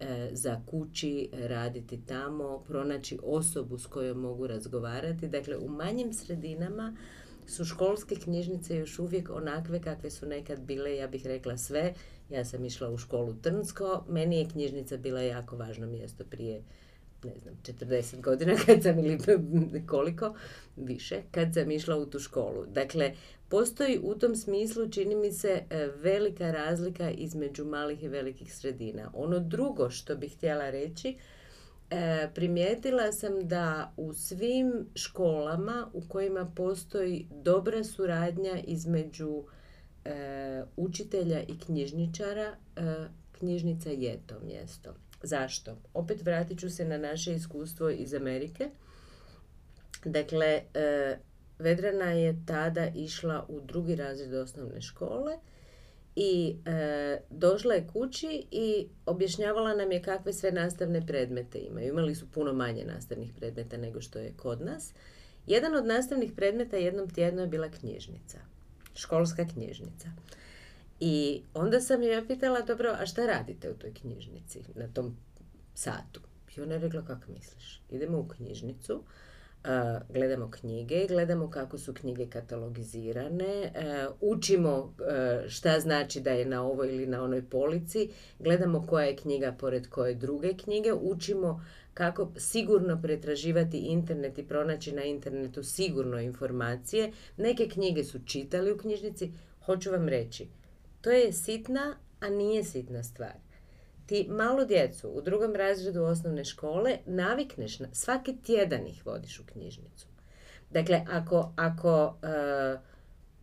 e, 0.00 0.30
za 0.32 0.60
kući, 0.66 1.28
raditi 1.32 2.00
tamo, 2.06 2.64
pronaći 2.66 3.18
osobu 3.22 3.78
s 3.78 3.86
kojom 3.86 4.18
mogu 4.18 4.46
razgovarati. 4.46 5.28
Dakle, 5.28 5.56
u 5.56 5.68
manjim 5.68 6.12
sredinama 6.12 6.96
su 7.50 7.64
školske 7.64 8.14
knjižnice 8.14 8.76
još 8.76 8.98
uvijek 8.98 9.30
onakve 9.30 9.82
kakve 9.82 10.10
su 10.10 10.26
nekad 10.26 10.60
bile, 10.60 10.96
ja 10.96 11.06
bih 11.06 11.26
rekla 11.26 11.56
sve. 11.56 11.94
Ja 12.30 12.44
sam 12.44 12.64
išla 12.64 12.90
u 12.90 12.98
školu 12.98 13.34
Trnsko, 13.42 14.04
meni 14.08 14.38
je 14.38 14.48
knjižnica 14.48 14.96
bila 14.96 15.20
jako 15.20 15.56
važno 15.56 15.86
mjesto 15.86 16.24
prije 16.24 16.62
ne 17.24 17.34
znam, 17.42 17.54
40 17.62 18.20
godina 18.20 18.54
kad 18.66 18.82
sam 18.82 18.98
ili 18.98 19.18
koliko 19.86 20.34
više, 20.76 21.22
kad 21.30 21.54
sam 21.54 21.70
išla 21.70 21.96
u 21.96 22.06
tu 22.06 22.18
školu. 22.18 22.66
Dakle, 22.66 23.12
postoji 23.48 24.00
u 24.02 24.14
tom 24.14 24.36
smislu, 24.36 24.88
čini 24.88 25.14
mi 25.14 25.32
se, 25.32 25.62
e, 25.70 25.88
velika 25.96 26.50
razlika 26.50 27.10
između 27.10 27.64
malih 27.64 28.02
i 28.02 28.08
velikih 28.08 28.54
sredina. 28.54 29.10
Ono 29.14 29.38
drugo 29.38 29.90
što 29.90 30.16
bih 30.16 30.36
htjela 30.36 30.70
reći, 30.70 31.16
E, 31.90 32.28
primijetila 32.34 33.12
sam 33.12 33.48
da 33.48 33.92
u 33.96 34.12
svim 34.12 34.86
školama 34.94 35.90
u 35.92 36.02
kojima 36.08 36.52
postoji 36.56 37.26
dobra 37.30 37.84
suradnja 37.84 38.58
između 38.66 39.44
e, 40.04 40.62
učitelja 40.76 41.42
i 41.42 41.58
knjižničara, 41.58 42.56
e, 42.76 42.82
knjižnica 43.32 43.90
je 43.90 44.18
to 44.26 44.34
mjesto. 44.40 44.94
Zašto? 45.22 45.76
Opet 45.94 46.22
vratit 46.22 46.60
ću 46.60 46.70
se 46.70 46.84
na 46.84 46.98
naše 46.98 47.34
iskustvo 47.34 47.90
iz 47.90 48.14
Amerike. 48.14 48.70
Dakle, 50.04 50.62
Vedrana 51.58 52.10
je 52.12 52.42
tada 52.46 52.88
išla 52.94 53.46
u 53.48 53.60
drugi 53.60 53.96
razred 53.96 54.34
osnovne 54.34 54.80
škole 54.80 55.38
i 56.16 56.56
e, 56.64 57.20
došla 57.30 57.74
je 57.74 57.86
kući 57.92 58.46
i 58.50 58.86
objašnjavala 59.06 59.74
nam 59.74 59.92
je 59.92 60.02
kakve 60.02 60.32
sve 60.32 60.52
nastavne 60.52 61.06
predmete 61.06 61.58
imaju. 61.58 61.88
Imali 61.88 62.14
su 62.14 62.30
puno 62.30 62.52
manje 62.52 62.84
nastavnih 62.84 63.32
predmeta 63.36 63.76
nego 63.76 64.00
što 64.00 64.18
je 64.18 64.32
kod 64.36 64.60
nas. 64.60 64.92
Jedan 65.46 65.74
od 65.74 65.86
nastavnih 65.86 66.32
predmeta 66.36 66.76
jednom 66.76 67.10
tjedno 67.10 67.40
je 67.40 67.48
bila 67.48 67.68
knjižnica. 67.68 68.38
Školska 68.94 69.46
knjižnica. 69.54 70.08
I 71.00 71.42
onda 71.54 71.80
sam 71.80 72.02
joj 72.02 72.26
pitala, 72.26 72.60
dobro, 72.60 72.96
a 72.98 73.06
šta 73.06 73.26
radite 73.26 73.70
u 73.70 73.74
toj 73.74 73.94
knjižnici 73.94 74.62
na 74.74 74.88
tom 74.88 75.16
satu? 75.74 76.20
I 76.56 76.60
ona 76.60 76.74
je 76.74 76.80
rekla, 76.80 77.04
kako 77.04 77.32
misliš? 77.32 77.82
Idemo 77.90 78.18
u 78.18 78.28
knjižnicu, 78.28 79.02
gledamo 80.08 80.50
knjige, 80.50 81.06
gledamo 81.08 81.50
kako 81.50 81.78
su 81.78 81.94
knjige 81.94 82.26
katalogizirane, 82.26 83.72
učimo 84.20 84.94
šta 85.48 85.80
znači 85.80 86.20
da 86.20 86.30
je 86.30 86.44
na 86.44 86.62
ovoj 86.62 86.94
ili 86.94 87.06
na 87.06 87.22
onoj 87.22 87.42
polici, 87.42 88.10
gledamo 88.38 88.86
koja 88.86 89.06
je 89.06 89.16
knjiga 89.16 89.52
pored 89.52 89.88
koje 89.88 90.14
druge 90.14 90.54
knjige, 90.56 90.92
učimo 90.92 91.64
kako 91.94 92.32
sigurno 92.36 93.02
pretraživati 93.02 93.78
internet 93.78 94.38
i 94.38 94.46
pronaći 94.48 94.92
na 94.92 95.04
internetu 95.04 95.62
sigurno 95.62 96.20
informacije. 96.20 97.12
Neke 97.36 97.68
knjige 97.68 98.04
su 98.04 98.18
čitali 98.26 98.72
u 98.72 98.78
knjižnici, 98.78 99.32
hoću 99.64 99.90
vam 99.90 100.08
reći, 100.08 100.48
to 101.00 101.10
je 101.10 101.32
sitna, 101.32 101.96
a 102.20 102.28
nije 102.28 102.64
sitna 102.64 103.02
stvar 103.02 103.49
ti 104.10 104.26
malu 104.28 104.64
djecu 104.64 105.08
u 105.08 105.20
drugom 105.20 105.54
razredu 105.54 106.02
osnovne 106.02 106.44
škole 106.44 106.98
navikneš 107.06 107.78
na, 107.78 107.88
svaki 107.92 108.36
tjedan 108.42 108.86
ih 108.86 109.06
vodiš 109.06 109.40
u 109.40 109.46
knjižnicu. 109.46 110.06
Dakle, 110.70 111.04
ako, 111.10 111.52
ako 111.56 112.14
e, 112.22 112.78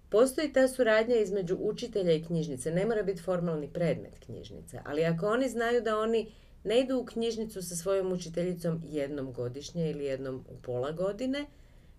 postoji 0.09 0.53
ta 0.53 0.67
suradnja 0.67 1.15
između 1.15 1.57
učitelja 1.59 2.13
i 2.13 2.23
knjižnice, 2.23 2.71
ne 2.71 2.85
mora 2.85 3.03
biti 3.03 3.21
formalni 3.21 3.69
predmet 3.73 4.19
knjižnice, 4.25 4.79
ali 4.85 5.05
ako 5.05 5.27
oni 5.27 5.49
znaju 5.49 5.81
da 5.81 5.99
oni 5.99 6.31
ne 6.63 6.79
idu 6.79 6.99
u 6.99 7.05
knjižnicu 7.05 7.61
sa 7.61 7.75
svojom 7.75 8.11
učiteljicom 8.11 8.81
jednom 8.85 9.33
godišnje 9.33 9.91
ili 9.91 10.05
jednom 10.05 10.45
u 10.49 10.61
pola 10.61 10.91
godine, 10.91 11.45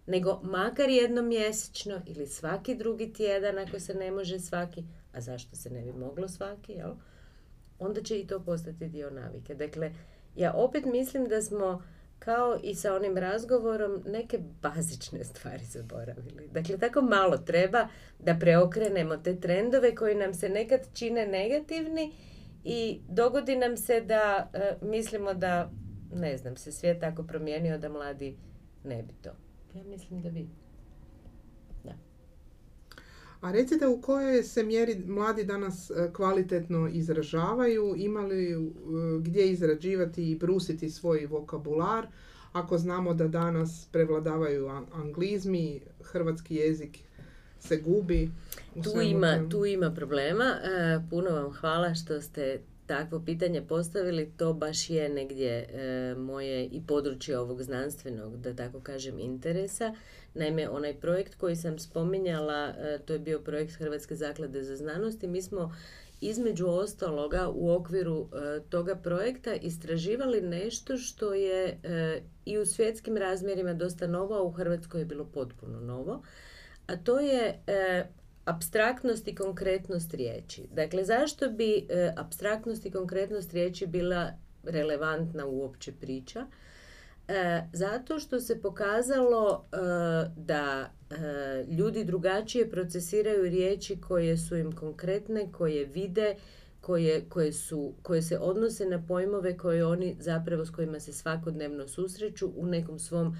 nego 0.07 0.41
makar 0.43 0.91
jednom 0.91 1.29
mjesečno 1.29 2.01
ili 2.07 2.27
svaki 2.27 2.75
drugi 2.75 3.13
tjedan 3.13 3.59
ako 3.59 3.81
se 3.81 3.95
ne 3.95 4.11
može 4.11 4.39
svaki, 4.39 4.85
a 5.13 5.21
zašto 5.21 5.57
se 5.57 5.71
ne 5.71 5.83
bi 5.83 5.93
moglo 5.93 6.29
svaki, 6.29 6.73
jel? 6.73 6.93
Onda 7.79 8.03
će 8.03 8.21
i 8.21 8.27
to 8.27 8.41
postati 8.41 8.89
dio 8.89 9.11
navike. 9.11 9.55
Dakle, 9.55 9.93
ja 10.37 10.53
opet 10.55 10.85
mislim 10.85 11.25
da 11.25 11.43
smo 11.43 11.83
kao 12.19 12.59
i 12.63 12.75
sa 12.75 12.95
onim 12.95 13.19
razgovorom 13.19 14.03
neke 14.07 14.39
bazične 14.63 15.25
stvari 15.25 15.65
zaboravili. 15.65 16.49
Dakle, 16.53 16.79
tako 16.79 17.03
malo 17.03 17.37
treba 17.37 17.89
da 18.19 18.37
preokrenemo 18.41 19.17
te 19.17 19.41
trendove 19.41 19.95
koji 19.95 20.15
nam 20.15 20.35
se 20.35 20.49
nekad 20.49 20.81
čine 20.95 21.27
negativni 21.27 22.13
i 22.65 23.01
dogodi 23.09 23.57
nam 23.57 23.77
se 23.77 24.01
da 24.01 24.51
e, 24.55 24.77
mislimo 24.83 25.35
da, 25.35 25.71
ne 26.15 26.37
znam, 26.37 26.57
se 26.57 26.73
svijet 26.73 27.01
tako 27.01 27.23
promijenio 27.23 27.79
da 27.79 27.89
mladi 27.89 28.37
ne 28.85 29.03
bi 29.03 29.15
to. 29.23 29.31
Ja 29.75 29.85
mislim 29.85 30.23
da 30.23 30.31
bi. 30.31 30.49
A 33.41 33.53
recite 33.53 33.87
u 33.87 34.01
kojoj 34.01 34.43
se 34.43 34.63
mjeri 34.63 35.03
mladi 35.07 35.45
danas 35.45 35.91
e, 35.91 36.11
kvalitetno 36.13 36.89
izražavaju, 36.89 37.95
imali 37.97 38.53
e, 38.53 38.57
gdje 39.21 39.51
izrađivati 39.51 40.31
i 40.31 40.37
brusiti 40.37 40.91
svoj 40.91 41.27
vokabular, 41.27 42.07
ako 42.53 42.79
znamo 42.79 43.15
da 43.15 43.29
danas 43.29 43.89
prevladavaju 43.93 44.69
anglizmi, 44.93 45.81
hrvatski 46.03 46.55
jezik 46.55 46.99
se 47.61 47.77
gubi. 47.77 48.31
Tu 48.85 49.01
ima, 49.01 49.49
tu 49.51 49.65
ima 49.65 49.91
problema. 49.91 50.45
E, 50.45 51.01
puno 51.11 51.31
vam 51.31 51.53
hvala 51.53 51.95
što 51.95 52.21
ste 52.21 52.61
takvo 52.89 53.23
pitanje 53.25 53.63
postavili. 53.63 54.33
To 54.37 54.53
baš 54.53 54.91
je 54.91 55.09
negdje 55.09 55.69
moje 56.17 56.65
i 56.65 56.83
područje 56.87 57.39
ovog 57.39 57.63
znanstvenog, 57.63 58.37
da 58.37 58.55
tako 58.55 58.81
kažem, 58.81 59.19
interesa. 59.19 59.95
Naime, 60.35 60.69
onaj 60.69 60.95
projekt 60.95 61.35
koji 61.35 61.57
sam 61.57 61.79
spominjala, 61.79 62.69
e, 62.79 62.99
to 63.05 63.13
je 63.13 63.19
bio 63.19 63.41
projekt 63.41 63.73
Hrvatske 63.73 64.15
zaklade 64.15 64.63
za 64.63 64.77
znanost 64.77 65.23
i 65.23 65.29
mi 65.29 65.43
smo 65.43 65.75
između 66.21 66.67
ostaloga 66.67 67.49
u 67.55 67.71
okviru 67.71 68.29
e, 68.33 68.61
toga 68.71 68.97
projekta 68.97 69.55
istraživali 69.55 70.41
nešto 70.41 70.97
što 70.97 71.35
je 71.35 71.79
e, 71.83 72.23
i 72.45 72.59
u 72.59 72.67
svjetskim 72.67 73.17
razmjerima 73.17 73.75
dosta 73.75 74.07
novo, 74.07 74.35
a 74.35 74.43
u 74.43 74.51
Hrvatskoj 74.51 75.01
je 75.01 75.05
bilo 75.05 75.25
potpuno 75.25 75.81
novo, 75.81 76.23
a 76.87 76.97
to 76.97 77.21
je 77.21 77.63
abstraktnost 78.49 79.29
i 79.29 79.35
konkretnost 79.35 80.15
riječi. 80.15 80.67
Dakle, 80.73 81.05
zašto 81.05 81.51
bi 81.51 81.87
abstraktnost 82.17 82.87
i 82.87 82.91
konkretnost 82.91 83.53
riječi 83.53 83.87
bila 83.87 84.33
relevantna 84.65 85.47
uopće 85.47 85.93
priča? 85.93 86.47
E, 87.29 87.63
zato 87.73 88.19
što 88.19 88.41
se 88.41 88.63
pokazalo 88.63 89.65
e, 89.73 89.77
da 90.37 90.91
e, 91.11 91.15
ljudi 91.71 92.05
drugačije 92.05 92.71
procesiraju 92.71 93.43
riječi 93.43 94.01
koje 94.01 94.37
su 94.37 94.57
im 94.57 94.73
konkretne, 94.73 95.53
koje 95.53 95.85
vide, 95.85 96.35
koje, 96.81 97.25
koje, 97.29 97.53
su, 97.53 97.93
koje 98.03 98.23
se 98.23 98.39
odnose 98.39 98.87
na 98.87 99.05
pojmove 99.09 99.57
koje 99.57 99.87
oni 99.87 100.17
zapravo 100.21 100.65
s 100.65 100.71
kojima 100.71 101.01
se 101.01 101.13
svakodnevno 101.13 101.89
susreću 101.89 102.53
u 102.57 102.67
nekom 102.67 102.99
svom 102.99 103.37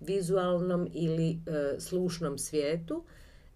vizualnom 0.00 0.88
ili 0.92 1.38
slušnom 1.78 2.38
svijetu, 2.38 3.04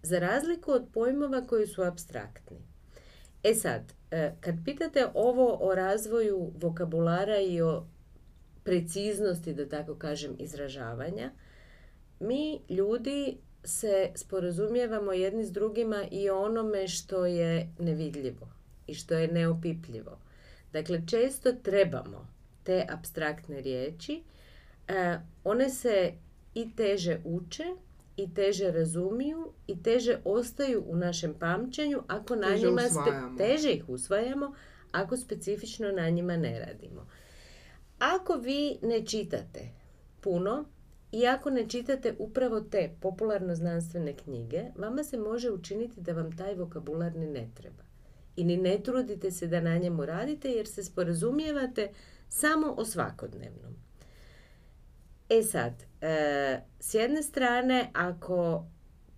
za 0.01 0.19
razliku 0.19 0.71
od 0.71 0.87
pojmova 0.93 1.47
koji 1.47 1.67
su 1.67 1.81
abstraktni. 1.81 2.57
E 3.43 3.53
sad, 3.53 3.93
kad 4.39 4.55
pitate 4.65 5.07
ovo 5.13 5.57
o 5.61 5.75
razvoju 5.75 6.51
vokabulara 6.55 7.39
i 7.39 7.61
o 7.61 7.85
preciznosti, 8.63 9.53
da 9.53 9.69
tako 9.69 9.95
kažem, 9.95 10.35
izražavanja, 10.39 11.31
mi 12.19 12.61
ljudi 12.69 13.37
se 13.63 14.11
sporazumijevamo 14.15 15.13
jedni 15.13 15.45
s 15.45 15.51
drugima 15.51 16.03
i 16.11 16.29
onome 16.29 16.87
što 16.87 17.25
je 17.25 17.69
nevidljivo 17.79 18.49
i 18.87 18.93
što 18.93 19.13
je 19.13 19.27
neopipljivo. 19.27 20.19
Dakle, 20.73 21.01
često 21.07 21.51
trebamo 21.51 22.27
te 22.63 22.85
abstraktne 22.89 23.61
riječi. 23.61 24.23
E, 24.87 25.17
one 25.43 25.69
se 25.69 26.13
i 26.53 26.75
teže 26.75 27.19
uče 27.23 27.63
i 28.17 28.33
teže 28.33 28.71
razumiju 28.71 29.53
i 29.67 29.83
teže 29.83 30.19
ostaju 30.25 30.83
u 30.87 30.95
našem 30.95 31.33
pamćenju 31.33 32.03
ako 32.07 32.35
na 32.35 32.55
njima 32.55 32.81
teže 33.37 33.71
ih 33.71 33.89
usvajamo 33.89 34.53
ako 34.91 35.17
specifično 35.17 35.91
na 35.91 36.09
njima 36.09 36.37
ne 36.37 36.59
radimo. 36.59 37.07
Ako 37.99 38.33
vi 38.33 38.77
ne 38.81 39.05
čitate 39.05 39.69
puno 40.21 40.65
i 41.11 41.27
ako 41.27 41.49
ne 41.49 41.69
čitate 41.69 42.15
upravo 42.19 42.61
te 42.61 42.95
popularno 43.01 43.55
znanstvene 43.55 44.13
knjige, 44.13 44.63
vama 44.75 45.03
se 45.03 45.17
može 45.17 45.51
učiniti 45.51 46.01
da 46.01 46.13
vam 46.13 46.37
taj 46.37 46.55
vokabular 46.55 47.15
ni 47.15 47.27
ne 47.27 47.49
treba. 47.53 47.83
I 48.35 48.43
ni 48.43 48.57
ne 48.57 48.79
trudite 48.83 49.31
se 49.31 49.47
da 49.47 49.61
na 49.61 49.77
njemu 49.77 50.05
radite 50.05 50.49
jer 50.51 50.67
se 50.67 50.83
sporazumijevate 50.83 51.89
samo 52.29 52.73
o 52.77 52.85
svakodnevnom. 52.85 53.86
E 55.29 55.43
sad, 55.43 55.73
e, 56.01 56.61
s 56.79 56.93
jedne 56.93 57.23
strane, 57.23 57.89
ako 57.93 58.65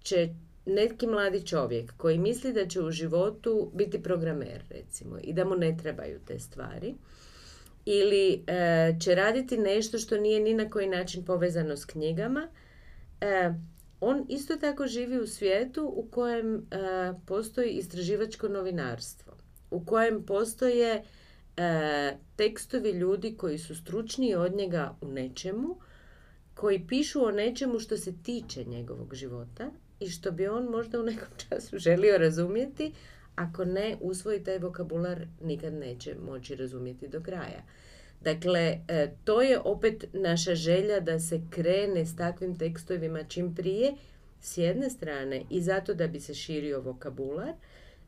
će 0.04 0.30
neki 0.66 1.08
mladi 1.08 1.46
čovjek 1.46 1.94
koji 1.98 2.18
misli 2.18 2.54
da 2.54 2.68
će 2.68 2.82
u 2.82 2.92
životu 2.92 3.72
biti 3.74 4.04
programer, 4.04 4.64
recimo, 4.70 5.18
i 5.24 5.34
da 5.34 5.46
mu 5.46 5.56
ne 5.56 5.78
trebaju 5.78 6.20
te 6.28 6.40
stvari, 6.40 6.96
ili 7.86 8.44
e, 8.48 8.96
će 9.00 9.16
raditi 9.16 9.58
nešto 9.58 9.98
što 9.98 10.18
nije 10.18 10.40
ni 10.40 10.54
na 10.54 10.70
koji 10.70 10.88
način 10.88 11.26
povezano 11.26 11.78
s 11.78 11.86
knjigama, 11.86 12.48
e, 13.22 13.54
on 14.00 14.26
isto 14.30 14.56
tako 14.56 14.88
živi 14.88 15.20
u 15.20 15.28
svijetu 15.28 15.94
u 15.96 16.08
kojem 16.12 16.56
e, 16.56 16.62
postoji 17.26 17.72
istraživačko 17.72 18.48
novinarstvo, 18.48 19.34
u 19.72 19.86
kojem 19.86 20.26
postoje 20.26 21.04
tekstovi 22.36 22.92
ljudi 22.92 23.38
koji 23.38 23.58
su 23.58 23.76
stručniji 23.76 24.36
od 24.36 24.56
njega 24.56 24.96
u 25.02 25.08
nečemu, 25.08 25.80
koji 26.60 26.88
pišu 26.88 27.26
o 27.26 27.32
nečemu 27.32 27.80
što 27.80 27.98
se 27.98 28.14
tiče 28.24 28.64
njegovog 28.64 29.14
života 29.14 29.72
i 30.00 30.10
što 30.10 30.32
bi 30.32 30.48
on 30.48 30.64
možda 30.64 31.00
u 31.00 31.04
nekom 31.04 31.28
času 31.50 31.78
želio 31.78 32.18
razumjeti, 32.18 32.92
ako 33.36 33.66
ne 33.66 33.98
usvoji 34.02 34.44
taj 34.44 34.58
vokabular, 34.58 35.28
nikad 35.42 35.74
neće 35.74 36.16
moći 36.26 36.56
razumjeti 36.56 37.08
do 37.08 37.22
kraja. 37.22 37.64
Dakle, 38.22 38.80
e, 38.88 39.12
to 39.24 39.42
je 39.42 39.60
opet 39.60 40.06
naša 40.14 40.56
želja 40.56 41.00
da 41.00 41.20
se 41.20 41.42
krene 41.50 42.06
s 42.06 42.16
takvim 42.16 42.58
tekstovima 42.58 43.24
čim 43.24 43.56
prije, 43.56 43.94
s 44.42 44.58
jedne 44.58 44.90
strane 44.90 45.44
i 45.50 45.62
zato 45.62 45.94
da 45.94 46.08
bi 46.08 46.20
se 46.20 46.34
širio 46.34 46.82
vokabular, 46.82 47.54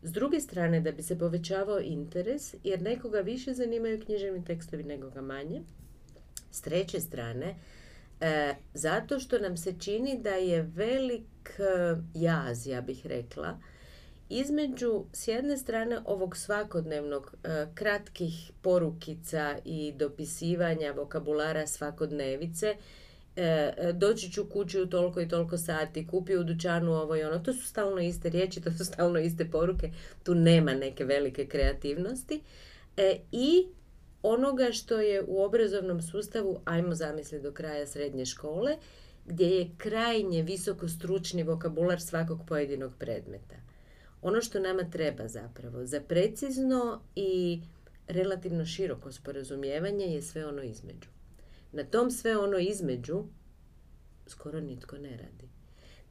s 0.04 0.12
druge 0.12 0.40
strane 0.40 0.82
da 0.82 0.92
bi 0.92 1.04
se 1.04 1.20
povećavao 1.20 1.80
interes, 1.80 2.56
jer 2.64 2.82
nekoga 2.82 3.20
više 3.20 3.54
zanimaju 3.54 4.02
književni 4.06 4.46
tekstovi 4.46 4.84
nego 4.84 5.10
ga 5.10 5.22
manje. 5.22 5.62
S 6.52 6.62
treće 6.62 7.00
strane, 7.00 7.56
e, 8.22 8.56
zato 8.74 9.20
što 9.20 9.40
nam 9.40 9.58
se 9.58 9.74
čini 9.80 10.20
da 10.22 10.30
je 10.30 10.62
velik 10.62 11.60
e, 11.60 11.96
jaz, 12.14 12.68
ja 12.68 12.82
bih 12.82 13.06
rekla, 13.06 13.60
između 14.32 15.04
s 15.14 15.28
jedne 15.28 15.58
strane 15.58 16.00
ovog 16.06 16.38
svakodnevnog 16.38 17.36
e, 17.44 17.68
kratkih 17.76 18.52
porukica 18.62 19.58
i 19.66 19.94
dopisivanja 19.96 20.92
vokabulara 20.92 21.68
svakodnevice 21.68 22.76
e, 23.36 23.44
e, 23.78 23.94
doći 23.94 24.32
ću 24.32 24.46
kući 24.50 24.82
u 24.82 24.90
toliko 24.90 25.22
i 25.22 25.28
toliko 25.28 25.58
sati, 25.58 26.08
kupi 26.08 26.38
u 26.38 26.44
dućanu 26.44 26.94
ovo 26.94 27.16
i 27.16 27.24
ono. 27.24 27.40
To 27.40 27.54
su 27.54 27.68
stalno 27.68 28.02
iste 28.02 28.30
riječi, 28.30 28.62
to 28.62 28.72
su 28.72 28.86
stalno 28.86 29.20
iste 29.20 29.52
poruke. 29.52 29.92
Tu 30.24 30.36
nema 30.36 30.74
neke 30.74 31.06
velike 31.06 31.46
kreativnosti. 31.46 32.42
I 33.32 33.68
onoga 34.24 34.72
što 34.72 35.00
je 35.00 35.24
u 35.28 35.44
obrazovnom 35.44 36.02
sustavu, 36.02 36.60
ajmo 36.66 36.96
zamisliti 36.96 37.44
do 37.44 37.52
kraja 37.52 37.88
srednje 37.88 38.26
škole, 38.26 38.78
gdje 39.26 39.46
je 39.46 39.72
krajnje 39.78 40.44
visoko 40.44 40.88
stručni 40.88 41.44
vokabular 41.44 42.02
svakog 42.02 42.40
pojedinog 42.48 42.92
predmeta 43.00 43.56
ono 44.22 44.42
što 44.42 44.60
nama 44.60 44.90
treba 44.90 45.28
zapravo 45.28 45.86
za 45.86 46.02
precizno 46.02 47.02
i 47.16 47.62
relativno 48.08 48.66
široko 48.66 49.12
sporazumijevanje 49.12 50.06
je 50.06 50.22
sve 50.22 50.46
ono 50.46 50.64
između. 50.64 51.10
Na 51.72 51.84
tom 51.84 52.12
sve 52.12 52.38
ono 52.38 52.58
između 52.58 53.24
skoro 54.28 54.60
nitko 54.60 54.98
ne 54.98 55.10
radi. 55.10 55.50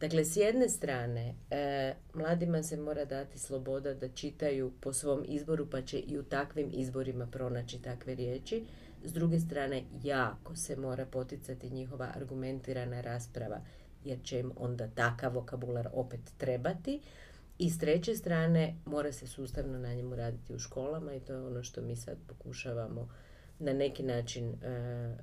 Dakle, 0.00 0.24
s 0.24 0.36
jedne 0.36 0.68
strane, 0.68 1.34
e, 1.50 1.94
mladima 2.14 2.62
se 2.62 2.76
mora 2.76 3.04
dati 3.04 3.38
sloboda 3.38 3.94
da 3.94 4.08
čitaju 4.08 4.72
po 4.80 4.92
svom 4.92 5.24
izboru, 5.28 5.66
pa 5.70 5.82
će 5.82 5.98
i 5.98 6.18
u 6.18 6.22
takvim 6.22 6.70
izborima 6.72 7.26
pronaći 7.26 7.82
takve 7.82 8.14
riječi. 8.14 8.64
S 9.04 9.12
druge 9.12 9.40
strane, 9.40 9.82
jako 10.02 10.56
se 10.56 10.76
mora 10.76 11.06
poticati 11.06 11.70
njihova 11.70 12.12
argumentirana 12.14 13.00
rasprava, 13.00 13.60
jer 14.04 14.18
će 14.22 14.38
im 14.38 14.52
onda 14.56 14.88
takav 14.88 15.34
vokabular 15.34 15.88
opet 15.92 16.20
trebati. 16.38 17.00
I 17.58 17.70
s 17.70 17.78
treće 17.78 18.14
strane 18.14 18.74
mora 18.84 19.12
se 19.12 19.26
sustavno 19.26 19.78
na 19.78 19.94
njemu 19.94 20.16
raditi 20.16 20.54
u 20.54 20.58
školama 20.58 21.14
i 21.14 21.20
to 21.20 21.32
je 21.32 21.46
ono 21.46 21.62
što 21.62 21.82
mi 21.82 21.96
sad 21.96 22.16
pokušavamo 22.26 23.08
na 23.58 23.72
neki 23.72 24.02
način 24.02 24.48
e, 24.48 24.66
e, 24.66 25.14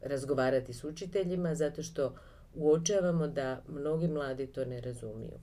razgovarati 0.00 0.72
s 0.72 0.84
učiteljima 0.84 1.54
zato 1.54 1.82
što 1.82 2.14
uočavamo 2.58 3.26
da 3.26 3.62
mnogi 3.68 4.08
mladi 4.08 4.46
to 4.46 4.64
ne 4.64 4.80
razumiju. 4.80 5.38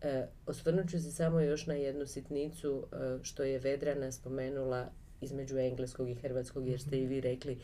E, 0.00 0.26
osvrnut 0.46 0.90
ću 0.90 0.98
se 0.98 1.10
samo 1.10 1.40
još 1.40 1.66
na 1.66 1.74
jednu 1.74 2.06
sitnicu 2.06 2.86
e, 2.92 3.18
što 3.22 3.42
je 3.42 3.58
Vedrana 3.58 4.12
spomenula 4.12 4.86
između 5.20 5.58
engleskog 5.58 6.10
i 6.10 6.14
hrvatskog 6.14 6.68
jer 6.68 6.80
ste 6.80 6.98
i 6.98 7.06
vi 7.06 7.20
rekli 7.20 7.58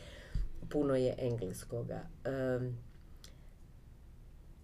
puno 0.69 0.95
je 0.95 1.15
engleskoga 1.17 2.01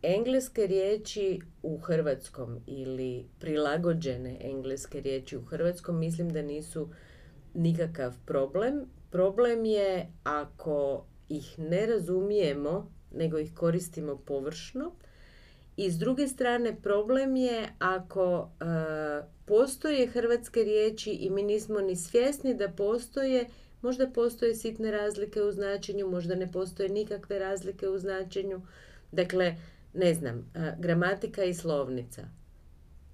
engleske 0.05 0.67
riječi 0.67 1.39
u 1.63 1.77
hrvatskom 1.77 2.59
ili 2.67 3.25
prilagođene 3.39 4.37
engleske 4.41 5.01
riječi 5.01 5.37
u 5.37 5.45
hrvatskom 5.45 5.99
mislim 5.99 6.29
da 6.29 6.41
nisu 6.41 6.89
nikakav 7.53 8.13
problem. 8.25 8.85
Problem 9.11 9.65
je 9.65 10.07
ako 10.23 11.05
ih 11.29 11.59
ne 11.59 11.85
razumijemo, 11.85 12.91
nego 13.15 13.39
ih 13.39 13.53
koristimo 13.53 14.17
površno 14.17 14.91
I 15.77 15.91
s 15.91 15.97
druge 15.97 16.27
strane 16.27 16.75
problem 16.81 17.35
je 17.35 17.67
ako 17.79 18.49
e, 18.59 18.65
postoje 19.45 20.07
hrvatske 20.07 20.63
riječi 20.63 21.11
i 21.11 21.29
mi 21.29 21.43
nismo 21.43 21.81
ni 21.81 21.95
svjesni 21.95 22.53
da 22.53 22.69
postoje, 22.69 23.47
možda 23.81 24.07
postoje 24.07 24.55
sitne 24.55 24.91
razlike 24.91 25.41
u 25.41 25.51
značenju, 25.51 26.07
možda 26.07 26.35
ne 26.35 26.51
postoje 26.51 26.89
nikakve 26.89 27.39
razlike 27.39 27.89
u 27.89 27.97
značenju. 27.97 28.61
Dakle, 29.11 29.55
ne 29.93 30.13
znam, 30.13 30.51
e, 30.55 30.75
gramatika 30.79 31.43
i 31.43 31.53
slovnica. 31.53 32.27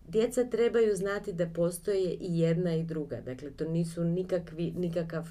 Djeca 0.08 0.44
trebaju 0.44 0.96
znati 0.96 1.34
da 1.34 1.48
postoje 1.48 2.14
i 2.14 2.40
jedna 2.40 2.76
i 2.76 2.84
druga. 2.84 3.22
Dakle, 3.22 3.52
to 3.52 3.70
nisu 3.70 4.04
nikakvi, 4.04 4.72
nikakav 4.72 5.28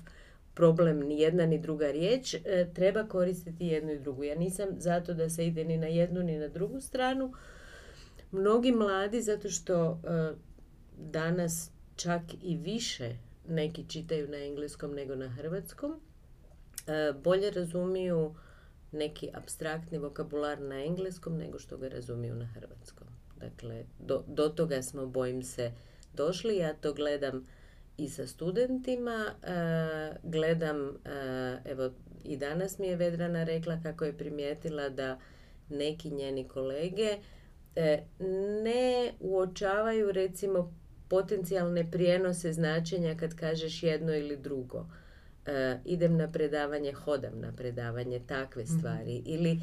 problem 0.61 1.01
ni 1.01 1.21
jedna 1.21 1.47
ni 1.47 1.59
druga 1.59 1.91
riječ, 1.91 2.35
e, 2.35 2.67
treba 2.75 3.03
koristiti 3.09 3.67
jednu 3.67 3.93
i 3.93 3.99
drugu. 3.99 4.25
Ja 4.25 4.35
nisam 4.35 4.69
zato 4.79 5.15
da 5.15 5.31
se 5.31 5.47
ide 5.47 5.65
ni 5.65 5.79
na 5.79 5.87
jednu 5.87 6.23
ni 6.23 6.39
na 6.39 6.49
drugu 6.49 6.81
stranu. 6.81 7.33
Mnogi 8.33 8.73
mladi, 8.73 9.23
zato 9.23 9.51
što 9.51 10.01
e, 10.05 10.33
danas 10.97 11.71
čak 11.97 12.23
i 12.43 12.57
više 12.57 13.17
neki 13.49 13.85
čitaju 13.89 14.29
na 14.29 14.37
engleskom 14.37 14.93
nego 14.95 15.15
na 15.15 15.29
hrvatskom, 15.29 15.95
e, 16.87 17.13
bolje 17.13 17.51
razumiju 17.51 18.35
neki 18.93 19.31
abstraktni 19.35 19.99
vokabular 19.99 20.61
na 20.61 20.85
engleskom 20.85 21.37
nego 21.37 21.59
što 21.59 21.77
ga 21.77 21.89
razumiju 21.89 22.35
na 22.35 22.47
hrvatskom. 22.47 23.09
Dakle, 23.37 23.85
do, 23.99 24.25
do 24.27 24.49
toga 24.49 24.83
smo, 24.83 25.07
bojim 25.07 25.43
se, 25.43 25.73
došli. 26.15 26.57
Ja 26.57 26.75
to 26.75 26.93
gledam 26.95 27.47
i 28.01 28.09
sa 28.09 28.27
studentima. 28.27 29.27
E, 29.43 29.53
gledam, 30.23 30.89
e, 30.89 30.91
evo 31.65 31.91
i 32.25 32.37
danas 32.37 32.79
mi 32.79 32.87
je 32.87 32.97
Vedrana 32.97 33.45
rekla 33.45 33.81
kako 33.83 34.05
je 34.05 34.19
primijetila 34.19 34.89
da 34.89 35.19
neki 35.69 36.11
njeni 36.11 36.49
kolege 36.49 37.17
e, 37.77 38.03
ne 38.65 39.13
uočavaju 39.21 40.13
recimo 40.13 40.75
potencijalne 41.09 41.91
prijenose 41.91 42.53
značenja 42.53 43.17
kad 43.17 43.35
kažeš 43.35 43.83
jedno 43.83 44.15
ili 44.15 44.37
drugo. 44.37 44.87
idem 45.85 46.17
na 46.17 46.33
predavanje, 46.33 46.93
hodam 46.93 47.41
na 47.41 47.53
predavanje, 47.57 48.21
takve 48.27 48.63
mhm. 48.63 48.79
stvari. 48.79 49.23
Ili 49.27 49.61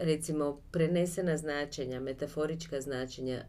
recimo 0.00 0.60
prenesena 0.70 1.36
značenja, 1.36 2.00
metaforička 2.00 2.80
značenja. 2.80 3.44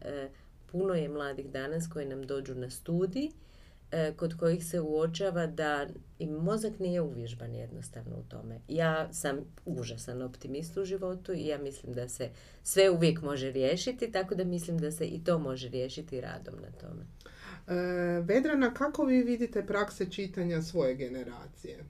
Puno 0.72 0.94
je 0.94 1.08
mladih 1.08 1.50
danas 1.50 1.88
koji 1.92 2.06
nam 2.06 2.26
dođu 2.26 2.54
na 2.54 2.70
studij 2.70 3.30
kod 4.16 4.36
kojih 4.36 4.66
se 4.66 4.80
uočava 4.80 5.46
da 5.46 5.86
im 6.18 6.30
mozak 6.30 6.78
nije 6.78 7.00
uvježban 7.00 7.54
jednostavno 7.54 8.16
u 8.16 8.22
tome. 8.22 8.60
Ja 8.68 9.12
sam 9.12 9.36
užasan 9.64 10.22
optimist 10.22 10.76
u 10.76 10.84
životu 10.84 11.32
i 11.32 11.46
ja 11.46 11.58
mislim 11.58 11.92
da 11.92 12.08
se 12.08 12.30
sve 12.62 12.90
uvijek 12.90 13.22
može 13.22 13.52
riješiti, 13.52 14.12
tako 14.12 14.34
da 14.34 14.44
mislim 14.44 14.78
da 14.78 14.90
se 14.90 15.06
i 15.06 15.24
to 15.24 15.38
može 15.38 15.68
riješiti 15.68 16.20
radom 16.20 16.54
na 16.54 16.70
tome. 16.70 17.06
E, 17.66 18.20
Vedrana, 18.20 18.74
kako 18.74 19.04
vi 19.04 19.22
vidite 19.22 19.66
prakse 19.66 20.10
čitanja 20.10 20.62
svoje 20.62 20.94
generacije? 20.94 21.84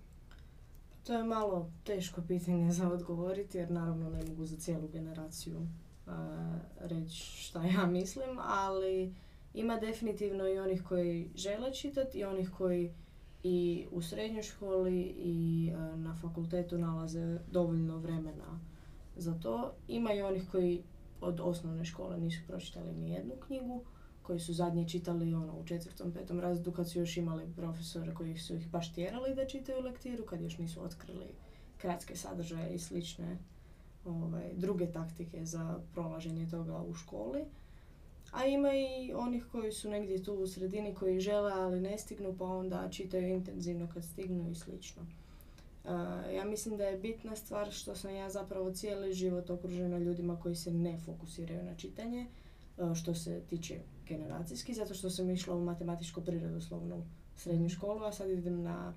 To 1.07 1.13
je 1.13 1.25
malo 1.25 1.71
teško 1.85 2.23
pitanje 2.29 2.73
za 2.73 2.89
odgovoriti 2.89 3.59
jer 3.59 3.71
naravno 3.71 4.11
ne 4.11 4.25
mogu 4.29 4.45
za 4.45 4.57
cijelu 4.57 4.89
generaciju 4.89 5.61
e, 5.61 6.11
reći 6.81 7.17
šta 7.17 7.65
ja 7.65 7.87
mislim, 7.87 8.39
ali 8.39 9.15
ima 9.55 9.77
definitivno 9.77 10.49
i 10.49 10.59
onih 10.59 10.83
koji 10.83 11.31
žele 11.35 11.75
čitati 11.75 12.19
i 12.19 12.25
onih 12.25 12.51
koji 12.51 12.95
i 13.43 13.87
u 13.91 14.03
srednjoj 14.03 14.43
školi 14.43 15.01
i 15.17 15.69
e, 15.73 15.97
na 15.97 16.15
fakultetu 16.15 16.79
nalaze 16.79 17.39
dovoljno 17.51 17.99
vremena 17.99 18.61
za 19.17 19.35
to. 19.35 19.73
Ima 19.89 20.13
i 20.13 20.23
onih 20.23 20.51
koji 20.51 20.83
od 21.21 21.41
osnovne 21.41 21.85
škole 21.85 22.19
nisu 22.19 22.41
pročitali 22.47 22.93
ni 22.93 23.11
jednu 23.11 23.35
knjigu, 23.47 23.85
koji 24.23 24.41
su 24.41 24.53
zadnje 24.53 24.89
čitali 24.89 25.35
ono 25.35 25.59
u 25.59 25.65
četvrtom, 25.65 26.13
petom 26.13 26.41
razredu 26.41 26.73
kad 26.73 26.91
su 26.91 26.99
još 26.99 27.17
imali 27.17 27.53
profesore 27.57 28.15
koji 28.15 28.37
su 28.37 28.55
ih 28.55 28.71
baš 28.71 28.95
tjerali 28.95 29.35
da 29.35 29.47
čitaju 29.47 29.83
lektiru, 29.83 30.25
kad 30.25 30.41
još 30.41 30.59
nisu 30.59 30.85
otkrili 30.85 31.27
kratke 31.77 32.17
sadržaje 32.17 32.75
i 32.75 32.79
slične 32.79 33.39
ovaj, 34.05 34.53
druge 34.55 34.93
taktike 34.93 35.45
za 35.45 35.81
prolaženje 35.93 36.49
toga 36.51 36.83
u 36.83 36.95
školi. 36.95 37.45
A 38.31 38.47
ima 38.47 38.75
i 38.75 39.13
onih 39.15 39.47
koji 39.53 39.73
su 39.73 39.91
negdje 39.91 40.23
tu 40.23 40.35
u 40.35 40.47
sredini 40.47 40.95
koji 40.95 41.21
žele, 41.21 41.53
ali 41.53 41.81
ne 41.81 41.99
stignu, 41.99 42.35
pa 42.39 42.45
onda 42.45 42.89
čitaju 42.91 43.29
intenzivno 43.29 43.89
kad 43.95 44.05
stignu 44.05 44.51
i 44.51 44.55
slično. 44.55 45.03
Uh, 45.03 45.91
ja 46.35 46.45
mislim 46.45 46.77
da 46.77 46.85
je 46.85 46.99
bitna 46.99 47.37
stvar 47.37 47.71
što 47.71 47.95
sam 47.95 48.15
ja 48.15 48.31
zapravo 48.31 48.73
cijeli 48.73 49.13
život 49.13 49.51
okružena 49.51 49.99
ljudima 49.99 50.41
koji 50.41 50.55
se 50.55 50.71
ne 50.71 50.99
fokusiraju 50.99 51.65
na 51.65 51.75
čitanje, 51.75 52.27
uh, 52.77 52.95
što 52.95 53.15
se 53.15 53.41
tiče 53.51 53.79
generacijski, 54.09 54.75
zato 54.75 54.95
što 54.95 55.11
sam 55.11 55.31
išla 55.31 55.57
u 55.57 55.65
matematičko-prirodoslovnu 55.65 57.03
srednju 57.37 57.69
školu, 57.69 58.05
a 58.05 58.13
sad 58.13 58.31
idem 58.31 58.63
na 58.63 58.95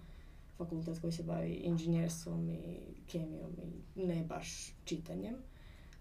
fakultet 0.57 0.99
koji 0.99 1.13
se 1.13 1.23
bavi 1.23 1.53
inženjerstvom 1.53 2.49
i 2.49 2.79
kemijom 3.07 3.51
i 3.95 4.05
ne 4.05 4.23
baš 4.23 4.75
čitanjem. 4.83 5.35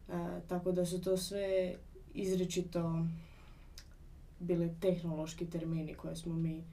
Uh, 0.08 0.14
tako 0.48 0.72
da 0.72 0.86
su 0.86 1.00
to 1.00 1.16
sve 1.16 1.74
izričito 2.14 3.06
bili 4.40 4.74
tehnološki 4.80 5.46
termini 5.46 5.94
koje 5.94 6.16
smo 6.16 6.34
mi 6.34 6.64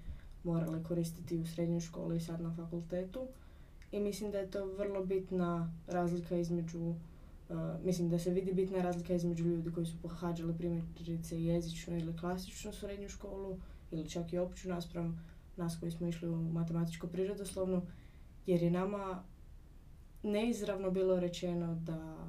morali 0.44 0.84
koristiti 0.84 1.38
u 1.38 1.46
srednjoj 1.46 1.80
školi 1.80 2.18
i 2.18 2.22
sad 2.22 2.42
na 2.42 2.56
fakultetu. 2.56 3.28
I 3.92 4.00
mislim 4.00 4.32
da 4.32 4.38
je 4.38 4.52
to 4.52 4.66
vrlo 4.66 5.06
bitna 5.06 5.74
razlika 5.88 6.38
između, 6.38 6.80
uh, 6.80 6.96
mislim 7.84 8.10
da 8.10 8.20
se 8.20 8.30
vidi 8.30 8.54
bitna 8.54 8.82
razlika 8.82 9.14
između 9.14 9.46
ljudi 9.46 9.72
koji 9.72 9.86
su 9.86 10.02
pohađali 10.02 10.58
primjerice 10.58 11.44
jezičnu 11.44 11.98
ili 11.98 12.18
klasičnu 12.18 12.74
srednju 12.74 13.10
školu 13.10 13.58
ili 13.92 14.10
čak 14.10 14.34
i 14.34 14.38
opću 14.38 14.70
naspram 14.70 15.26
nas 15.58 15.78
koji 15.80 15.92
smo 15.92 16.08
išli 16.08 16.30
u 16.30 16.36
matematičko 16.36 17.08
prirodoslovnu 17.08 17.82
jer 18.46 18.64
je 18.64 18.72
nama 18.72 19.24
neizravno 20.24 20.92
bilo 20.92 21.20
rečeno 21.20 21.76
da 21.76 22.28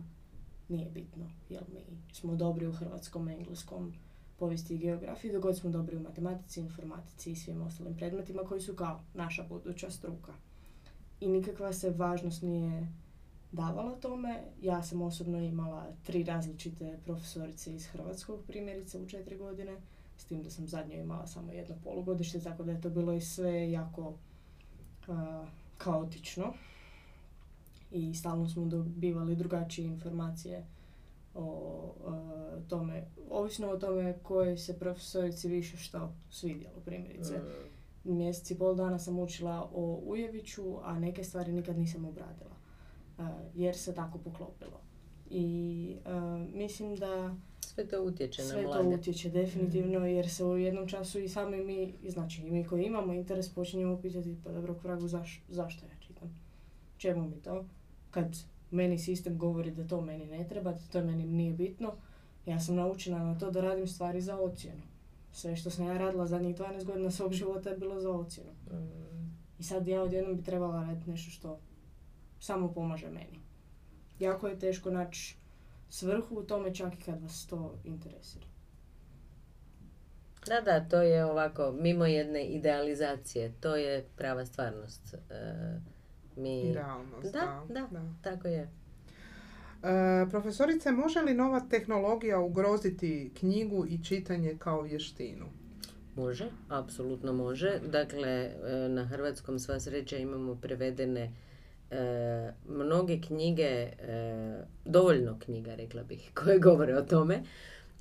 nije 0.72 0.90
bitno 0.90 1.30
jel 1.48 1.62
mi 1.72 1.80
smo 2.12 2.37
dobri 2.37 2.66
u 2.66 2.72
hrvatskom, 2.72 3.28
engleskom, 3.28 3.92
povijesti 4.38 4.74
i 4.74 4.78
geografiji, 4.78 5.32
dok 5.32 5.56
smo 5.56 5.70
dobri 5.70 5.96
u 5.96 6.00
matematici, 6.00 6.61
informatici 6.61 7.32
i 7.32 7.37
svim 7.37 7.62
ostalim 7.62 7.96
predmetima 7.96 8.42
koji 8.42 8.61
su 8.61 8.74
kao 8.74 9.00
naša 9.14 9.42
buduća 9.48 9.90
struka. 9.90 10.32
I 11.20 11.28
nikakva 11.28 11.72
se 11.72 11.90
važnost 11.90 12.42
nije 12.42 12.88
davala 13.52 14.00
tome. 14.00 14.42
Ja 14.62 14.82
sam 14.82 15.02
osobno 15.02 15.38
imala 15.38 15.87
tri 16.02 16.24
različite 16.24 16.98
profesorice 17.04 17.74
iz 17.74 17.87
hrvatskog 17.87 18.40
primjerice 18.46 18.98
u 18.98 19.08
četiri 19.08 19.37
godine, 19.37 19.76
s 20.16 20.24
tim 20.24 20.42
da 20.42 20.50
sam 20.50 20.66
zadnje 20.66 20.96
imala 20.96 21.26
samo 21.26 21.52
jedno 21.52 21.76
polugodište, 21.85 22.40
tako 22.40 22.62
da 22.62 22.72
je 22.72 22.80
to 22.80 22.90
bilo 22.90 23.12
i 23.12 23.20
sve 23.20 23.70
jako 23.70 24.08
uh, 24.08 25.48
kaotično 25.78 26.54
i 27.92 28.14
stalno 28.14 28.48
smo 28.48 28.64
dobivali 28.66 29.37
drugačije 29.37 29.87
informacije 29.87 30.66
o 31.35 31.94
uh, 32.07 32.68
tome, 32.68 33.05
ovisno 33.31 33.68
o 33.68 33.76
tome 33.76 34.18
koje 34.22 34.59
se 34.59 34.78
profesorici 34.78 35.48
više 35.48 35.76
što 35.76 36.14
svidjelo, 36.31 36.81
primjerice. 36.85 37.38
Mm. 38.05 38.16
Mjesec 38.16 38.50
i 38.50 38.59
pol 38.59 38.74
dana 38.74 38.98
sam 38.98 39.18
učila 39.18 39.70
o 39.74 40.00
Ujeviću, 40.05 40.76
a 40.83 40.98
neke 40.98 41.24
stvari 41.24 41.52
nikad 41.52 41.78
nisam 41.78 42.05
obradila, 42.05 42.57
uh, 43.18 43.24
jer 43.55 43.76
se 43.76 43.94
tako 43.94 44.18
poklopilo. 44.18 44.81
I 45.31 45.96
uh, 46.07 46.55
mislim 46.55 46.96
da 46.96 47.37
sve 47.61 47.88
to 47.88 48.02
utječe 48.02 48.42
sve 48.42 48.62
na 48.62 48.68
mlade. 48.68 48.83
to 48.83 48.88
utječe 48.88 49.31
definitivno 49.31 50.00
mm. 50.00 50.07
jer 50.07 50.31
se 50.31 50.44
u 50.44 50.57
jednom 50.57 50.88
času 50.88 51.18
i 51.18 51.28
sami 51.28 51.64
mi, 51.64 51.94
znači 52.11 52.42
i 52.42 52.50
mi 52.50 52.64
koji 52.64 52.85
imamo 52.85 53.12
interes 53.12 53.55
počinjemo 53.55 54.00
pitati 54.00 54.37
pa 54.44 54.52
dobro 54.52 54.74
vragu 54.83 55.09
zaš, 55.09 55.44
zašto 55.48 55.87
ja 55.87 55.92
čitam, 56.00 56.40
čemu 56.96 57.29
mi 57.29 57.37
to, 57.37 57.64
kad 58.13 58.37
meni 58.71 58.98
sistem 58.98 59.38
govori 59.38 59.71
da 59.71 59.87
to 59.88 60.00
meni 60.00 60.27
ne 60.27 60.48
treba, 60.48 60.73
da 60.73 60.81
to 60.92 61.04
meni 61.04 61.27
nije 61.27 61.52
bitno, 61.52 61.92
ja 62.46 62.60
sam 62.60 62.75
naučena 62.75 63.25
na 63.25 63.38
to 63.38 63.50
da 63.50 63.60
radim 63.60 63.87
stvari 63.87 64.21
za 64.21 64.38
ocjenu. 64.38 64.83
Sve 65.33 65.56
što 65.56 65.71
sam 65.71 65.87
ja 65.87 65.98
radila 65.98 66.27
zadnjih 66.27 66.56
12 66.56 66.85
godina 66.85 67.10
svog 67.10 67.33
života 67.33 67.71
je 67.71 67.77
bilo 67.77 68.00
za 68.00 68.10
ocjenu. 68.10 68.50
Mm. 68.71 69.33
I 69.58 69.63
sad 69.63 69.88
ja 69.88 70.02
odjednom 70.02 70.37
bi 70.37 70.42
trebala 70.42 70.83
raditi 70.83 71.10
nešto 71.10 71.31
što 71.31 71.58
samo 72.40 72.73
pomaže 72.73 73.10
meni. 73.10 73.40
Jako 74.19 74.48
je 74.48 74.58
teško 74.58 74.90
naći 74.90 75.37
svrhu 75.88 76.38
u 76.38 76.42
tome 76.42 76.75
čak 76.75 76.94
i 76.94 77.02
kad 77.02 77.23
vas 77.23 77.46
to 77.46 77.75
interesira. 77.85 78.46
Da, 80.46 80.60
da, 80.60 80.88
to 80.88 81.02
je 81.02 81.25
ovako, 81.25 81.73
mimo 81.73 82.06
jedne 82.06 82.44
idealizacije, 82.44 83.52
to 83.60 83.77
je 83.77 84.06
prava 84.17 84.46
stvarnost. 84.46 85.15
E, 85.15 85.81
mi... 86.37 86.60
I 86.60 86.74
realnost, 86.74 87.33
da, 87.33 87.62
da, 87.68 87.88
da, 87.90 88.00
tako 88.22 88.48
je. 88.48 88.60
E, 89.83 90.26
profesorice, 90.30 90.92
može 90.92 91.20
li 91.20 91.35
nova 91.35 91.60
tehnologija 91.60 92.40
ugroziti 92.40 93.30
knjigu 93.38 93.87
i 93.87 94.04
čitanje 94.04 94.56
kao 94.58 94.83
vještinu? 94.83 95.46
Može, 96.16 96.50
apsolutno 96.68 97.33
može. 97.33 97.80
Dakle, 97.92 98.28
e, 98.28 98.88
na 98.88 99.04
hrvatskom 99.04 99.58
sva 99.58 99.80
sreća 99.80 100.16
imamo 100.16 100.54
prevedene 100.54 101.33
mnoge 102.68 103.20
knjige, 103.20 103.88
dovoljno 104.85 105.38
knjiga 105.38 105.74
rekla 105.74 106.02
bih, 106.02 106.30
koje 106.44 106.58
govore 106.58 106.98
o 106.98 107.02
tome, 107.02 107.42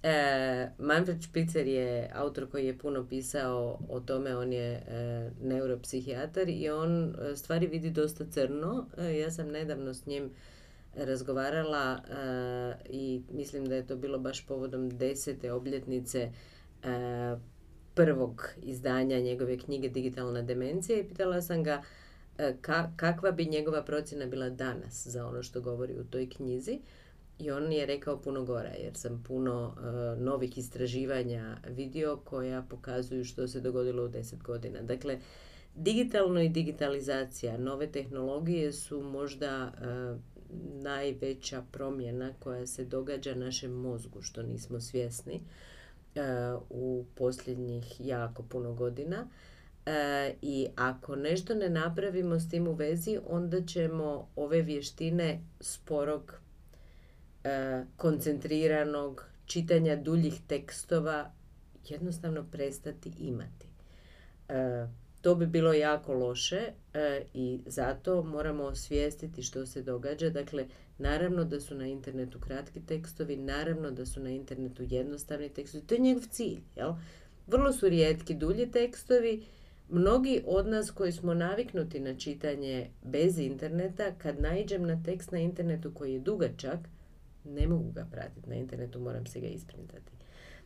E, 0.03 0.69
Manfred 0.79 1.23
Spitzer 1.23 1.67
je 1.67 2.09
autor 2.13 2.49
koji 2.51 2.65
je 2.65 2.77
puno 2.77 3.07
pisao 3.07 3.79
o 3.89 3.99
tome, 3.99 4.35
on 4.35 4.53
je 4.53 4.71
e, 4.71 5.29
neuropsihijatar 5.41 6.49
i 6.49 6.69
on 6.69 7.15
e, 7.15 7.35
stvari 7.35 7.67
vidi 7.67 7.89
dosta 7.89 8.25
crno. 8.25 8.85
E, 8.97 9.17
ja 9.17 9.31
sam 9.31 9.47
nedavno 9.47 9.93
s 9.93 10.05
njim 10.05 10.31
razgovarala 10.95 11.99
i 12.89 13.21
mislim 13.31 13.65
da 13.65 13.75
je 13.75 13.87
to 13.87 13.95
bilo 13.95 14.19
baš 14.19 14.47
povodom 14.47 14.89
desete 14.89 15.51
obljetnice 15.51 16.31
prvog 17.93 18.49
izdanja 18.63 19.19
njegove 19.19 19.57
knjige 19.57 19.89
Digitalna 19.89 20.41
demencija 20.41 20.99
i 20.99 21.03
pitala 21.03 21.41
sam 21.41 21.63
ga 21.63 21.81
kakva 22.95 23.31
bi 23.31 23.45
njegova 23.45 23.83
procjena 23.83 24.25
bila 24.25 24.49
danas 24.49 25.07
za 25.07 25.27
ono 25.27 25.43
što 25.43 25.61
govori 25.61 25.99
u 25.99 26.03
toj 26.03 26.29
knjizi. 26.29 26.79
I 27.41 27.51
on 27.51 27.71
je 27.71 27.85
rekao 27.85 28.21
puno 28.21 28.45
gora 28.45 28.69
jer 28.69 28.95
sam 28.95 29.23
puno 29.27 29.75
uh, 29.77 30.21
novih 30.21 30.57
istraživanja 30.57 31.57
vidio 31.67 32.19
koja 32.23 32.61
pokazuju 32.61 33.25
što 33.25 33.47
se 33.47 33.61
dogodilo 33.61 34.05
u 34.05 34.07
deset 34.07 34.43
godina. 34.43 34.81
Dakle, 34.81 35.19
digitalno 35.75 36.41
i 36.41 36.49
digitalizacija, 36.49 37.57
nove 37.57 37.91
tehnologije 37.91 38.73
su 38.73 39.01
možda 39.01 39.71
uh, 39.71 40.19
najveća 40.83 41.63
promjena 41.71 42.33
koja 42.39 42.67
se 42.67 42.85
događa 42.85 43.35
našem 43.35 43.71
mozgu, 43.71 44.21
što 44.21 44.43
nismo 44.43 44.79
svjesni 44.81 45.41
uh, 46.15 46.21
u 46.69 47.05
posljednjih 47.15 47.95
jako 47.99 48.43
puno 48.43 48.73
godina. 48.73 49.27
I 50.41 50.67
ako 50.75 51.15
nešto 51.15 51.55
ne 51.55 51.69
napravimo 51.69 52.39
s 52.39 52.49
tim 52.49 52.67
u 52.67 52.73
vezi, 52.73 53.19
onda 53.29 53.65
ćemo 53.65 54.27
ove 54.35 54.61
vještine 54.61 55.41
sporog 55.59 56.40
E, 57.43 57.83
koncentriranog 57.97 59.25
čitanja 59.45 59.95
duljih 59.95 60.41
tekstova 60.47 61.31
jednostavno 61.89 62.45
prestati 62.51 63.11
imati. 63.19 63.67
E, 64.49 64.87
to 65.21 65.35
bi 65.35 65.45
bilo 65.45 65.73
jako 65.73 66.13
loše 66.13 66.61
e, 66.93 67.23
i 67.33 67.59
zato 67.65 68.23
moramo 68.23 68.63
osvijestiti 68.63 69.43
što 69.43 69.65
se 69.65 69.81
događa. 69.81 70.29
Dakle, 70.29 70.67
naravno 70.97 71.43
da 71.43 71.59
su 71.59 71.75
na 71.75 71.87
internetu 71.87 72.39
kratki 72.39 72.81
tekstovi, 72.85 73.37
naravno 73.37 73.91
da 73.91 74.05
su 74.05 74.19
na 74.19 74.29
internetu 74.29 74.83
jednostavni 74.89 75.49
tekstovi. 75.49 75.83
To 75.87 75.95
je 75.95 75.99
njegov 75.99 76.23
cilj. 76.29 76.61
Jel? 76.75 76.93
Vrlo 77.47 77.73
su 77.73 77.89
rijetki 77.89 78.33
dulji 78.33 78.71
tekstovi. 78.71 79.45
Mnogi 79.89 80.43
od 80.45 80.67
nas 80.67 80.91
koji 80.91 81.11
smo 81.11 81.33
naviknuti 81.33 81.99
na 81.99 82.17
čitanje 82.17 82.89
bez 83.03 83.39
interneta, 83.39 84.11
kad 84.17 84.41
naiđem 84.41 84.87
na 84.87 85.03
tekst 85.03 85.31
na 85.31 85.39
internetu 85.39 85.91
koji 85.93 86.13
je 86.13 86.19
dugačak, 86.19 86.79
ne 87.45 87.67
mogu 87.67 87.91
ga 87.91 88.07
pratiti 88.11 88.49
na 88.49 88.55
internetu, 88.55 88.99
moram 88.99 89.25
se 89.25 89.39
ga 89.39 89.47
isprintati. 89.47 90.11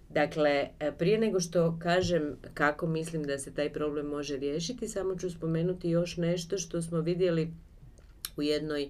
Dakle, 0.10 0.70
e, 0.80 0.92
prije 0.98 1.18
nego 1.18 1.40
što 1.40 1.80
kažem 1.80 2.36
kako 2.54 2.88
mislim 2.88 3.24
da 3.24 3.38
se 3.38 3.54
taj 3.54 3.74
problem 3.74 4.06
može 4.06 4.38
riješiti, 4.38 4.88
samo 4.88 5.16
ću 5.16 5.30
spomenuti 5.30 5.90
još 5.90 6.18
nešto 6.18 6.58
što 6.58 6.82
smo 6.82 7.02
vidjeli 7.02 7.54
u 8.38 8.42
jednoj 8.42 8.84
e, 8.84 8.90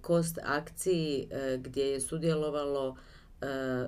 kost 0.00 0.38
akciji 0.42 1.28
e, 1.30 1.58
gdje 1.62 1.84
je 1.84 2.00
sudjelovalo 2.00 2.96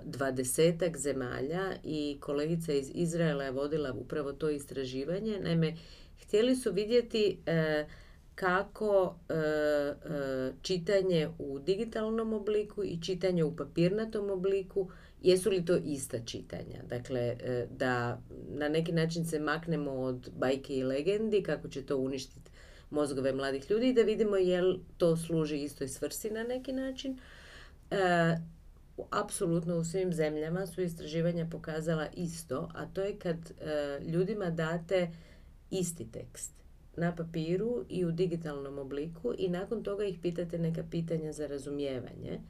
dvadesetak 0.04 0.96
zemalja 0.96 1.72
i 1.84 2.16
kolegica 2.20 2.72
iz 2.72 2.90
Izraela 2.94 3.44
je 3.44 3.50
vodila 3.50 3.92
upravo 3.92 4.32
to 4.32 4.50
istraživanje. 4.50 5.40
Naime, 5.42 5.74
htjeli 6.22 6.56
su 6.56 6.72
vidjeti 6.72 7.38
kako 8.36 9.16
e, 9.28 9.34
e, 9.34 10.52
čitanje 10.62 11.28
u 11.38 11.58
digitalnom 11.58 12.32
obliku 12.32 12.84
i 12.84 12.98
čitanje 13.02 13.44
u 13.44 13.56
papirnatom 13.56 14.30
obliku 14.30 14.90
jesu 15.22 15.50
li 15.50 15.64
to 15.64 15.76
ista 15.76 16.18
čitanja. 16.24 16.82
Dakle, 16.88 17.20
e, 17.20 17.66
da 17.70 18.20
na 18.48 18.68
neki 18.68 18.92
način 18.92 19.24
se 19.24 19.40
maknemo 19.40 19.90
od 19.90 20.30
bajke 20.38 20.76
i 20.76 20.84
legendi, 20.84 21.42
kako 21.42 21.68
će 21.68 21.86
to 21.86 21.96
uništiti 21.96 22.50
mozgove 22.90 23.32
mladih 23.32 23.70
ljudi 23.70 23.88
i 23.88 23.94
da 23.94 24.02
vidimo 24.02 24.36
jel 24.36 24.76
to 24.96 25.16
služi 25.16 25.62
istoj 25.62 25.88
svrsi 25.88 26.30
na 26.30 26.42
neki 26.42 26.72
način. 26.72 27.18
E, 27.90 28.36
apsolutno 29.10 29.76
u 29.76 29.84
svim 29.84 30.12
zemljama 30.12 30.66
su 30.66 30.82
istraživanja 30.82 31.46
pokazala 31.50 32.06
isto, 32.14 32.70
a 32.74 32.86
to 32.86 33.00
je 33.00 33.18
kad 33.18 33.36
ljudima 34.06 34.50
date 34.50 35.10
isti 35.70 36.12
tekst 36.12 36.65
na 36.96 37.16
papiru 37.16 37.84
i 37.88 38.04
u 38.04 38.12
digitalnom 38.12 38.78
obliku 38.78 39.34
i 39.38 39.48
nakon 39.48 39.82
toga 39.82 40.04
ih 40.04 40.18
pitate 40.22 40.58
neka 40.58 40.84
pitanja 40.90 41.32
za 41.32 41.46
razumijevanje 41.46 42.40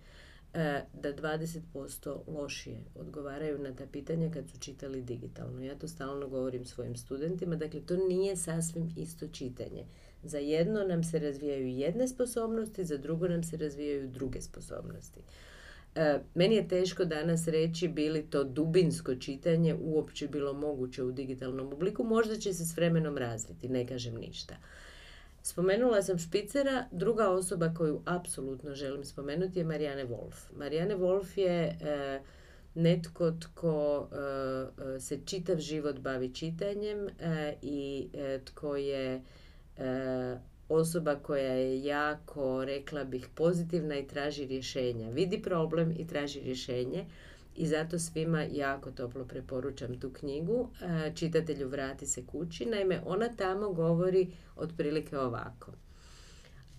e, 0.54 0.82
da 1.02 1.14
20% 1.14 2.18
lošije 2.26 2.80
odgovaraju 2.94 3.58
na 3.58 3.74
ta 3.74 3.86
pitanja 3.92 4.30
kad 4.30 4.50
su 4.50 4.58
čitali 4.58 5.02
digitalno. 5.02 5.64
Ja 5.64 5.74
to 5.74 5.88
stalno 5.88 6.28
govorim 6.28 6.64
svojim 6.64 6.96
studentima, 6.96 7.56
dakle 7.56 7.80
to 7.80 7.96
nije 7.96 8.36
sasvim 8.36 8.92
isto 8.96 9.28
čitanje. 9.28 9.84
Za 10.22 10.38
jedno 10.38 10.84
nam 10.84 11.04
se 11.04 11.18
razvijaju 11.18 11.68
jedne 11.68 12.08
sposobnosti, 12.08 12.84
za 12.84 12.96
drugo 12.96 13.28
nam 13.28 13.44
se 13.44 13.56
razvijaju 13.56 14.08
druge 14.08 14.40
sposobnosti. 14.40 15.20
E, 15.96 16.20
meni 16.34 16.54
je 16.54 16.68
teško 16.68 17.04
danas 17.04 17.48
reći 17.48 17.88
bili 17.88 18.22
to 18.30 18.44
dubinsko 18.44 19.14
čitanje 19.14 19.76
uopće 19.80 20.28
bilo 20.28 20.52
moguće 20.52 21.02
u 21.02 21.12
digitalnom 21.12 21.72
obliku. 21.72 22.04
Možda 22.04 22.36
će 22.36 22.52
se 22.52 22.64
s 22.64 22.76
vremenom 22.76 23.18
razviti, 23.18 23.68
ne 23.68 23.86
kažem 23.86 24.14
ništa. 24.14 24.54
Spomenula 25.42 26.02
sam 26.02 26.18
Špicera, 26.18 26.84
druga 26.92 27.28
osoba 27.30 27.74
koju 27.74 28.02
apsolutno 28.04 28.74
želim 28.74 29.04
spomenuti 29.04 29.58
je 29.58 29.64
Marijane 29.64 30.06
Wolf. 30.06 30.58
Marijane 30.58 30.96
Wolf 30.96 31.38
je 31.38 31.78
e, 31.80 32.20
netko 32.74 33.30
tko 33.30 34.08
e, 34.96 35.00
se 35.00 35.18
čitav 35.24 35.58
život 35.58 35.98
bavi 35.98 36.34
čitanjem 36.34 37.08
i 37.62 38.08
tko 38.44 38.76
je 38.76 39.22
osoba 40.68 41.14
koja 41.14 41.52
je 41.52 41.84
jako, 41.84 42.64
rekla 42.64 43.04
bih, 43.04 43.28
pozitivna 43.34 43.98
i 43.98 44.06
traži 44.06 44.46
rješenja. 44.46 45.10
Vidi 45.10 45.42
problem 45.42 45.94
i 45.98 46.06
traži 46.06 46.40
rješenje 46.40 47.06
i 47.56 47.66
zato 47.66 47.98
svima 47.98 48.42
jako 48.42 48.90
toplo 48.90 49.24
preporučam 49.24 50.00
tu 50.00 50.10
knjigu. 50.10 50.68
E, 50.82 51.12
čitatelju 51.14 51.68
vrati 51.68 52.06
se 52.06 52.26
kući. 52.26 52.66
Naime, 52.66 53.00
ona 53.06 53.28
tamo 53.28 53.72
govori 53.72 54.30
otprilike 54.56 55.18
ovako. 55.18 55.72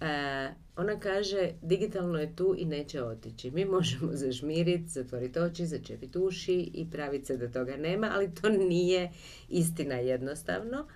E, 0.02 0.54
ona 0.76 1.00
kaže, 1.00 1.52
digitalno 1.62 2.20
je 2.20 2.36
tu 2.36 2.56
i 2.58 2.66
neće 2.66 3.04
otići. 3.04 3.52
Mi 3.52 3.66
možemo 3.66 4.12
zažmiriti, 4.24 4.88
zatvoriti 4.88 5.40
oči, 5.40 5.66
začepiti 5.66 6.18
uši 6.18 6.72
i 6.74 6.92
praviti 6.92 7.26
se 7.26 7.38
da 7.38 7.52
toga 7.52 7.78
nema, 7.78 8.12
ali 8.14 8.36
to 8.36 8.50
nije 8.50 9.12
istina 9.50 9.96
jednostavno. 9.96 10.88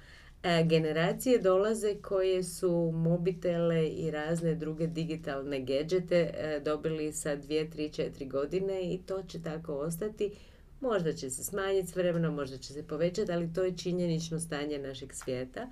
E, 0.43 0.63
generacije 0.63 1.39
dolaze 1.39 1.95
koje 2.01 2.43
su 2.43 2.91
mobitele 2.93 3.87
i 3.87 4.11
razne 4.11 4.55
druge 4.55 4.87
digitalne 4.87 5.59
gadgete 5.59 6.31
e, 6.33 6.59
dobili 6.65 7.13
sa 7.13 7.37
2, 7.37 7.69
3, 7.75 8.11
4 8.19 8.27
godine 8.27 8.93
i 8.93 9.01
to 9.05 9.23
će 9.23 9.41
tako 9.41 9.73
ostati. 9.73 10.31
Možda 10.79 11.13
će 11.13 11.29
se 11.29 11.43
smanjiti 11.43 11.87
s 11.87 11.95
vremenom, 11.95 12.35
možda 12.35 12.57
će 12.57 12.73
se 12.73 12.83
povećati, 12.83 13.31
ali 13.31 13.53
to 13.53 13.63
je 13.63 13.77
činjenično 13.77 14.39
stanje 14.39 14.77
našeg 14.77 15.13
svijeta. 15.13 15.69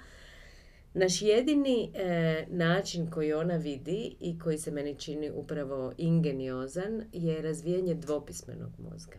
Naš 0.94 1.22
jedini 1.22 1.92
e, 1.94 2.46
način 2.50 3.12
koji 3.12 3.34
ona 3.34 3.56
vidi 3.56 4.16
i 4.20 4.40
koji 4.40 4.58
se 4.58 4.72
meni 4.72 4.96
čini 4.96 5.32
upravo 5.32 5.94
ingeniozan 5.98 7.04
je 7.14 7.42
razvijanje 7.42 7.94
dvopismenog 7.94 8.72
mozga. 8.80 9.18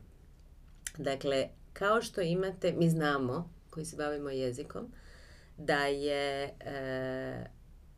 Dakle, 0.98 1.48
kao 1.72 2.03
što 2.03 2.20
imate, 2.20 2.72
mi 2.72 2.90
znamo 2.90 3.51
koji 3.70 3.86
se 3.86 3.96
bavimo 3.96 4.30
jezikom, 4.30 4.92
da 5.61 5.86
je 5.86 6.44
e, 6.44 7.44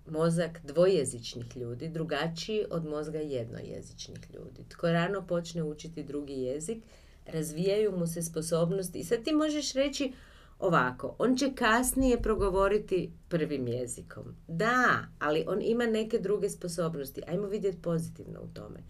mozak 0.06 0.60
dvojezičnih 0.64 1.56
ljudi 1.56 1.88
drugačiji 1.88 2.64
od 2.70 2.84
mozga 2.84 3.18
jednojezičnih 3.18 4.20
ljudi. 4.34 4.64
Tko 4.68 4.92
rano 4.92 5.26
počne 5.26 5.62
učiti 5.62 6.02
drugi 6.02 6.32
jezik, 6.32 6.84
razvijaju 7.26 7.98
mu 7.98 8.06
se 8.06 8.22
sposobnosti 8.22 8.98
i 8.98 9.04
sad 9.04 9.22
ti 9.24 9.32
možeš 9.32 9.72
reći 9.72 10.12
ovako, 10.58 11.16
on 11.18 11.36
će 11.36 11.54
kasnije 11.54 12.22
progovoriti 12.22 13.12
prvim 13.28 13.68
jezikom. 13.68 14.36
Da, 14.48 15.06
ali 15.18 15.44
on 15.48 15.62
ima 15.62 15.86
neke 15.86 16.18
druge 16.18 16.50
sposobnosti. 16.50 17.22
Ajmo 17.28 17.46
vidjeti 17.46 17.82
pozitivno 17.82 18.40
u 18.40 18.48
tome. 18.54 18.80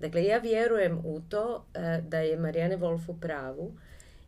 Dakle, 0.00 0.24
ja 0.24 0.38
vjerujem 0.38 0.98
u 1.04 1.20
to 1.28 1.66
e, 1.74 2.02
da 2.08 2.18
je 2.18 2.36
Marijane 2.36 2.78
Wolf 2.78 3.10
u 3.10 3.20
pravu 3.20 3.76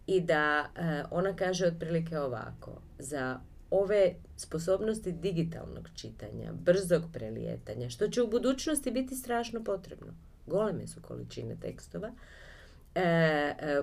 i 0.07 0.21
da 0.21 0.67
e, 0.77 1.05
ona 1.11 1.37
kaže 1.37 1.67
otprilike 1.67 2.19
ovako. 2.19 2.81
Za 2.99 3.41
ove 3.71 4.15
sposobnosti 4.37 5.13
digitalnog 5.13 5.89
čitanja, 5.95 6.53
brzog 6.53 7.03
prelijetanja, 7.13 7.89
što 7.89 8.09
će 8.09 8.23
u 8.23 8.31
budućnosti 8.31 8.91
biti 8.91 9.17
strašno 9.17 9.65
potrebno. 9.65 10.15
Goleme 10.47 10.87
su 10.87 11.01
količine 11.03 11.57
tekstova. 11.61 12.13
E, 12.95 13.01
e, 13.01 13.83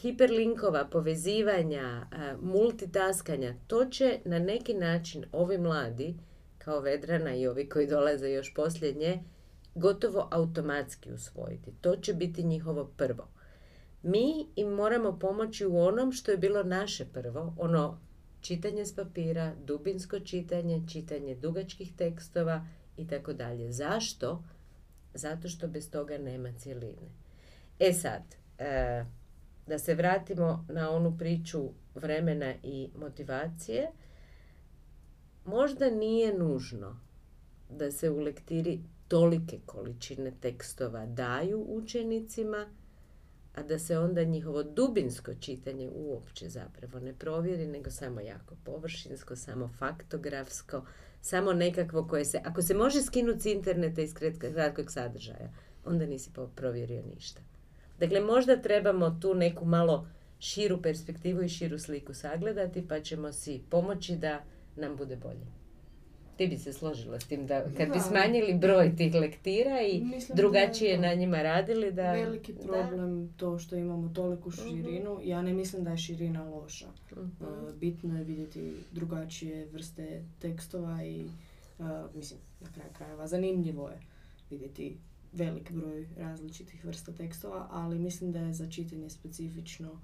hiperlinkova, 0.00 0.84
povezivanja, 0.84 2.06
e, 2.12 2.34
multitaskanja, 2.42 3.54
to 3.66 3.84
će 3.84 4.18
na 4.24 4.38
neki 4.38 4.74
način 4.74 5.24
ovi 5.32 5.58
mladi 5.58 6.14
kao 6.58 6.80
Vedrana 6.80 7.34
i 7.34 7.46
ovi 7.46 7.68
koji 7.68 7.86
dolaze 7.86 8.30
još 8.30 8.54
posljednje, 8.54 9.22
gotovo 9.74 10.28
automatski 10.30 11.12
usvojiti. 11.12 11.72
To 11.80 11.96
će 11.96 12.14
biti 12.14 12.42
njihovo 12.42 12.90
prvo. 12.96 13.28
Mi 14.02 14.46
im 14.56 14.68
moramo 14.68 15.18
pomoći 15.18 15.66
u 15.66 15.78
onom 15.78 16.12
što 16.12 16.30
je 16.30 16.36
bilo 16.36 16.62
naše 16.62 17.04
prvo, 17.12 17.54
ono 17.58 17.98
čitanje 18.42 18.86
s 18.86 18.94
papira, 18.94 19.54
dubinsko 19.64 20.20
čitanje, 20.20 20.82
čitanje 20.88 21.34
dugačkih 21.34 21.92
tekstova 21.96 22.66
i 22.96 23.06
tako 23.06 23.32
dalje. 23.32 23.72
Zašto? 23.72 24.44
Zato 25.14 25.48
što 25.48 25.68
bez 25.68 25.90
toga 25.90 26.18
nema 26.18 26.52
cjeline. 26.58 27.10
E 27.78 27.92
sad, 27.92 28.22
e, 28.58 29.04
da 29.66 29.78
se 29.78 29.94
vratimo 29.94 30.66
na 30.68 30.90
onu 30.90 31.18
priču 31.18 31.68
vremena 31.94 32.54
i 32.62 32.88
motivacije, 32.96 33.90
možda 35.44 35.90
nije 35.90 36.38
nužno 36.38 37.00
da 37.70 37.90
se 37.90 38.10
u 38.10 38.20
lektiri 38.20 38.80
tolike 39.08 39.58
količine 39.66 40.32
tekstova 40.40 41.06
daju 41.06 41.66
učenicima, 41.68 42.66
a 43.54 43.62
da 43.62 43.78
se 43.78 43.98
onda 43.98 44.24
njihovo 44.24 44.62
dubinsko 44.62 45.34
čitanje 45.34 45.90
uopće 45.94 46.48
zapravo 46.48 47.00
ne 47.00 47.14
provjeri, 47.14 47.66
nego 47.66 47.90
samo 47.90 48.20
jako 48.20 48.54
površinsko, 48.64 49.36
samo 49.36 49.68
faktografsko, 49.78 50.84
samo 51.20 51.52
nekakvo 51.52 52.08
koje 52.08 52.24
se, 52.24 52.40
ako 52.44 52.62
se 52.62 52.74
može 52.74 53.02
skinuti 53.02 53.40
s 53.40 53.46
interneta 53.46 54.02
iz 54.02 54.14
kratkog 54.54 54.90
sadržaja, 54.90 55.52
onda 55.84 56.06
nisi 56.06 56.30
provjerio 56.54 57.02
ništa. 57.14 57.40
Dakle, 57.98 58.20
možda 58.20 58.62
trebamo 58.62 59.18
tu 59.20 59.34
neku 59.34 59.64
malo 59.64 60.06
širu 60.38 60.82
perspektivu 60.82 61.42
i 61.42 61.48
širu 61.48 61.78
sliku 61.78 62.14
sagledati, 62.14 62.88
pa 62.88 63.00
ćemo 63.00 63.32
si 63.32 63.62
pomoći 63.70 64.16
da 64.16 64.42
nam 64.76 64.96
bude 64.96 65.16
bolje. 65.16 65.61
Ti 66.42 66.48
bi 66.48 66.58
se 66.58 66.72
složila 66.72 67.20
s 67.20 67.24
tim 67.24 67.46
da 67.46 67.64
kad 67.76 67.92
bi 67.92 68.00
smanjili 68.00 68.54
broj 68.54 68.96
tih 68.96 69.14
lektira 69.14 69.82
i 69.82 70.02
drugačije 70.34 70.98
na 70.98 71.14
njima 71.14 71.42
radili 71.42 71.92
da... 71.92 72.12
Veliki 72.12 72.54
problem 72.54 73.32
to 73.36 73.58
što 73.58 73.76
imamo 73.76 74.08
toliku 74.08 74.48
mhm. 74.48 74.58
širinu. 74.58 75.20
Ja 75.24 75.42
ne 75.42 75.52
mislim 75.52 75.84
da 75.84 75.90
je 75.90 75.96
širina 75.96 76.44
loša. 76.44 76.88
uh 77.10 77.74
Bitno 77.80 78.18
je 78.18 78.24
vidjeti 78.24 78.72
drugačije 78.92 79.66
vrste 79.66 80.22
tekstova 80.38 81.04
i 81.04 81.26
mislim 82.14 82.40
na 82.60 82.72
kraju 82.72 82.90
krajeva 82.92 83.26
zanimljivo 83.26 83.88
je 83.88 84.00
vidjeti 84.50 84.96
velik 85.32 85.72
broj 85.72 86.08
različitih 86.16 86.84
vrsta 86.84 87.12
tekstova, 87.12 87.68
ali 87.70 87.98
mislim 87.98 88.32
da 88.32 88.38
je 88.38 88.52
za 88.52 88.70
čitanje 88.70 89.10
specifično 89.10 90.00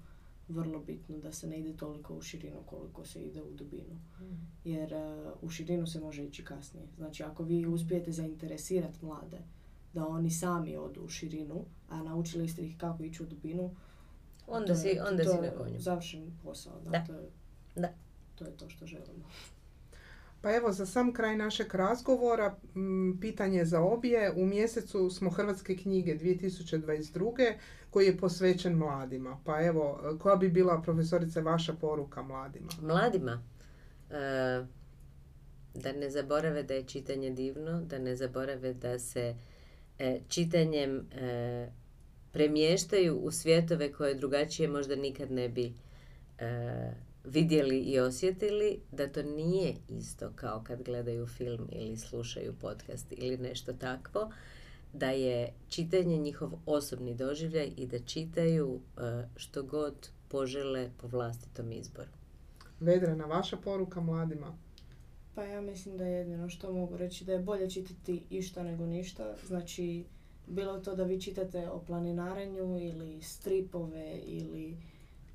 vrlo 0.49 0.79
bitno 0.79 1.17
da 1.17 1.31
se 1.31 1.47
ne 1.47 1.59
ide 1.59 1.77
toliko 1.77 2.15
u 2.15 2.21
širinu 2.21 2.63
koliko 2.65 3.05
se 3.05 3.23
ide 3.23 3.41
u 3.41 3.51
dubinu. 3.53 3.95
Mm. 4.19 4.47
Jer 4.63 4.93
uh, 4.93 5.33
u 5.41 5.49
širinu 5.49 5.87
se 5.87 5.99
može 5.99 6.25
ići 6.25 6.45
kasnije. 6.45 6.87
Znači 6.97 7.23
ako 7.23 7.43
vi 7.43 7.65
uspijete 7.65 8.11
zainteresirati 8.11 9.05
mlade 9.05 9.37
da 9.93 10.07
oni 10.07 10.31
sami 10.31 10.77
odu 10.77 11.01
u 11.01 11.09
širinu, 11.09 11.65
a 11.89 12.03
naučili 12.03 12.47
ste 12.47 12.61
ih 12.61 12.77
kako 12.77 13.03
ići 13.03 13.23
u 13.23 13.25
dubinu, 13.25 13.75
onda 14.47 14.75
si, 14.75 14.99
onda 15.09 15.23
to 15.23 15.31
si 15.31 15.41
na 15.41 15.51
konju. 15.51 15.79
završen 15.79 16.31
posao. 16.43 16.81
Da. 16.91 17.03
To, 17.05 17.13
je, 17.13 17.29
da. 17.75 17.93
to 18.35 18.45
je 18.45 18.57
to 18.57 18.69
što 18.69 18.85
želimo. 18.85 19.25
Pa 20.41 20.55
evo, 20.55 20.71
za 20.71 20.85
sam 20.85 21.13
kraj 21.13 21.35
našeg 21.35 21.75
razgovora, 21.75 22.55
pitanje 23.21 23.65
za 23.65 23.81
obje. 23.81 24.31
U 24.35 24.45
mjesecu 24.45 25.09
smo 25.09 25.29
Hrvatske 25.29 25.75
knjige 25.77 26.17
2022. 26.17 27.53
koji 27.89 28.05
je 28.05 28.17
posvećen 28.17 28.73
mladima. 28.73 29.39
Pa 29.45 29.65
evo, 29.65 30.01
koja 30.21 30.35
bi 30.35 30.49
bila 30.49 30.81
profesorice 30.81 31.41
vaša 31.41 31.73
poruka 31.73 32.23
mladima? 32.23 32.69
Mladima? 32.81 33.43
E, 34.09 34.65
da 35.73 35.91
ne 35.91 36.09
zaborave 36.09 36.63
da 36.63 36.73
je 36.73 36.83
čitanje 36.83 37.29
divno, 37.29 37.81
da 37.81 37.99
ne 37.99 38.15
zaborave 38.15 38.73
da 38.73 38.99
se 38.99 39.35
e, 39.99 40.19
čitanjem 40.27 41.07
e, 41.11 41.71
premještaju 42.31 43.17
u 43.17 43.31
svjetove 43.31 43.91
koje 43.91 44.15
drugačije 44.15 44.67
možda 44.67 44.95
nikad 44.95 45.31
ne 45.31 45.49
bi 45.49 45.73
vidjeli 47.23 47.79
i 47.79 47.99
osjetili 47.99 48.79
da 48.91 49.07
to 49.07 49.23
nije 49.23 49.75
isto 49.89 50.31
kao 50.35 50.63
kad 50.67 50.83
gledaju 50.83 51.27
film 51.27 51.69
ili 51.71 51.97
slušaju 51.97 52.55
podcast 52.61 53.05
ili 53.11 53.37
nešto 53.37 53.73
takvo, 53.73 54.31
da 54.93 55.09
je 55.09 55.53
čitanje 55.69 56.17
njihov 56.17 56.51
osobni 56.65 57.15
doživljaj 57.15 57.71
i 57.77 57.87
da 57.87 57.99
čitaju 57.99 58.79
e, 58.97 59.01
što 59.35 59.63
god 59.63 60.09
požele 60.27 60.89
po 61.01 61.07
vlastitom 61.07 61.71
izboru. 61.71 62.09
Vedrana, 62.79 63.25
vaša 63.25 63.57
poruka 63.57 64.01
mladima? 64.01 64.57
Pa 65.35 65.43
ja 65.43 65.61
mislim 65.61 65.97
da 65.97 66.05
je 66.05 66.17
jedino 66.17 66.49
što 66.49 66.73
mogu 66.73 66.97
reći 66.97 67.25
da 67.25 67.33
je 67.33 67.39
bolje 67.39 67.69
čitati 67.69 68.23
išta 68.29 68.63
nego 68.63 68.85
ništa. 68.85 69.35
Znači, 69.47 70.03
bilo 70.47 70.79
to 70.79 70.95
da 70.95 71.03
vi 71.03 71.21
čitate 71.21 71.69
o 71.69 71.79
planinarenju 71.79 72.79
ili 72.79 73.21
stripove 73.21 74.19
ili 74.25 74.77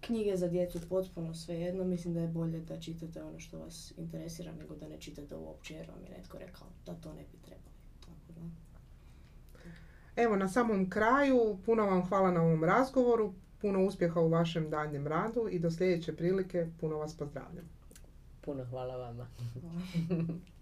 knjige 0.07 0.37
za 0.37 0.49
djecu 0.49 0.81
potpuno 0.89 1.35
svejedno. 1.35 1.85
Mislim 1.85 2.15
da 2.15 2.21
je 2.21 2.29
bolje 2.29 2.61
da 2.61 2.81
čitate 2.81 3.23
ono 3.23 3.39
što 3.41 3.59
vas 3.59 3.93
interesira 3.97 4.53
nego 4.53 4.77
da 4.77 4.89
ne 4.89 5.01
čitate 5.01 5.35
uopće 5.35 5.75
jer 5.75 5.91
vam 5.91 6.05
je 6.05 6.11
netko 6.19 6.39
rekao 6.39 6.67
da 6.87 6.95
to 6.95 7.13
ne 7.13 7.23
bi 7.33 7.39
trebalo. 7.39 7.75
Tako 8.01 8.41
da. 8.41 8.41
Evo, 10.23 10.37
na 10.37 10.49
samom 10.49 10.91
kraju, 10.91 11.59
puno 11.67 11.85
vam 11.85 12.09
hvala 12.09 12.31
na 12.31 12.43
ovom 12.43 12.65
razgovoru, 12.65 13.35
puno 13.61 13.87
uspjeha 13.87 14.21
u 14.21 14.29
vašem 14.29 14.71
daljnjem 14.71 15.07
radu 15.07 15.49
i 15.51 15.59
do 15.59 15.71
sljedeće 15.71 16.17
prilike 16.17 16.67
puno 16.81 16.97
vas 16.97 17.17
pozdravljam. 17.17 17.69
Puno 18.41 18.65
hvala 18.65 18.97
vama. 18.97 19.27